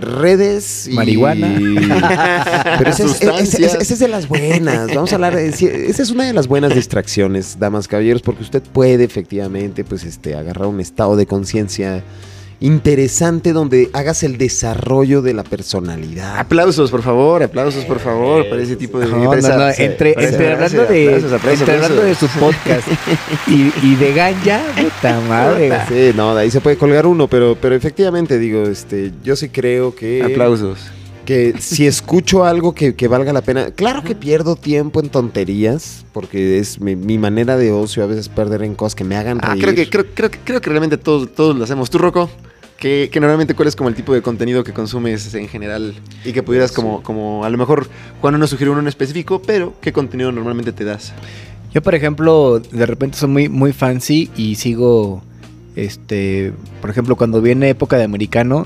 redes 0.00 0.88
y... 0.88 0.94
Marihuana. 0.94 1.58
Pero 2.78 2.88
esa 2.90 3.04
es, 3.04 3.10
Sustancias. 3.10 3.54
esa- 3.54 3.66
esa- 3.66 3.78
esa 3.78 3.92
es 3.94 4.00
de 4.00 4.08
las 4.08 4.28
buenas. 4.28 4.94
Vamos 4.94 5.12
a 5.12 5.16
hablar 5.16 5.36
de... 5.36 5.48
Esa 5.48 6.02
es 6.02 6.10
una 6.10 6.24
de 6.24 6.32
las 6.32 6.46
buenas 6.48 6.74
distracciones, 6.74 7.58
damas, 7.58 7.86
caballeros, 7.86 8.22
porque 8.22 8.42
usted 8.44 8.62
puede 8.62 9.04
efectivamente 9.04 9.84
pues, 9.84 10.04
este, 10.04 10.34
agarrar 10.34 10.68
un 10.68 10.80
estado 10.80 11.14
de 11.16 11.26
conciencia 11.26 12.02
interesante 12.60 13.52
donde 13.52 13.88
hagas 13.92 14.22
el 14.22 14.36
desarrollo 14.38 15.22
de 15.22 15.32
la 15.34 15.44
personalidad. 15.44 16.38
Aplausos, 16.38 16.90
por 16.90 17.02
favor, 17.02 17.42
aplausos, 17.42 17.84
por 17.84 18.00
favor, 18.00 18.48
para 18.48 18.62
ese 18.62 18.76
tipo 18.76 18.98
de 18.98 19.06
No, 19.06 19.32
entre, 19.34 20.14
entre 20.18 20.52
hablando 20.52 20.84
de, 20.86 21.06
aplausos, 21.06 21.32
aplausos, 21.32 21.60
entre 21.60 21.74
hablando 21.76 22.02
de 22.02 22.14
su 22.14 22.26
podcast 22.28 22.88
y, 23.46 23.72
y 23.82 23.94
de 23.96 24.12
ganja, 24.12 24.60
puta 24.80 25.20
madre. 25.28 25.70
Sí, 25.88 26.10
no, 26.16 26.34
de 26.34 26.42
ahí 26.42 26.50
se 26.50 26.60
puede 26.60 26.76
colgar 26.76 27.06
uno, 27.06 27.28
pero, 27.28 27.56
pero 27.60 27.74
efectivamente 27.74 28.38
digo, 28.38 28.62
este, 28.64 29.12
yo 29.22 29.36
sí 29.36 29.48
creo 29.48 29.94
que... 29.94 30.22
Aplausos. 30.22 30.78
que 31.24 31.54
si 31.60 31.86
escucho 31.86 32.44
algo 32.44 32.74
que, 32.74 32.94
que 32.94 33.06
valga 33.06 33.32
la 33.32 33.42
pena, 33.42 33.70
claro 33.70 34.02
que 34.02 34.14
pierdo 34.14 34.56
tiempo 34.56 35.00
en 35.00 35.08
tonterías, 35.10 36.04
porque 36.12 36.58
es 36.58 36.80
mi, 36.80 36.96
mi 36.96 37.18
manera 37.18 37.56
de 37.56 37.70
ocio 37.70 38.02
a 38.02 38.06
veces 38.06 38.28
perder 38.28 38.62
en 38.64 38.74
cosas 38.74 38.94
que 38.96 39.04
me 39.04 39.14
hagan 39.16 39.38
Ah, 39.42 39.54
creo 39.58 39.74
que, 39.74 39.88
creo, 39.88 40.06
creo, 40.14 40.30
que- 40.30 40.38
creo 40.42 40.60
que 40.60 40.70
realmente 40.70 40.96
todos, 40.98 41.32
todos 41.34 41.56
lo 41.56 41.62
hacemos. 41.64 41.88
¿Tú, 41.90 41.98
Rocco? 41.98 42.28
Que, 42.78 43.10
que 43.10 43.18
normalmente 43.18 43.54
cuál 43.54 43.66
es 43.66 43.74
como 43.74 43.88
el 43.88 43.96
tipo 43.96 44.14
de 44.14 44.22
contenido 44.22 44.62
que 44.62 44.72
consumes 44.72 45.34
en 45.34 45.48
general 45.48 45.94
y 46.24 46.32
que 46.32 46.44
pudieras 46.44 46.70
como, 46.70 47.02
como 47.02 47.44
a 47.44 47.50
lo 47.50 47.58
mejor 47.58 47.88
Juan 48.20 48.38
no 48.38 48.46
sugiere 48.46 48.70
uno 48.70 48.80
en 48.80 48.86
específico, 48.86 49.42
pero 49.42 49.74
¿qué 49.80 49.92
contenido 49.92 50.30
normalmente 50.30 50.72
te 50.72 50.84
das? 50.84 51.12
Yo, 51.74 51.82
por 51.82 51.96
ejemplo, 51.96 52.60
de 52.60 52.86
repente 52.86 53.18
soy 53.18 53.28
muy, 53.28 53.48
muy 53.48 53.72
fancy 53.72 54.30
y 54.36 54.54
sigo, 54.54 55.22
este, 55.74 56.52
por 56.80 56.90
ejemplo, 56.90 57.16
cuando 57.16 57.42
viene 57.42 57.68
época 57.68 57.96
de 57.96 58.04
americano, 58.04 58.64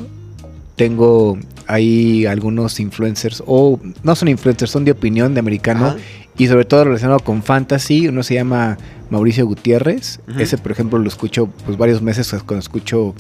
tengo 0.76 1.38
ahí 1.66 2.26
algunos 2.26 2.80
influencers, 2.80 3.42
o 3.46 3.80
no 4.02 4.14
son 4.14 4.28
influencers, 4.28 4.70
son 4.70 4.84
de 4.84 4.92
opinión 4.92 5.34
de 5.34 5.40
americano, 5.40 5.86
Ajá. 5.86 5.96
y 6.36 6.46
sobre 6.48 6.64
todo 6.64 6.84
relacionado 6.84 7.20
con 7.20 7.42
fantasy. 7.42 8.08
Uno 8.08 8.22
se 8.22 8.34
llama 8.34 8.78
Mauricio 9.10 9.46
Gutiérrez. 9.46 10.20
Ese, 10.38 10.58
por 10.58 10.72
ejemplo, 10.72 10.98
lo 10.98 11.08
escucho 11.08 11.48
pues 11.64 11.76
varios 11.78 12.02
meses 12.02 12.28
cuando 12.46 12.60
escucho 12.60 13.14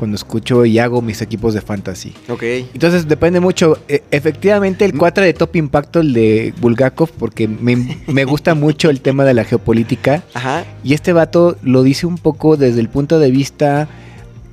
cuando 0.00 0.16
escucho 0.16 0.64
y 0.64 0.78
hago 0.80 1.00
mis 1.02 1.22
equipos 1.22 1.54
de 1.54 1.60
fantasy. 1.60 2.12
Ok. 2.28 2.42
Entonces 2.74 3.06
depende 3.06 3.38
mucho. 3.38 3.78
E- 3.86 4.02
efectivamente, 4.10 4.84
el 4.84 4.96
4 4.98 5.22
de 5.22 5.34
Top 5.34 5.54
Impacto, 5.54 6.00
el 6.00 6.12
de 6.12 6.52
Bulgakov, 6.60 7.10
porque 7.12 7.46
me, 7.46 7.98
me 8.08 8.24
gusta 8.24 8.54
mucho 8.56 8.90
el 8.90 9.00
tema 9.00 9.24
de 9.24 9.34
la 9.34 9.44
geopolítica. 9.44 10.24
Ajá. 10.34 10.64
Y 10.82 10.94
este 10.94 11.12
vato 11.12 11.56
lo 11.62 11.82
dice 11.84 12.06
un 12.06 12.18
poco 12.18 12.56
desde 12.56 12.80
el 12.80 12.88
punto 12.88 13.18
de 13.20 13.30
vista, 13.30 13.88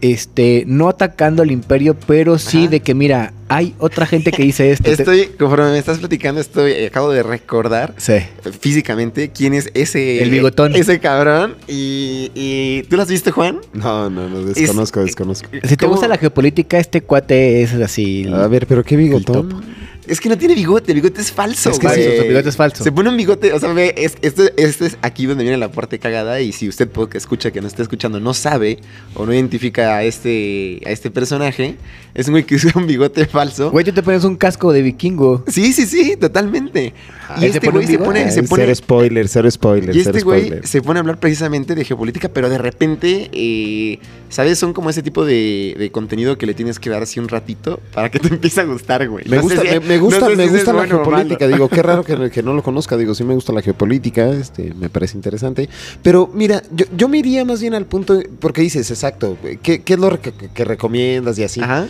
este, 0.02 0.64
no 0.68 0.90
atacando 0.90 1.44
al 1.44 1.52
imperio, 1.52 1.96
pero 2.08 2.38
sí 2.38 2.62
Ajá. 2.64 2.68
de 2.72 2.80
que, 2.82 2.94
mira, 2.94 3.34
hay 3.50 3.74
otra 3.80 4.06
gente 4.06 4.32
que 4.32 4.44
dice 4.44 4.72
esto. 4.72 4.84
Te- 4.84 4.92
Estoy, 4.94 5.28
conforme 5.40 5.72
me 5.72 5.78
estás 5.80 6.00
platicando, 6.00 6.42
estoy, 6.42 6.74
acabo 6.86 7.12
de 7.12 7.24
recordar 7.24 7.94
Sí. 7.98 8.14
físicamente 8.60 9.30
quién 9.30 9.54
es 9.54 9.70
ese. 9.74 10.22
El 10.22 10.30
bigotón. 10.30 10.76
Ese 10.76 11.00
cabrón. 11.00 11.56
Y, 11.68 12.32
y 12.36 12.84
¿tú 12.90 12.98
las 12.98 13.08
viste, 13.10 13.32
Juan? 13.32 13.60
No, 13.74 14.10
no, 14.10 14.28
no, 14.30 14.44
desconozco, 14.44 15.00
Es- 15.00 15.08
desconozco. 15.08 15.50
Si 15.64 15.76
te 15.76 15.86
¿Cómo? 15.86 15.92
gusta 15.94 16.08
la 16.08 16.18
geopolítica, 16.18 16.78
este 16.80 17.02
cuate 17.02 17.62
es 17.64 17.74
así. 17.74 18.24
el- 18.24 18.34
A 18.34 18.48
ver, 18.48 18.68
pero 18.68 18.84
qué 18.84 18.96
bigotón. 18.98 19.64
Es 20.08 20.20
que 20.22 20.30
no 20.30 20.38
tiene 20.38 20.56
bigote, 20.56 20.92
el 20.92 21.02
bigote 21.02 21.22
es 21.22 21.32
falso. 21.32 21.70
es 21.70 21.80
que 21.80 21.90
sí, 21.90 22.02
su 22.18 22.24
bigote 22.28 22.50
es 22.50 22.56
falso. 22.56 22.84
Se 22.84 22.92
pone 22.92 23.10
un 23.10 23.18
bigote, 23.18 23.54
o 23.54 23.60
sea, 23.60 23.74
ve, 23.74 23.94
es, 23.98 24.16
este, 24.22 24.54
este 24.58 24.86
es 24.88 24.98
aquí 25.02 25.26
donde 25.26 25.44
viene 25.44 25.58
la 25.58 25.72
parte 25.72 26.00
cagada 26.00 26.40
y 26.42 26.52
si 26.52 26.68
usted 26.70 26.90
que 27.10 27.18
escucha, 27.18 27.52
que 27.52 27.62
no 27.62 27.68
está 27.68 27.82
escuchando, 27.84 28.20
no 28.20 28.34
sabe 28.34 28.80
o 29.14 29.26
no 29.26 29.34
identifica 29.34 29.98
a 29.98 30.04
este, 30.04 30.82
a 30.86 30.90
este 30.92 31.12
personaje, 31.12 31.76
es 32.16 32.28
un 32.28 32.34
güey 32.34 32.44
que 32.46 32.56
usa 32.56 32.72
un 32.76 32.88
bigote 32.88 33.26
falso. 33.28 33.70
Güey, 33.72 33.86
tú 33.86 33.92
te 33.92 34.02
pones 34.04 34.24
un 34.24 34.36
casco 34.38 34.72
de 34.74 34.82
vikingo. 34.82 35.44
Sí, 35.48 35.74
sí, 35.74 35.86
sí, 35.86 36.16
totalmente. 36.18 36.94
Ah, 37.30 37.36
y 37.42 37.46
¿él 37.46 37.52
se 37.52 37.58
este 37.58 37.68
pone 37.72 37.86
güey 37.86 37.88
se 37.88 38.00
pone, 38.00 38.32
se 38.32 38.44
pone, 38.44 38.64
Cero 38.64 38.76
spoiler, 38.76 39.28
cero 39.28 39.52
spoiler, 39.52 39.96
y 39.96 40.00
cero 40.04 40.12
este 40.18 40.24
güey 40.24 40.42
spoiler. 40.46 40.68
se 40.68 40.82
pone 40.82 41.00
a 41.00 41.02
hablar 41.02 41.20
precisamente 41.20 41.76
de 41.76 41.84
geopolítica, 41.84 42.30
pero 42.30 42.50
de 42.50 42.58
repente, 42.58 43.30
eh, 43.34 44.00
¿sabes? 44.30 44.58
Son 44.58 44.72
como 44.74 44.90
ese 44.90 45.04
tipo 45.04 45.26
de, 45.26 45.76
de 45.78 45.92
contenido 45.92 46.38
que 46.38 46.46
le 46.46 46.54
tienes 46.54 46.80
que 46.80 46.90
dar 46.90 47.04
así 47.04 47.20
un 47.20 47.28
ratito 47.28 47.80
para 47.94 48.10
que 48.10 48.20
te 48.20 48.28
empiece 48.34 48.62
a 48.62 48.64
gustar, 48.64 49.08
güey. 49.10 49.26
Me 49.28 49.36
No 49.38 49.42
sé 49.50 49.56
gusta, 49.56 49.62
si- 49.74 49.80
me, 49.80 49.86
me 49.86 49.97
gusta, 50.00 50.22
no 50.22 50.30
sé 50.30 50.36
me 50.36 50.44
si 50.44 50.48
es 50.48 50.56
gusta 50.56 50.74
la 50.74 50.80
bueno 50.80 50.96
geopolítica. 50.96 51.48
Digo, 51.48 51.70
qué 51.70 51.82
raro 51.82 52.04
que, 52.04 52.30
que 52.30 52.44
no 52.44 52.54
lo 52.54 52.64
conozca. 52.64 52.98
Digo, 52.98 53.14
sí 53.16 53.24
me 53.24 53.34
gusta 53.34 53.54
la 53.54 53.62
geopolítica, 53.62 54.30
este, 54.30 54.74
me 54.74 54.90
parece 54.90 55.18
interesante. 55.18 55.70
Pero 56.02 56.30
mira, 56.34 56.62
yo, 56.72 56.86
yo 56.96 57.08
me 57.08 57.18
iría 57.18 57.46
más 57.46 57.62
bien 57.62 57.74
al 57.74 57.86
punto, 57.86 58.20
porque 58.40 58.62
dices, 58.62 58.90
exacto, 58.92 59.38
¿qué, 59.62 59.82
qué 59.82 59.94
es 59.94 60.00
lo 60.00 60.20
que, 60.20 60.32
que 60.32 60.66
recomiendas 60.66 61.38
y 61.40 61.44
así? 61.44 61.62
Ajá. 61.62 61.88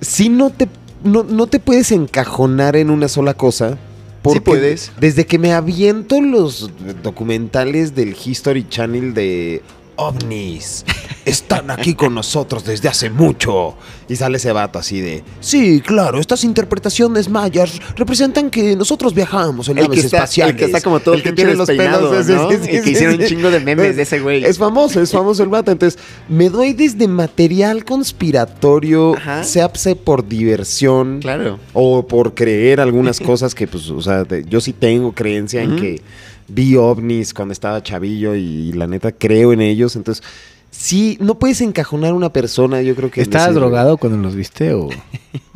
Si 0.00 0.28
no 0.28 0.50
te, 0.50 0.68
no, 1.04 1.22
no 1.22 1.46
te 1.46 1.60
puedes 1.60 1.92
encajonar 1.92 2.76
en 2.76 2.90
una 2.90 3.08
sola 3.08 3.34
cosa. 3.34 3.78
Porque 4.22 4.40
puedes. 4.40 4.92
Desde 5.00 5.26
que 5.26 5.38
me 5.38 5.52
aviento 5.52 6.20
los 6.20 6.70
documentales 7.02 7.96
del 7.96 8.14
History 8.24 8.68
Channel 8.68 9.14
de 9.14 9.62
ovnis, 10.08 10.84
están 11.24 11.70
aquí 11.70 11.94
con 11.94 12.14
nosotros 12.14 12.64
desde 12.64 12.88
hace 12.88 13.10
mucho. 13.10 13.76
Y 14.08 14.16
sale 14.16 14.36
ese 14.36 14.52
vato 14.52 14.78
así 14.78 15.00
de, 15.00 15.22
sí, 15.40 15.80
claro, 15.80 16.18
estas 16.20 16.44
interpretaciones 16.44 17.28
mayas 17.30 17.80
representan 17.96 18.50
que 18.50 18.76
nosotros 18.76 19.14
viajamos 19.14 19.68
en 19.68 19.78
El 19.78 19.84
naves 19.84 20.04
está, 20.04 20.18
espaciales. 20.18 20.52
el 20.54 20.58
que 20.58 20.64
está 20.66 20.80
como 20.82 21.00
todo 21.00 21.14
El 21.14 21.22
que 21.22 21.32
tiene 21.32 21.54
los 21.54 21.66
pelos, 21.66 22.26
¿no? 22.28 22.50
sí, 22.50 22.56
sí, 22.62 22.70
Y 22.76 22.82
que 22.82 22.90
hicieron 22.90 23.20
un 23.20 23.26
chingo 23.26 23.50
de 23.50 23.60
memes 23.60 23.96
de 23.96 24.02
ese 24.02 24.20
güey. 24.20 24.44
Es 24.44 24.58
famoso, 24.58 25.00
es 25.00 25.10
famoso 25.12 25.42
el 25.42 25.48
vato. 25.48 25.70
Entonces, 25.70 25.98
me 26.28 26.50
doy 26.50 26.74
desde 26.74 27.08
material 27.08 27.84
conspiratorio, 27.84 29.16
Ajá. 29.16 29.44
sea 29.44 29.70
sea 29.74 29.94
por 29.94 30.26
diversión 30.28 31.20
Claro. 31.20 31.58
o 31.72 32.06
por 32.06 32.34
creer 32.34 32.80
algunas 32.80 33.20
cosas 33.20 33.54
que, 33.54 33.66
pues, 33.66 33.88
o 33.90 34.02
sea, 34.02 34.26
yo 34.48 34.60
sí 34.60 34.72
tengo 34.72 35.12
creencia 35.12 35.62
en 35.62 35.76
que 35.76 36.02
vi 36.48 36.76
ovnis 36.76 37.34
cuando 37.34 37.52
estaba 37.52 37.82
chavillo 37.82 38.34
y, 38.34 38.72
la 38.72 38.86
neta 38.86 39.12
creo 39.12 39.52
en 39.52 39.60
ellos. 39.60 39.96
Entonces, 39.96 40.24
sí, 40.70 41.16
no 41.20 41.38
puedes 41.38 41.60
encajonar 41.60 42.10
a 42.10 42.14
una 42.14 42.32
persona, 42.32 42.82
yo 42.82 42.94
creo 42.94 43.10
que... 43.10 43.20
¿Estabas 43.22 43.54
drogado 43.54 43.96
cuando 43.96 44.18
los 44.18 44.34
viste 44.34 44.72
o...? 44.74 44.88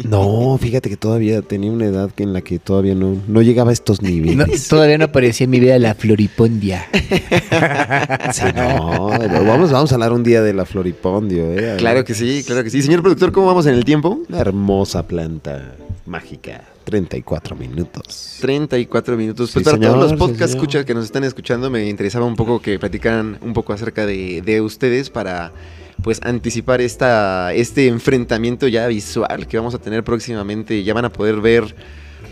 No, 0.04 0.56
fíjate 0.58 0.88
que 0.88 0.96
todavía 0.96 1.42
tenía 1.42 1.70
una 1.70 1.86
edad 1.86 2.10
en 2.18 2.32
la 2.32 2.40
que 2.42 2.58
todavía 2.58 2.94
no, 2.94 3.16
no 3.26 3.42
llegaba 3.42 3.70
a 3.70 3.72
estos 3.72 4.00
No, 4.02 4.08
niveles. 4.08 4.68
todavía 4.68 4.96
no 4.98 5.06
aparecía 5.06 5.44
en 5.44 5.50
mi 5.50 5.60
vida 5.60 5.78
la 5.78 5.94
floripondia. 5.94 6.86
Sí, 8.32 8.42
no, 8.54 9.08
vamos, 9.44 9.70
vamos 9.70 9.92
a 9.92 9.94
hablar 9.94 10.12
un 10.12 10.22
día 10.22 10.42
de 10.42 10.52
la 10.52 10.64
floripondio, 10.64 11.52
¿eh? 11.52 11.76
Claro 11.78 12.04
que 12.04 12.14
sí, 12.14 12.42
claro 12.46 12.62
que 12.64 12.70
sí. 12.70 12.82
Señor 12.82 13.02
productor, 13.02 13.32
¿cómo 13.32 13.46
vamos 13.46 13.66
en 13.66 13.74
el 13.74 13.84
tiempo? 13.84 14.20
Una 14.28 14.38
hermosa 14.40 15.06
planta. 15.06 15.76
Mágica. 16.06 16.64
34 16.84 17.56
minutos. 17.56 18.38
34 18.40 19.16
minutos. 19.16 19.50
Pues 19.52 19.64
Sí, 19.64 19.64
para 19.64 19.76
todos 19.78 19.94
señor, 19.94 19.98
los 20.02 20.10
sí, 20.12 20.16
podcast 20.16 20.38
señor. 20.52 20.56
escuchas 20.56 20.84
que 20.84 20.94
nos 20.94 21.04
están 21.04 21.24
escuchando, 21.24 21.70
me 21.70 21.88
interesaba 21.88 22.24
un 22.26 22.36
poco 22.36 22.60
que 22.60 22.78
platicaran 22.78 23.38
un 23.42 23.52
poco 23.52 23.72
acerca 23.72 24.06
de, 24.06 24.42
de 24.42 24.60
ustedes 24.60 25.10
para 25.10 25.52
pues 26.02 26.20
anticipar 26.22 26.80
esta, 26.80 27.52
este 27.54 27.88
enfrentamiento 27.88 28.68
ya 28.68 28.86
visual 28.86 29.46
que 29.46 29.56
vamos 29.56 29.74
a 29.74 29.78
tener 29.78 30.04
próximamente. 30.04 30.82
Ya 30.84 30.94
van 30.94 31.06
a 31.06 31.12
poder 31.12 31.40
ver 31.40 31.74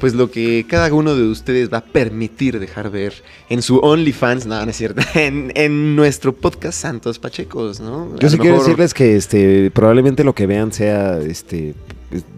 pues 0.05 0.13
lo 0.13 0.31
que 0.31 0.67
cada 0.69 0.93
uno 0.93 1.17
de 1.17 1.23
ustedes 1.23 1.73
va 1.73 1.79
a 1.79 1.85
permitir 1.87 2.61
dejar 2.61 2.91
ver 2.91 3.15
en 3.49 3.63
su 3.63 3.79
OnlyFans, 3.79 4.45
no, 4.45 4.63
no 4.63 4.71
es 4.71 4.77
cierto, 4.77 5.01
en, 5.15 5.51
en 5.55 5.97
nuestro 5.97 6.35
podcast 6.35 6.79
Santos 6.79 7.19
Pachecos, 7.19 7.81
¿no? 7.81 8.15
Yo 8.19 8.29
sí 8.29 8.37
quiero 8.37 8.57
mejor- 8.57 8.67
decirles 8.67 8.93
que 8.93 9.17
este 9.17 9.71
probablemente 9.71 10.23
lo 10.23 10.35
que 10.35 10.47
vean 10.47 10.75
sea 10.75 11.19
este 11.21 11.75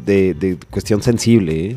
de, 0.04 0.34
de 0.34 0.58
cuestión 0.70 1.02
sensible. 1.02 1.70
¿eh? 1.70 1.76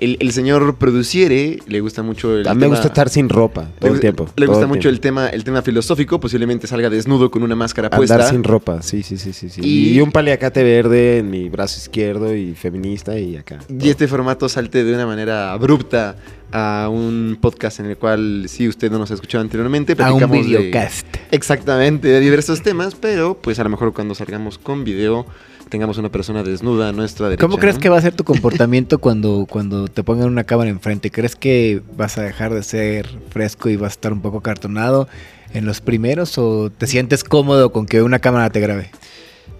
El, 0.00 0.16
el 0.20 0.32
señor 0.32 0.76
produciere, 0.76 1.58
le 1.66 1.80
gusta 1.80 2.02
mucho 2.02 2.34
el 2.38 2.48
A 2.48 2.54
mí 2.54 2.60
me 2.62 2.68
gusta 2.68 2.86
estar 2.88 3.10
sin 3.10 3.28
ropa 3.28 3.68
todo 3.78 3.90
le, 3.90 3.94
el 3.96 4.00
tiempo. 4.00 4.28
Le 4.34 4.46
gusta 4.46 4.66
mucho 4.66 4.80
tiempo. 4.80 4.94
el 4.94 5.00
tema, 5.00 5.28
el 5.28 5.44
tema 5.44 5.60
filosófico, 5.60 6.18
posiblemente 6.18 6.66
salga 6.66 6.88
desnudo 6.88 7.30
con 7.30 7.42
una 7.42 7.54
máscara 7.54 7.86
Andar 7.88 7.98
puesta. 7.98 8.28
sin 8.30 8.42
ropa, 8.42 8.80
sí, 8.80 9.02
sí, 9.02 9.18
sí, 9.18 9.32
sí. 9.34 9.50
sí. 9.50 9.60
Y- 9.62 9.96
Y... 9.98 10.00
un 10.00 10.10
paliacate 10.10 10.62
verde 10.64 11.18
en 11.18 11.28
mi 11.30 11.50
brazo 11.50 11.78
izquierdo 11.78 12.34
y 12.34 12.54
feminista 12.54 13.18
y 13.18 13.36
acá. 13.36 13.58
Y 13.68 13.90
este 13.90 14.08
formato 14.08 14.48
salte 14.48 14.84
de 14.84 14.94
una 14.94 15.06
manera 15.06 15.52
abrupta 15.52 16.16
a 16.50 16.88
un 16.90 17.36
podcast 17.40 17.80
en 17.80 17.86
el 17.86 17.96
cual, 17.98 18.46
si 18.48 18.66
usted 18.68 18.90
no 18.90 18.98
nos 18.98 19.10
ha 19.10 19.14
escuchado 19.14 19.42
anteriormente, 19.42 19.92
A 19.92 19.94
un 20.12 20.18
platicamos 20.18 20.36
de- 20.38 20.42
videocast. 20.58 21.06
exactamente, 21.30 22.08
de 22.08 22.20
diversos 22.20 22.62
temas, 22.62 22.94
pero 22.94 23.34
pues 23.40 23.58
a 23.58 23.64
lo 23.64 23.70
mejor 23.70 23.92
cuando 23.92 24.14
salgamos 24.14 24.56
con 24.58 24.82
video 24.82 25.26
tengamos 25.70 25.96
una 25.96 26.10
persona 26.10 26.42
desnuda 26.42 26.90
a 26.90 26.92
nuestra 26.92 27.28
derecha. 27.28 27.40
¿Cómo 27.46 27.56
crees 27.56 27.76
¿no? 27.76 27.80
que 27.80 27.88
va 27.88 27.96
a 27.96 28.02
ser 28.02 28.14
tu 28.14 28.24
comportamiento 28.24 28.98
cuando, 28.98 29.46
cuando 29.48 29.88
te 29.88 30.02
pongan 30.02 30.28
una 30.28 30.44
cámara 30.44 30.68
enfrente? 30.68 31.10
¿Crees 31.10 31.36
que 31.36 31.80
vas 31.96 32.18
a 32.18 32.22
dejar 32.22 32.52
de 32.52 32.62
ser 32.62 33.08
fresco 33.30 33.70
y 33.70 33.76
vas 33.76 33.92
a 33.92 33.94
estar 33.94 34.12
un 34.12 34.20
poco 34.20 34.42
cartonado 34.42 35.08
en 35.54 35.64
los 35.64 35.80
primeros 35.80 36.36
o 36.36 36.70
te 36.70 36.86
sientes 36.86 37.24
cómodo 37.24 37.72
con 37.72 37.86
que 37.86 38.02
una 38.02 38.18
cámara 38.18 38.50
te 38.50 38.60
grabe? 38.60 38.90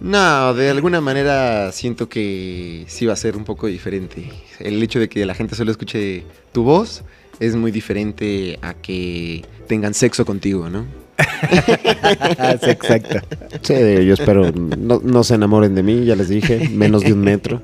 No, 0.01 0.55
de 0.55 0.71
alguna 0.71 1.01
manera 1.01 1.73
siento 1.73 2.09
que 2.09 2.85
sí 2.89 3.07
va 3.07 3.13
a 3.13 3.17
ser 3.17 3.37
un 3.37 3.45
poco 3.45 3.67
diferente. 3.67 4.31
El 4.59 4.83
hecho 4.83 4.99
de 4.99 5.09
que 5.09 5.25
la 5.27 5.35
gente 5.35 5.55
solo 5.55 5.71
escuche 5.71 6.25
tu 6.53 6.63
voz 6.63 7.03
es 7.39 7.55
muy 7.55 7.71
diferente 7.71 8.59
a 8.63 8.75
que 8.75 9.45
tengan 9.67 9.95
sexo 9.95 10.25
contigo, 10.25 10.71
¿no? 10.71 10.87
Sí, 12.63 12.71
exacto. 12.71 13.21
Sí, 13.63 13.75
yo 14.05 14.15
espero 14.15 14.53
no, 14.53 15.01
no 15.03 15.25
se 15.25 15.35
enamoren 15.35 15.75
de 15.75 15.83
mí, 15.83 16.05
ya 16.05 16.17
les 16.17 16.29
dije, 16.29 16.69
menos 16.71 17.03
de 17.03 17.13
un 17.13 17.21
metro. 17.21 17.63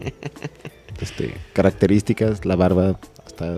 Este, 1.00 1.34
características, 1.52 2.44
la 2.44 2.56
barba 2.56 2.98
hasta 3.26 3.56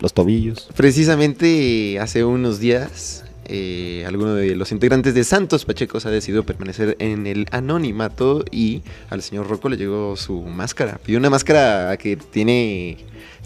los 0.00 0.14
tobillos. 0.14 0.68
Precisamente 0.76 1.98
hace 2.00 2.24
unos 2.24 2.58
días, 2.58 3.24
eh, 3.46 4.04
alguno 4.06 4.34
de 4.34 4.54
los 4.54 4.72
integrantes 4.72 5.12
de 5.12 5.24
Santos 5.24 5.64
Pachecos 5.64 6.06
ha 6.06 6.10
decidido 6.10 6.44
permanecer 6.44 6.96
en 7.00 7.26
el 7.26 7.46
anonimato 7.50 8.44
y 8.50 8.82
al 9.10 9.22
señor 9.22 9.48
Rocco 9.48 9.68
le 9.68 9.76
llegó 9.76 10.16
su 10.16 10.40
máscara. 10.42 10.98
Pidió 11.04 11.18
una 11.18 11.30
máscara 11.30 11.96
que 11.96 12.16
tiene, 12.16 12.98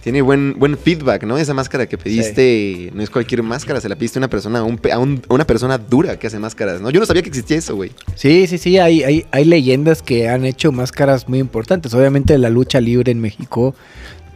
tiene 0.04 0.20
buen, 0.22 0.54
buen 0.58 0.76
feedback, 0.78 1.24
¿no? 1.24 1.38
Esa 1.38 1.54
máscara 1.54 1.86
que 1.86 1.96
pediste 1.98 2.90
no 2.94 3.02
es 3.02 3.08
cualquier 3.08 3.42
máscara, 3.42 3.80
se 3.80 3.88
la 3.88 3.96
pediste 3.96 4.18
a 4.18 4.20
una 4.20 4.28
persona, 4.28 4.58
a, 4.58 4.62
un 4.62 4.76
pe- 4.76 4.92
a 4.92 4.98
un- 4.98 5.22
a 5.28 5.32
una 5.34 5.46
persona 5.46 5.78
dura 5.78 6.18
que 6.18 6.26
hace 6.26 6.38
máscaras, 6.38 6.80
¿no? 6.82 6.90
Yo 6.90 7.00
no 7.00 7.06
sabía 7.06 7.22
que 7.22 7.30
existía 7.30 7.56
eso, 7.56 7.74
güey. 7.74 7.90
Sí, 8.14 8.46
sí, 8.46 8.58
sí, 8.58 8.78
hay, 8.78 9.02
hay, 9.02 9.24
hay 9.32 9.44
leyendas 9.46 10.02
que 10.02 10.28
han 10.28 10.44
hecho 10.44 10.70
máscaras 10.72 11.26
muy 11.28 11.38
importantes. 11.38 11.94
Obviamente 11.94 12.36
la 12.36 12.50
lucha 12.50 12.80
libre 12.82 13.10
en 13.12 13.20
México, 13.20 13.74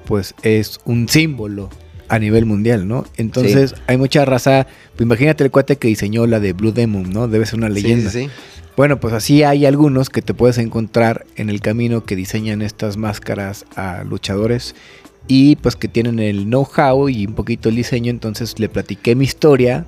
pues 0.06 0.34
es 0.42 0.80
un 0.86 1.06
símbolo 1.08 1.68
a 2.08 2.18
nivel 2.18 2.46
mundial, 2.46 2.88
¿no? 2.88 3.04
Entonces 3.18 3.74
hay 3.86 3.98
mucha 3.98 4.24
raza, 4.24 4.66
pues 4.96 5.02
imagínate 5.04 5.44
el 5.44 5.50
cuate 5.50 5.76
que 5.76 5.88
diseñó 5.88 6.26
la 6.26 6.40
de 6.40 6.54
Blue 6.54 6.72
Demon, 6.72 7.10
¿no? 7.12 7.28
Debe 7.28 7.44
ser 7.44 7.58
una 7.58 7.68
leyenda. 7.68 8.10
Sí, 8.10 8.22
sí, 8.22 8.24
sí. 8.28 8.30
Bueno, 8.74 9.00
pues 9.00 9.12
así 9.12 9.42
hay 9.42 9.66
algunos 9.66 10.08
que 10.08 10.22
te 10.22 10.32
puedes 10.32 10.56
encontrar 10.56 11.26
en 11.36 11.50
el 11.50 11.60
camino 11.60 12.04
que 12.04 12.16
diseñan 12.16 12.62
estas 12.62 12.96
máscaras 12.96 13.66
a 13.76 14.04
luchadores 14.04 14.74
y 15.28 15.56
pues 15.56 15.76
que 15.76 15.86
tienen 15.88 16.18
el 16.18 16.44
know-how 16.46 17.08
y 17.08 17.26
un 17.26 17.34
poquito 17.34 17.68
el 17.68 17.76
diseño, 17.76 18.10
entonces 18.10 18.58
le 18.58 18.68
platiqué 18.68 19.14
mi 19.14 19.24
historia 19.26 19.84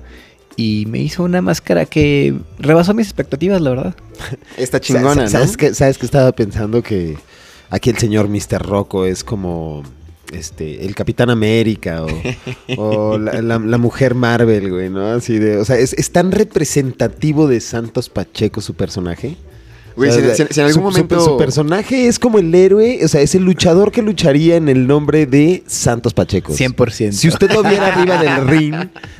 y 0.55 0.85
me 0.87 0.99
hizo 0.99 1.23
una 1.23 1.41
máscara 1.41 1.85
que 1.85 2.33
rebasó 2.59 2.93
mis 2.93 3.07
expectativas, 3.07 3.59
la 3.61 3.69
verdad. 3.71 3.95
Está 4.57 4.79
chingona, 4.79 5.23
¿no? 5.23 5.29
¿Sabes 5.29 5.57
que, 5.57 5.73
¿Sabes 5.73 5.97
que 5.97 6.05
estaba 6.05 6.31
pensando 6.33 6.83
que 6.83 7.17
aquí 7.69 7.89
el 7.89 7.97
señor 7.97 8.27
Mr. 8.29 8.61
Rocco 8.61 9.05
es 9.05 9.23
como 9.23 9.83
este 10.31 10.85
el 10.85 10.95
Capitán 10.95 11.29
América 11.29 12.05
o, 12.05 12.07
o 12.77 13.17
la, 13.17 13.41
la- 13.41 13.59
la 13.59 13.77
mujer 13.77 14.15
Marvel, 14.15 14.69
güey, 14.69 14.89
¿no? 14.89 15.07
Así 15.07 15.39
de, 15.39 15.57
o 15.57 15.65
sea, 15.65 15.77
es, 15.77 15.93
es 15.93 16.11
tan 16.11 16.31
representativo 16.31 17.47
de 17.47 17.59
Santos 17.59 18.09
Pacheco 18.09 18.61
su 18.61 18.73
personaje. 18.75 19.35
Güey, 19.95 20.09
O 20.09 20.13
si, 20.13 20.21
sea, 20.21 20.35
si- 20.35 20.53
si 20.53 20.59
en 20.59 20.65
algún 20.67 20.73
su- 20.73 20.81
momento... 20.81 21.19
Su, 21.19 21.37
personaje 21.37 22.07
es 22.07 22.17
como 22.19 22.39
el 22.39 22.53
héroe, 22.53 22.99
o 23.03 23.07
sea, 23.07 23.21
es 23.21 23.35
el 23.35 23.43
luchador 23.43 23.91
que 23.91 24.01
lucharía 24.01 24.55
en 24.55 24.69
el 24.69 24.87
nombre 24.87 25.25
de 25.25 25.63
Santos 25.67 26.13
Pacheco. 26.13 26.53
100%. 26.53 27.11
Si 27.11 27.27
usted 27.27 27.51
lo 27.51 27.63
viera 27.63 27.87
arriba 27.87 28.21
del 28.21 28.47
ring, 28.47 28.75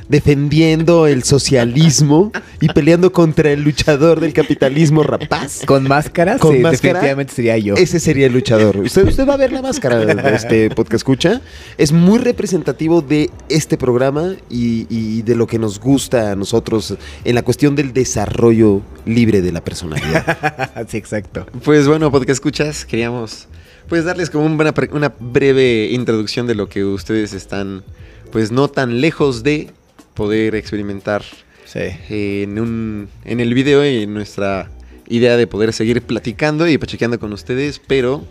defendiendo 0.08 1.06
el 1.06 1.22
socialismo 1.24 2.32
y 2.60 2.68
peleando 2.68 3.12
contra 3.12 3.50
el 3.50 3.62
luchador 3.62 4.20
del 4.20 4.32
capitalismo 4.32 5.02
rapaz, 5.02 5.62
Con 5.66 5.84
máscara, 5.88 6.38
Con 6.38 6.54
sí, 6.56 6.60
máscara, 6.60 6.92
definitivamente 6.94 7.34
sería 7.34 7.58
yo. 7.58 7.74
ese 7.74 7.98
sería 7.98 8.26
el 8.26 8.32
luchador. 8.32 8.76
Usted, 8.78 9.08
usted 9.08 9.26
va 9.26 9.34
a 9.34 9.38
ver 9.38 9.52
la 9.52 9.62
máscara 9.62 9.98
de 10.04 10.34
este 10.36 10.68
podcast 10.70 10.92
escucha. 11.02 11.40
Es 11.78 11.92
muy 11.92 12.18
representativo 12.18 13.00
de 13.02 13.30
este 13.48 13.76
programa 13.76 14.34
y, 14.50 14.86
y 14.90 15.22
de 15.22 15.34
lo 15.34 15.46
que 15.46 15.58
nos 15.58 15.80
gusta 15.80 16.32
a 16.32 16.36
nosotros 16.36 16.94
en 17.24 17.34
la 17.34 17.42
cuestión 17.42 17.74
del 17.74 17.92
desarrollo 17.92 18.82
libre 19.06 19.40
de 19.42 19.50
la 19.52 19.62
personalidad. 19.64 20.61
sí, 20.88 20.96
exacto. 20.96 21.46
Pues 21.64 21.86
bueno, 21.88 22.10
porque 22.10 22.32
escuchas, 22.32 22.84
queríamos 22.84 23.48
pues 23.88 24.04
darles 24.04 24.30
como 24.30 24.46
un 24.46 24.56
buena 24.56 24.72
pre- 24.72 24.88
una 24.92 25.12
breve 25.18 25.88
introducción 25.90 26.46
de 26.46 26.54
lo 26.54 26.68
que 26.68 26.84
ustedes 26.84 27.32
están 27.32 27.82
pues 28.30 28.50
no 28.52 28.68
tan 28.68 29.00
lejos 29.00 29.42
de 29.42 29.70
poder 30.14 30.54
experimentar 30.54 31.22
Sí. 31.64 31.80
en 32.10 32.58
un 32.58 33.08
en 33.24 33.40
el 33.40 33.54
video 33.54 33.84
y 33.86 34.02
en 34.04 34.14
nuestra 34.14 34.70
idea 35.08 35.36
de 35.36 35.46
poder 35.46 35.72
seguir 35.72 36.02
platicando 36.02 36.68
y 36.68 36.78
pachequeando 36.78 37.18
con 37.18 37.32
ustedes, 37.32 37.80
pero 37.86 38.24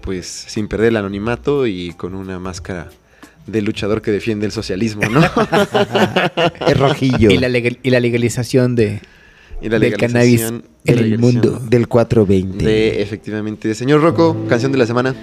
pues 0.00 0.26
sin 0.26 0.68
perder 0.68 0.88
el 0.88 0.96
anonimato 0.96 1.66
y 1.66 1.92
con 1.92 2.14
una 2.14 2.38
máscara 2.38 2.88
de 3.46 3.62
luchador 3.62 4.02
que 4.02 4.10
defiende 4.10 4.44
el 4.46 4.52
socialismo, 4.52 5.02
¿no? 5.08 5.20
es 6.66 6.76
rojillo. 6.78 7.30
Y 7.30 7.38
la, 7.38 7.48
legal- 7.48 7.78
y 7.82 7.90
la 7.90 8.00
legalización 8.00 8.74
de, 8.76 9.00
y 9.60 9.68
la 9.68 9.78
del 9.78 9.96
cannabis 9.96 10.52
en 10.84 10.98
el 10.98 11.18
mundo. 11.18 11.60
del 11.68 11.88
420. 11.88 12.64
De 12.64 13.02
efectivamente. 13.02 13.74
Señor 13.74 14.02
Rocco, 14.02 14.36
canción 14.48 14.72
de 14.72 14.78
la 14.78 14.86
semana. 14.86 15.14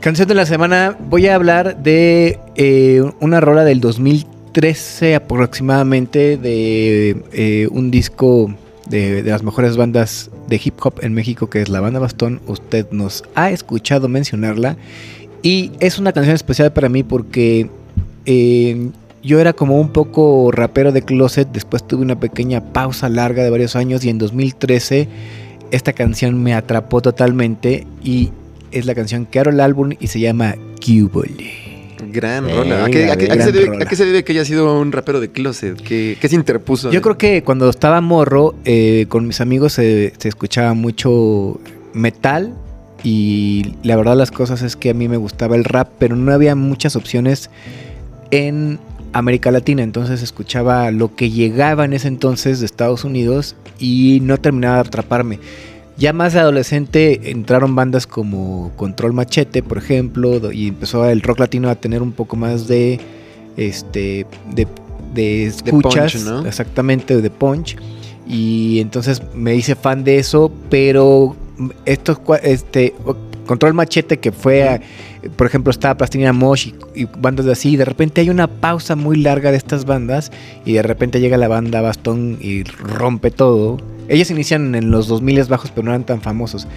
Canción 0.00 0.28
de 0.28 0.34
la 0.34 0.46
semana, 0.46 0.96
voy 1.08 1.26
a 1.26 1.34
hablar 1.34 1.82
de 1.82 2.38
eh, 2.54 3.02
una 3.20 3.40
rola 3.40 3.64
del 3.64 3.80
2013 3.80 5.16
aproximadamente, 5.16 6.36
de 6.36 7.22
eh, 7.32 7.68
un 7.72 7.90
disco 7.90 8.54
de, 8.88 9.22
de 9.22 9.30
las 9.30 9.42
mejores 9.42 9.76
bandas 9.76 10.30
de 10.48 10.60
hip 10.62 10.74
hop 10.80 10.94
en 11.02 11.14
México, 11.14 11.50
que 11.50 11.62
es 11.62 11.68
la 11.68 11.80
banda 11.80 11.98
Bastón. 11.98 12.40
Usted 12.46 12.90
nos 12.90 13.24
ha 13.34 13.50
escuchado 13.50 14.08
mencionarla. 14.08 14.76
Y 15.42 15.72
es 15.80 15.98
una 15.98 16.12
canción 16.12 16.34
especial 16.34 16.72
para 16.72 16.88
mí 16.88 17.02
porque 17.02 17.68
eh, 18.26 18.90
yo 19.22 19.40
era 19.40 19.52
como 19.52 19.80
un 19.80 19.90
poco 19.90 20.50
rapero 20.52 20.92
de 20.92 21.02
closet, 21.02 21.48
después 21.52 21.86
tuve 21.86 22.02
una 22.02 22.18
pequeña 22.20 22.72
pausa 22.72 23.08
larga 23.08 23.42
de 23.42 23.50
varios 23.50 23.76
años 23.76 24.04
y 24.04 24.10
en 24.10 24.18
2013 24.18 25.08
esta 25.70 25.92
canción 25.92 26.42
me 26.42 26.54
atrapó 26.54 27.00
totalmente 27.02 27.86
y 28.02 28.30
es 28.70 28.86
la 28.86 28.94
canción 28.94 29.26
que 29.26 29.38
abro 29.38 29.50
el 29.50 29.60
álbum 29.60 29.90
y 29.98 30.06
se 30.06 30.20
llama 30.20 30.54
Cubole. 30.84 31.68
Gran 32.12 32.46
Venga, 32.46 32.58
rola. 32.62 32.84
¿A 32.84 32.90
qué, 32.90 33.10
a 33.10 33.16
qué- 33.16 33.24
a 33.26 33.28
qué 33.28 33.32
se 33.32 33.36
gran 33.36 33.52
debe, 33.52 33.66
rola. 33.66 33.84
a 33.84 33.88
qué 33.88 33.96
se 33.96 34.06
debe 34.06 34.24
que 34.24 34.32
haya 34.32 34.44
sido 34.44 34.80
un 34.80 34.92
rapero 34.92 35.20
de 35.20 35.30
closet? 35.30 35.80
¿Qué, 35.82 36.16
qué 36.20 36.28
se 36.28 36.36
interpuso? 36.36 36.90
Yo 36.92 37.02
creo 37.02 37.18
que 37.18 37.42
cuando 37.42 37.68
estaba 37.68 38.00
morro, 38.00 38.54
eh, 38.64 39.06
con 39.08 39.26
mis 39.26 39.40
amigos 39.40 39.72
se, 39.74 40.12
se 40.16 40.28
escuchaba 40.28 40.74
mucho 40.74 41.60
metal 41.92 42.54
y 43.02 43.74
la 43.82 43.96
verdad 43.96 44.16
las 44.16 44.30
cosas 44.30 44.62
es 44.62 44.76
que 44.76 44.90
a 44.90 44.94
mí 44.94 45.08
me 45.08 45.16
gustaba 45.16 45.56
el 45.56 45.64
rap, 45.64 45.88
pero 45.98 46.14
no 46.16 46.32
había 46.32 46.54
muchas 46.54 46.94
opciones 46.96 47.50
en 48.30 48.78
América 49.12 49.50
Latina, 49.50 49.82
entonces 49.82 50.22
escuchaba 50.22 50.90
lo 50.90 51.14
que 51.14 51.30
llegaba 51.30 51.84
en 51.84 51.92
ese 51.92 52.08
entonces 52.08 52.60
de 52.60 52.66
Estados 52.66 53.04
Unidos 53.04 53.56
y 53.78 54.20
no 54.22 54.38
terminaba 54.38 54.82
de 54.82 54.88
atraparme. 54.88 55.38
Ya 55.96 56.12
más 56.12 56.32
de 56.32 56.40
adolescente 56.40 57.30
entraron 57.30 57.74
bandas 57.74 58.06
como 58.06 58.70
Control 58.76 59.12
Machete, 59.12 59.62
por 59.62 59.78
ejemplo, 59.78 60.52
y 60.52 60.68
empezó 60.68 61.04
el 61.08 61.22
rock 61.22 61.40
latino 61.40 61.68
a 61.68 61.74
tener 61.74 62.02
un 62.02 62.12
poco 62.12 62.36
más 62.36 62.68
de 62.68 63.00
este 63.56 64.24
de, 64.54 64.68
de 65.12 65.46
escuchas, 65.46 66.12
punch, 66.12 66.24
¿no? 66.24 66.46
exactamente 66.46 67.20
de 67.20 67.30
punch. 67.30 67.76
Y 68.28 68.78
entonces 68.78 69.22
me 69.34 69.56
hice 69.56 69.74
fan 69.74 70.04
de 70.04 70.18
eso, 70.18 70.52
pero 70.70 71.34
estos 71.84 72.20
este 72.42 72.94
Control 73.48 73.74
Machete 73.74 74.18
que 74.20 74.30
fue, 74.30 74.62
a- 74.68 74.80
por 75.36 75.48
ejemplo, 75.48 75.72
estaba 75.72 75.96
Plastilina 75.96 76.32
Mosh 76.32 76.68
y, 76.94 77.02
y 77.02 77.08
bandas 77.18 77.46
de 77.46 77.52
así, 77.52 77.76
de 77.76 77.84
repente 77.84 78.20
hay 78.20 78.30
una 78.30 78.46
pausa 78.46 78.94
muy 78.94 79.16
larga 79.16 79.50
de 79.50 79.56
estas 79.56 79.84
bandas 79.84 80.30
y 80.64 80.74
de 80.74 80.82
repente 80.82 81.18
llega 81.20 81.36
la 81.36 81.48
banda 81.48 81.80
Bastón 81.80 82.38
y 82.40 82.62
rompe 82.62 83.32
todo. 83.32 83.78
Ellos 84.08 84.30
inician 84.30 84.74
en 84.76 84.90
los 84.92 85.08
2000 85.08 85.42
bajos 85.44 85.72
pero 85.74 85.86
no 85.86 85.90
eran 85.90 86.04
tan 86.04 86.20
famosos. 86.22 86.68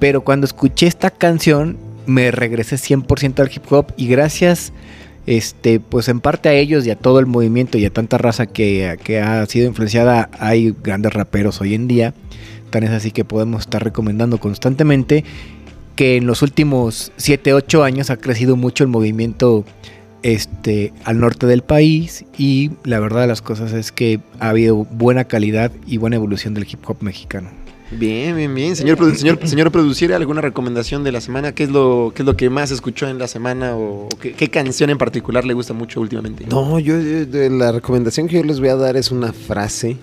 Pero 0.00 0.22
cuando 0.22 0.44
escuché 0.46 0.86
esta 0.88 1.10
canción 1.10 1.76
me 2.06 2.30
regresé 2.30 2.76
100% 2.76 3.40
al 3.40 3.50
hip 3.54 3.70
hop 3.72 3.86
y 3.96 4.08
gracias 4.08 4.72
este 5.26 5.80
pues 5.80 6.08
en 6.08 6.20
parte 6.20 6.48
a 6.48 6.52
ellos 6.52 6.86
y 6.86 6.90
a 6.90 6.96
todo 6.96 7.18
el 7.18 7.26
movimiento 7.26 7.78
y 7.78 7.84
a 7.84 7.90
tanta 7.90 8.16
raza 8.18 8.46
que, 8.46 8.96
que 9.02 9.20
ha 9.20 9.44
sido 9.46 9.66
influenciada 9.66 10.30
hay 10.38 10.74
grandes 10.84 11.12
raperos 11.14 11.60
hoy 11.60 11.74
en 11.74 11.88
día. 11.88 12.14
Tan 12.70 12.82
es 12.82 12.90
así 12.90 13.10
que 13.10 13.24
podemos 13.24 13.62
estar 13.62 13.82
recomendando 13.82 14.38
constantemente 14.38 15.24
que 15.96 16.16
en 16.16 16.26
los 16.26 16.42
últimos 16.42 17.10
7, 17.16 17.52
8 17.54 17.82
años 17.82 18.10
ha 18.10 18.16
crecido 18.18 18.54
mucho 18.56 18.84
el 18.84 18.88
movimiento 18.90 19.64
este, 20.22 20.92
al 21.04 21.20
norte 21.20 21.46
del 21.46 21.62
país 21.62 22.24
y 22.36 22.70
la 22.84 22.98
verdad 23.00 23.22
de 23.22 23.26
las 23.28 23.42
cosas 23.42 23.72
es 23.72 23.92
que 23.92 24.20
ha 24.40 24.50
habido 24.50 24.76
buena 24.76 25.24
calidad 25.24 25.70
y 25.86 25.98
buena 25.98 26.16
evolución 26.16 26.54
del 26.54 26.64
hip 26.70 26.80
hop 26.88 26.96
mexicano. 27.00 27.48
Bien, 27.92 28.34
bien, 28.36 28.52
bien. 28.52 28.74
Señor, 28.74 28.98
produ- 28.98 29.14
señor, 29.14 29.38
señor 29.46 29.70
producer, 29.70 30.12
¿alguna 30.12 30.40
recomendación 30.40 31.04
de 31.04 31.12
la 31.12 31.20
semana? 31.20 31.52
¿Qué 31.52 31.62
es 31.62 31.70
lo, 31.70 32.12
qué 32.16 32.22
es 32.22 32.26
lo 32.26 32.36
que 32.36 32.50
más 32.50 32.72
escuchó 32.72 33.08
en 33.08 33.18
la 33.18 33.28
semana? 33.28 33.76
¿O 33.76 34.08
qué, 34.20 34.32
qué 34.32 34.48
canción 34.50 34.90
en 34.90 34.98
particular 34.98 35.44
le 35.44 35.54
gusta 35.54 35.72
mucho 35.72 36.00
últimamente? 36.00 36.46
No, 36.50 36.80
yo, 36.80 37.00
yo- 37.00 37.48
la 37.50 37.70
recomendación 37.70 38.26
que 38.26 38.36
yo 38.36 38.42
les 38.42 38.58
voy 38.58 38.70
a 38.70 38.76
dar 38.76 38.96
es 38.96 39.12
una 39.12 39.32
frase 39.32 39.96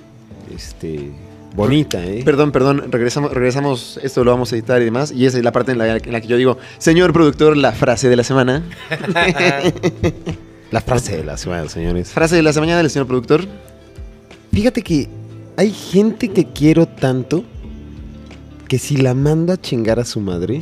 este, 0.56 1.10
bonita, 1.54 2.04
¿eh? 2.06 2.22
Perdón, 2.24 2.52
perdón, 2.52 2.92
regresamos, 2.92 3.32
regresamos, 3.32 4.00
esto 4.04 4.24
lo 4.24 4.32
vamos 4.32 4.52
a 4.52 4.56
editar 4.56 4.82
y 4.82 4.86
demás, 4.86 5.12
y 5.12 5.26
esa 5.26 5.38
es 5.38 5.44
la 5.44 5.52
parte 5.52 5.72
en 5.72 5.78
la, 5.78 5.98
en 5.98 6.12
la 6.12 6.22
que 6.22 6.28
yo 6.28 6.38
digo, 6.38 6.58
señor 6.78 7.14
productor, 7.14 7.56
la 7.58 7.72
frase 7.72 8.10
de 8.10 8.16
la 8.16 8.24
semana. 8.24 8.64
La 10.74 10.82
frase 10.82 11.16
de 11.16 11.24
la 11.24 11.38
semana, 11.38 11.70
señores. 11.70 12.10
Frase 12.10 12.36
de 12.36 12.42
la 12.42 12.52
semana 12.52 12.78
del 12.78 12.90
señor 12.90 13.06
productor. 13.06 13.46
Fíjate 14.52 14.82
que 14.82 15.08
hay 15.56 15.72
gente 15.72 16.30
que 16.30 16.46
quiero 16.46 16.88
tanto 16.88 17.44
que 18.68 18.80
si 18.80 18.98
la 18.98 19.14
mando 19.14 19.54
a 19.54 19.62
chingar 19.62 20.00
a 20.00 20.04
su 20.04 20.20
madre, 20.20 20.62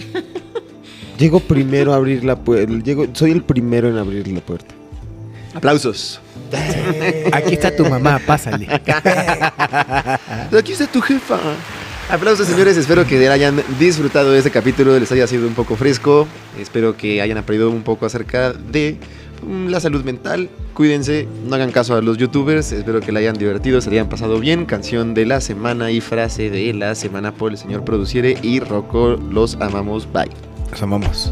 llego 1.17 1.39
primero 1.39 1.93
a 1.93 1.95
abrir 1.95 2.25
la 2.25 2.35
puerta. 2.35 2.73
Soy 3.13 3.31
el 3.31 3.41
primero 3.41 3.87
en 3.87 3.97
abrir 3.97 4.27
la 4.27 4.41
puerta. 4.41 4.75
Aplausos. 5.53 6.19
Aquí 7.31 7.53
está 7.53 7.75
tu 7.75 7.85
mamá, 7.85 8.19
pásale. 8.25 8.67
Aquí 10.51 10.71
está 10.71 10.87
tu 10.87 11.01
jefa. 11.01 11.39
Aplausos, 12.09 12.47
señores. 12.47 12.77
Espero 12.77 13.05
que 13.05 13.27
hayan 13.29 13.61
disfrutado 13.79 14.31
de 14.31 14.39
este 14.39 14.51
capítulo, 14.51 14.97
les 14.99 15.11
haya 15.11 15.27
sido 15.27 15.47
un 15.47 15.53
poco 15.53 15.75
fresco. 15.75 16.27
Espero 16.59 16.97
que 16.97 17.21
hayan 17.21 17.37
aprendido 17.37 17.69
un 17.69 17.83
poco 17.83 18.05
acerca 18.05 18.51
de 18.51 18.97
mm, 19.45 19.67
la 19.67 19.79
salud 19.79 20.03
mental. 20.03 20.49
Cuídense, 20.73 21.27
no 21.47 21.55
hagan 21.55 21.71
caso 21.71 21.95
a 21.95 22.01
los 22.01 22.17
youtubers. 22.17 22.71
Espero 22.73 22.99
que 22.99 23.11
la 23.11 23.19
hayan 23.19 23.37
divertido, 23.37 23.79
se 23.79 23.89
la 23.89 23.93
hayan 23.93 24.09
pasado 24.09 24.39
bien. 24.39 24.65
Canción 24.65 25.13
de 25.13 25.25
la 25.25 25.39
semana 25.39 25.91
y 25.91 26.01
frase 26.01 26.49
de 26.49 26.73
la 26.73 26.95
semana 26.95 27.31
por 27.31 27.51
el 27.51 27.57
señor 27.57 27.85
Produciere 27.85 28.37
y 28.41 28.59
Rocco. 28.59 29.17
Los 29.31 29.55
amamos. 29.61 30.11
Bye. 30.11 30.31
Nos 30.69 30.83
amamos. 30.83 31.31